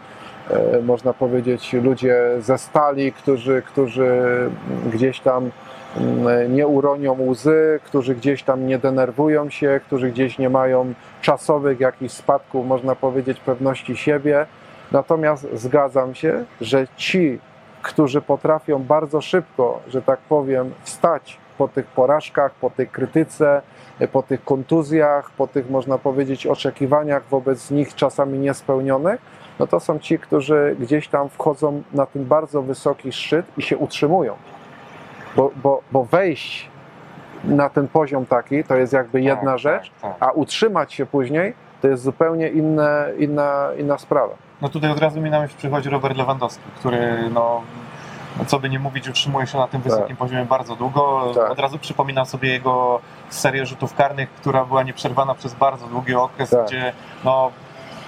e, 0.51 0.83
można 0.83 1.13
powiedzieć, 1.13 1.73
ludzie 1.73 2.17
ze 2.41 2.59
stali, 2.59 3.13
którzy, 3.13 3.63
którzy 3.67 4.11
gdzieś 4.93 5.21
tam 5.21 5.51
mm, 5.97 6.55
nie 6.55 6.67
uronią 6.67 7.17
łzy, 7.21 7.81
którzy 7.85 8.15
gdzieś 8.15 8.43
tam 8.43 8.67
nie 8.67 8.79
denerwują 8.79 9.51
się, 9.51 9.81
którzy 9.87 10.11
gdzieś 10.11 10.39
nie 10.39 10.51
mają 10.51 10.95
czasowych 11.23 11.81
jakichś 11.81 12.15
spadków, 12.15 12.67
można 12.67 12.95
powiedzieć, 12.95 13.41
pewności 13.41 13.97
siebie. 13.97 14.47
Natomiast 14.93 15.47
zgadzam 15.55 16.15
się, 16.15 16.45
że 16.61 16.87
ci, 16.97 17.39
którzy 17.83 18.21
potrafią 18.23 18.79
bardzo 18.79 19.21
szybko, 19.21 19.81
że 19.89 20.03
tak 20.03 20.19
powiem, 20.21 20.73
wstać 20.83 21.39
po 21.59 21.69
tych 21.69 21.87
porażkach, 21.87 22.53
po 22.55 22.71
tej 22.71 22.89
krytyce, 22.89 23.63
po 24.13 24.23
tych 24.23 24.45
kontuzjach, 24.45 25.31
po 25.31 25.47
tych, 25.47 25.71
można 25.71 25.99
powiedzieć, 25.99 26.47
oczekiwaniach 26.47 27.23
wobec 27.31 27.71
nich 27.71 27.95
czasami 27.95 28.39
niespełnionych, 28.39 29.21
no 29.59 29.67
to 29.67 29.81
są 29.81 29.99
ci, 29.99 30.19
którzy 30.19 30.77
gdzieś 30.81 31.09
tam 31.09 31.29
wchodzą 31.29 31.83
na 31.93 32.07
ten 32.07 32.25
bardzo 32.25 32.63
wysoki 32.63 33.13
szczyt 33.13 33.47
i 33.57 33.63
się 33.63 33.79
utrzymują. 33.79 34.35
Bo, 35.37 35.51
bo, 35.63 35.83
bo 35.93 36.05
wejść 36.05 36.71
na 37.45 37.69
ten 37.69 37.89
poziom 37.89 38.27
taki 38.27 38.65
to 38.65 38.77
jest 38.77 38.93
jakby 38.93 39.21
jedna 39.21 39.51
Tak, 39.51 39.59
rzecz, 39.59 39.91
tak, 40.01 40.19
tak. 40.19 40.29
a 40.29 40.33
utrzymać 40.33 40.95
się 40.95 41.07
później 41.07 41.55
to 41.83 41.89
jest 41.89 42.03
zupełnie 42.03 42.49
inne, 42.49 43.13
inna, 43.19 43.69
inna 43.79 43.99
sprawa. 43.99 44.35
No 44.63 44.69
tutaj 44.69 44.91
od 44.91 44.99
razu 44.99 45.21
mi 45.21 45.31
na 45.31 45.41
myśl 45.41 45.55
przychodzi 45.59 45.89
Robert 45.91 46.17
Lewandowski, 46.17 46.65
który 46.79 47.31
no, 47.35 47.63
co 48.47 48.59
by 48.59 48.69
nie 48.71 48.79
mówić, 48.79 49.09
utrzymuje 49.09 49.47
się 49.47 49.59
na 49.59 49.69
tym 49.69 49.81
wysokim 49.81 50.17
poziomie 50.17 50.45
bardzo 50.45 50.77
długo. 50.77 51.33
Tak. 51.35 51.51
Od 51.51 51.59
razu 51.59 51.79
przypominam 51.79 52.27
sobie 52.27 52.49
jego 52.49 53.01
serię 53.31 53.67
rzutów 53.67 53.95
karnych, 53.95 54.31
która 54.31 54.65
była 54.65 54.83
nieprzerwana 54.83 55.35
przez 55.35 55.55
bardzo 55.55 55.87
długi 55.87 56.15
okres, 56.15 56.51
Tak. 56.51 56.67
gdzie 56.67 56.93
no, 57.25 57.51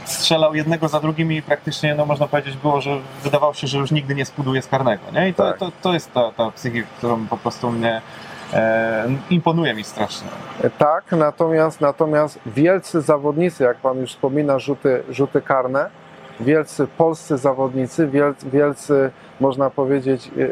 strzelał 0.04 0.54
jednego 0.54 0.88
za 0.88 1.00
drugim 1.00 1.32
i 1.32 1.42
praktycznie, 1.42 1.94
no 1.94 2.06
można 2.06 2.28
powiedzieć, 2.28 2.56
było, 2.56 2.80
że 2.80 2.98
wydawało 3.22 3.54
się, 3.54 3.66
że 3.66 3.78
już 3.78 3.90
nigdy 3.90 4.14
nie 4.14 4.24
spuduje 4.24 4.62
z 4.62 4.66
karnego. 4.68 5.02
Nie? 5.12 5.28
I 5.28 5.34
to, 5.34 5.42
Tak. 5.50 5.58
to, 5.58 5.72
to 5.82 5.92
jest 5.92 6.12
ta, 6.12 6.32
ta 6.32 6.50
psychika, 6.50 6.88
którą 6.98 7.26
po 7.26 7.36
prostu 7.36 7.70
mnie 7.70 8.00
e, 8.52 9.06
imponuje 9.30 9.74
mi 9.74 9.84
strasznie. 9.84 10.28
Tak, 10.78 11.12
natomiast, 11.12 11.80
natomiast 11.80 12.38
wielcy 12.46 13.00
zawodnicy, 13.00 13.64
jak 13.64 13.76
Pan 13.76 13.98
już 13.98 14.10
wspomina, 14.10 14.58
rzuty, 14.58 15.02
rzuty 15.10 15.42
karne, 15.42 16.01
wielcy 16.42 16.86
polscy 16.98 17.38
zawodnicy, 17.38 18.10
wielcy, 18.52 19.10
można 19.40 19.70
powiedzieć, 19.70 20.30
e, 20.38 20.42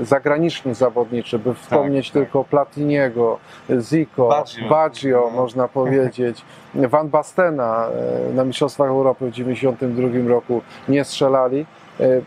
e, 0.00 0.04
zagraniczni 0.04 0.74
zawodniczy, 0.74 1.38
by 1.38 1.54
wspomnieć 1.54 2.06
tak. 2.06 2.12
tylko 2.12 2.44
Platiniego, 2.44 3.38
Zico, 3.80 4.28
Baggio. 4.28 4.68
Baggio, 4.68 5.30
No. 5.32 5.42
można 5.42 5.68
powiedzieć, 5.68 6.44
Van 6.74 7.08
Bastena 7.08 7.86
e, 8.30 8.32
na 8.34 8.44
Mistrzostwach 8.44 8.88
Europy 8.88 9.26
w 9.26 9.30
1992 9.30 10.28
roku 10.28 10.62
nie 10.88 11.04
strzelali, 11.04 11.66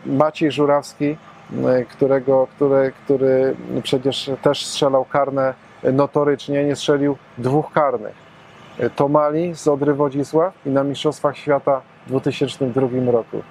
Maciej 0.06 0.52
Żurawski, 0.52 1.16
którego, 1.88 2.46
który, 2.56 2.92
który 3.04 3.56
przecież 3.82 4.30
też 4.42 4.66
strzelał 4.66 5.04
karne 5.04 5.54
notorycznie, 5.92 6.64
nie 6.64 6.76
strzelił 6.76 7.16
dwóch 7.38 7.72
karnych. 7.72 8.14
Tomali 8.96 9.54
z 9.54 9.68
Odry 9.68 9.94
Wodzisław 9.94 10.54
i 10.66 10.70
na 10.70 10.84
Mistrzostwach 10.84 11.36
Świata 11.36 11.80
2002 12.06 13.12
roku 13.12 13.36
e, 13.36 13.42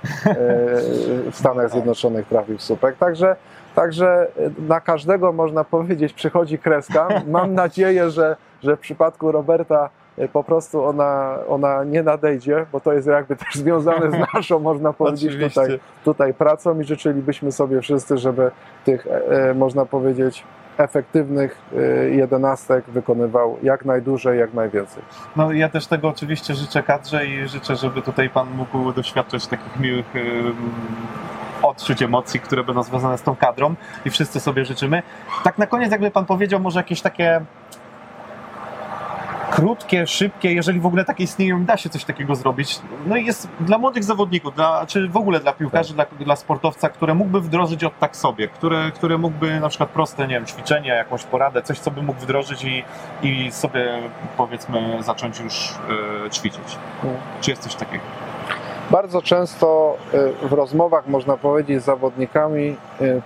w 1.32 1.34
Stanach 1.34 1.72
Zjednoczonych 1.72 2.28
trafił 2.28 2.58
w 2.58 2.62
słupek. 2.62 2.98
Także, 2.98 3.36
także 3.76 4.28
na 4.68 4.82
każdego 4.82 5.32
można 5.32 5.64
powiedzieć 5.64 6.14
przychodzi 6.14 6.58
kreska. 6.58 7.08
Mam 7.28 7.54
nadzieję, 7.54 8.10
że, 8.10 8.36
że 8.64 8.78
w 8.78 8.80
przypadku 8.80 9.32
Roberta 9.32 9.90
e, 10.18 10.28
po 10.28 10.44
prostu 10.44 10.84
ona, 10.84 11.40
ona 11.48 11.84
nie 11.84 12.04
nadejdzie, 12.04 12.66
bo 12.72 12.80
to 12.80 12.94
jest 12.94 13.08
jakby 13.08 13.36
też 13.36 13.56
związane 13.56 14.12
z 14.12 14.34
naszą, 14.34 14.60
można 14.60 14.94
powiedzieć, 14.94 15.54
tutaj, 15.54 15.80
tutaj 16.06 16.34
pracą 16.34 16.80
i 16.80 16.84
życzylibyśmy 16.84 17.52
sobie 17.52 17.82
wszyscy, 17.82 18.18
żeby 18.18 18.52
tych, 18.86 19.08
e, 19.08 19.54
można 19.54 19.86
powiedzieć, 19.86 20.44
efektywnych 20.78 21.62
e, 21.76 22.10
jedenastek 22.10 22.86
wykonywał 22.88 23.58
jak 23.64 23.86
najdłużej, 23.86 24.40
jak 24.40 24.54
najwięcej. 24.54 25.04
No 25.36 25.52
ja 25.52 25.70
też 25.70 25.88
tego 25.88 26.10
oczywiście 26.10 26.54
życzę 26.54 26.84
kadrze 26.84 27.26
i 27.26 27.48
życzę, 27.48 27.76
żeby 27.76 28.02
tutaj 28.02 28.30
Pan 28.30 28.48
mógł 28.56 28.92
doświadczać 28.92 29.48
takich 29.48 29.80
miłych 29.80 30.16
ym, 30.16 30.56
odczuć, 31.62 32.02
emocji, 32.02 32.40
które 32.40 32.64
będą 32.64 32.84
związane 32.84 33.18
z 33.18 33.22
tą 33.22 33.36
kadrą 33.36 33.76
i 34.06 34.10
wszyscy 34.10 34.40
sobie 34.40 34.66
życzymy. 34.66 35.04
Tak 35.44 35.58
na 35.58 35.68
koniec 35.68 35.92
jakby 35.92 36.12
Pan 36.12 36.26
powiedział 36.26 36.60
może 36.60 36.80
jakieś 36.80 37.02
takie 37.02 37.42
krótkie, 39.54 40.08
szybkie, 40.08 40.54
jeżeli 40.54 40.80
w 40.80 40.86
ogóle 40.86 41.06
takie 41.06 41.24
istnieją, 41.24 41.66
da 41.66 41.78
się 41.78 41.90
coś 41.90 42.06
takiego 42.06 42.36
zrobić. 42.36 42.80
No 43.06 43.18
i 43.18 43.26
jest 43.26 43.48
dla 43.60 43.78
młodych 43.78 44.04
zawodników, 44.04 44.56
dla, 44.56 44.86
czy 44.86 45.08
w 45.08 45.18
ogóle 45.18 45.40
dla 45.40 45.54
piłkarzy, 45.54 45.94
dla, 45.94 46.06
dla 46.20 46.36
sportowca, 46.36 46.90
które 46.90 47.14
mógłby 47.14 47.42
wdrożyć 47.42 47.84
od 47.84 48.00
tak 48.00 48.16
sobie, 48.16 48.48
które, 48.48 48.92
które 48.96 49.18
mógłby 49.18 49.60
na 49.60 49.70
przykład 49.70 49.90
proste, 49.90 50.28
nie 50.28 50.36
wiem, 50.36 50.46
ćwiczenia, 50.46 50.96
jakąś 50.96 51.24
poradę, 51.24 51.62
coś, 51.62 51.80
co 51.80 51.92
by 51.92 52.04
mógł 52.04 52.20
wdrożyć 52.20 52.64
i, 52.64 52.84
i 53.24 53.52
sobie 53.52 54.00
powiedzmy 54.38 55.04
zacząć 55.04 55.40
już 55.40 55.74
e, 56.26 56.30
ćwiczyć. 56.30 56.78
Czy 57.42 57.50
jest 57.50 57.64
coś 57.64 57.76
takiego? 57.76 58.04
Bardzo 58.92 59.22
często 59.22 59.98
y, 60.44 60.48
w 60.48 60.54
rozmowach, 60.54 61.08
można 61.08 61.38
powiedzieć, 61.38 61.82
z 61.82 61.86
zawodnikami, 61.86 62.76
y, 63.02 63.22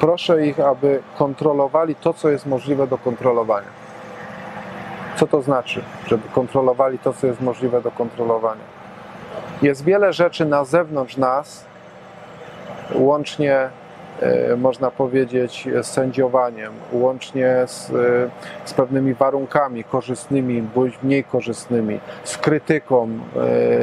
proszę 0.00 0.46
ich, 0.46 0.60
aby 0.60 1.02
kontrolowali 1.18 1.94
to, 1.94 2.14
co 2.14 2.28
jest 2.28 2.46
możliwe 2.46 2.86
do 2.86 2.98
kontrolowania. 2.98 3.83
Co 5.16 5.26
to 5.26 5.42
znaczy, 5.42 5.82
żeby 6.06 6.28
kontrolowali 6.28 6.98
to, 6.98 7.12
co 7.12 7.26
jest 7.26 7.40
możliwe 7.40 7.82
do 7.82 7.90
kontrolowania? 7.90 8.64
Jest 9.62 9.84
wiele 9.84 10.12
rzeczy 10.12 10.44
na 10.44 10.64
zewnątrz 10.64 11.16
nas, 11.16 11.64
łącznie 12.94 13.68
y, 14.52 14.56
można 14.56 14.90
powiedzieć 14.90 15.68
z 15.82 15.86
sędziowaniem, 15.86 16.72
łącznie 16.92 17.62
z, 17.66 17.90
y, 17.90 18.30
z 18.64 18.74
pewnymi 18.74 19.14
warunkami 19.14 19.84
korzystnymi 19.84 20.62
bądź 20.62 20.98
mniej 21.02 21.24
korzystnymi, 21.24 22.00
z 22.24 22.38
krytyką, 22.38 23.08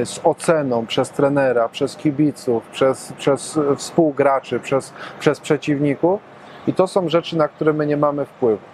y, 0.02 0.06
z 0.06 0.20
oceną 0.24 0.86
przez 0.86 1.10
trenera, 1.10 1.70
przez 1.70 1.96
kibiców, 1.96 2.64
przez, 2.72 3.14
przez 3.18 3.60
współgraczy, 3.78 4.60
przez, 4.60 4.94
przez 5.20 5.40
przeciwników. 5.40 6.22
I 6.68 6.74
to 6.74 6.88
są 6.88 7.10
rzeczy, 7.10 7.38
na 7.38 7.48
które 7.48 7.74
my 7.74 7.88
nie 7.88 7.98
mamy 7.98 8.26
wpływu. 8.26 8.71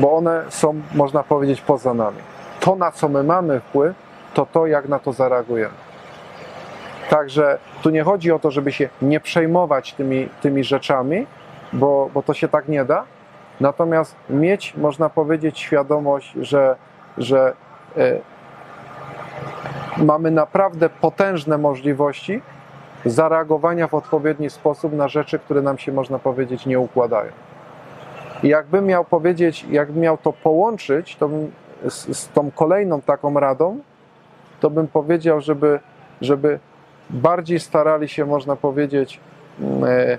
Bo 0.00 0.16
one 0.16 0.44
są, 0.48 0.80
można 0.94 1.22
powiedzieć, 1.22 1.60
poza 1.60 1.94
nami. 1.94 2.18
To, 2.60 2.76
na 2.76 2.92
co 2.92 3.08
my 3.08 3.22
mamy 3.22 3.60
wpływ, 3.60 3.96
to 4.34 4.46
to, 4.46 4.66
jak 4.66 4.88
na 4.88 4.98
to 4.98 5.12
zareagujemy. 5.12 5.74
Także 7.10 7.58
tu 7.82 7.90
nie 7.90 8.04
chodzi 8.04 8.32
o 8.32 8.38
to, 8.38 8.50
żeby 8.50 8.72
się 8.72 8.88
nie 9.02 9.20
przejmować 9.20 9.92
tymi, 9.92 10.28
tymi 10.42 10.64
rzeczami, 10.64 11.26
bo, 11.72 12.10
bo 12.14 12.22
to 12.22 12.34
się 12.34 12.48
tak 12.48 12.68
nie 12.68 12.84
da. 12.84 13.04
Natomiast 13.60 14.16
mieć, 14.30 14.76
można 14.76 15.10
powiedzieć, 15.10 15.58
świadomość, 15.58 16.32
że, 16.40 16.76
że 17.18 17.52
e, 17.96 18.20
mamy 19.96 20.30
naprawdę 20.30 20.88
potężne 20.88 21.58
możliwości 21.58 22.42
zareagowania 23.04 23.88
w 23.88 23.94
odpowiedni 23.94 24.50
sposób 24.50 24.92
na 24.92 25.08
rzeczy, 25.08 25.38
które 25.38 25.62
nam 25.62 25.78
się, 25.78 25.92
można 25.92 26.18
powiedzieć, 26.18 26.66
nie 26.66 26.80
układają. 26.80 27.32
Jakbym 28.42 28.86
miał 28.86 29.04
powiedzieć, 29.04 29.66
jakbym 29.70 30.02
miał 30.02 30.18
to 30.18 30.32
połączyć 30.32 31.16
to 31.16 31.30
z, 31.88 32.18
z 32.18 32.28
tą 32.28 32.50
kolejną 32.50 33.00
taką 33.00 33.40
radą, 33.40 33.78
to 34.60 34.70
bym 34.70 34.88
powiedział, 34.88 35.40
żeby, 35.40 35.80
żeby 36.20 36.58
bardziej 37.10 37.60
starali 37.60 38.08
się, 38.08 38.26
można 38.26 38.56
powiedzieć, 38.56 39.20
mm, 39.60 39.84
e, 39.84 40.18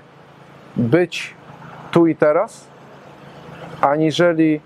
być 0.76 1.34
tu 1.90 2.06
i 2.06 2.16
teraz, 2.16 2.66
aniżeli 3.80 4.60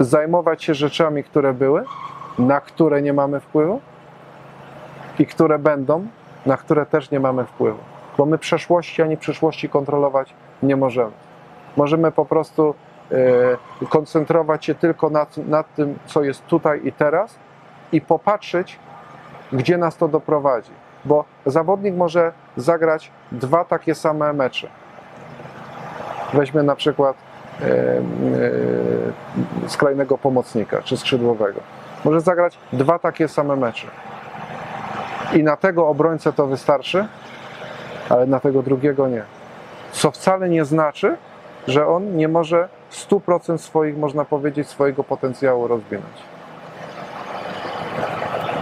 zajmować 0.00 0.64
się 0.64 0.74
rzeczami, 0.74 1.24
które 1.24 1.52
były, 1.52 1.84
na 2.38 2.60
które 2.60 3.02
nie 3.02 3.12
mamy 3.12 3.40
wpływu 3.40 3.80
i 5.18 5.26
które 5.26 5.58
będą, 5.58 6.06
na 6.46 6.56
które 6.56 6.86
też 6.86 7.10
nie 7.10 7.20
mamy 7.20 7.44
wpływu. 7.44 7.78
Bo 8.18 8.26
my 8.26 8.38
przeszłości 8.38 9.02
ani 9.02 9.16
przyszłości 9.16 9.68
kontrolować 9.68 10.34
nie 10.62 10.76
możemy. 10.76 11.12
Możemy 11.76 12.12
po 12.12 12.24
prostu 12.24 12.74
e, 13.82 13.86
koncentrować 13.86 14.64
się 14.64 14.74
tylko 14.74 15.10
nad, 15.10 15.36
nad 15.36 15.74
tym, 15.74 15.98
co 16.06 16.22
jest 16.22 16.46
tutaj 16.46 16.80
i 16.84 16.92
teraz 16.92 17.38
i 17.92 18.00
popatrzeć, 18.00 18.78
gdzie 19.52 19.78
nas 19.78 19.96
to 19.96 20.08
doprowadzi. 20.08 20.72
Bo 21.04 21.24
zawodnik 21.46 21.94
może 21.94 22.32
zagrać 22.56 23.10
dwa 23.32 23.64
takie 23.64 23.94
same 23.94 24.32
mecze. 24.32 24.68
Weźmy 26.32 26.62
na 26.62 26.76
przykład 26.76 27.16
e, 27.60 27.64
e, 29.66 29.68
skrajnego 29.68 30.18
pomocnika 30.18 30.82
czy 30.82 30.96
skrzydłowego. 30.96 31.60
Może 32.04 32.20
zagrać 32.20 32.58
dwa 32.72 32.98
takie 32.98 33.28
same 33.28 33.56
mecze. 33.56 33.86
I 35.32 35.42
na 35.42 35.56
tego 35.56 35.88
obrońcę 35.88 36.32
to 36.32 36.46
wystarczy, 36.46 37.06
ale 38.08 38.26
na 38.26 38.40
tego 38.40 38.62
drugiego 38.62 39.08
nie. 39.08 39.22
Co 39.92 40.10
wcale 40.10 40.48
nie 40.48 40.64
znaczy, 40.64 41.16
że 41.68 41.86
on 41.86 42.16
nie 42.16 42.28
może 42.28 42.68
100% 42.92 43.58
swoich, 43.58 43.96
można 43.96 44.24
powiedzieć, 44.24 44.68
swojego 44.68 45.04
potencjału 45.04 45.68
rozwinąć. 45.68 46.16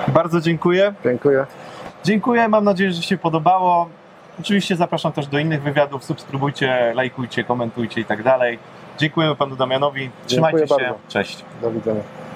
Bardzo 0.09 0.41
dziękuję. 0.41 0.95
Dziękuję. 1.05 1.47
Dziękuję, 2.05 2.49
mam 2.49 2.65
nadzieję, 2.65 2.93
że 2.93 3.03
się 3.03 3.19
podobało. 3.19 3.89
Oczywiście 4.41 4.77
zapraszam 4.77 5.13
też 5.13 5.27
do 5.27 5.39
innych 5.39 5.63
wywiadów. 5.63 6.05
Subskrybujcie, 6.05 6.93
lajkujcie, 6.95 7.45
komentujcie 7.45 8.01
i 8.01 8.05
tak 8.05 8.23
dalej. 8.23 8.59
Dziękujemy 8.99 9.37
panu 9.37 9.57
Damianowi. 9.57 10.11
Trzymajcie 10.27 10.59
się. 10.59 10.75
bardzo. 10.75 10.99
Cześć. 11.09 11.45
Do 11.63 11.71
widzenia. 11.71 12.28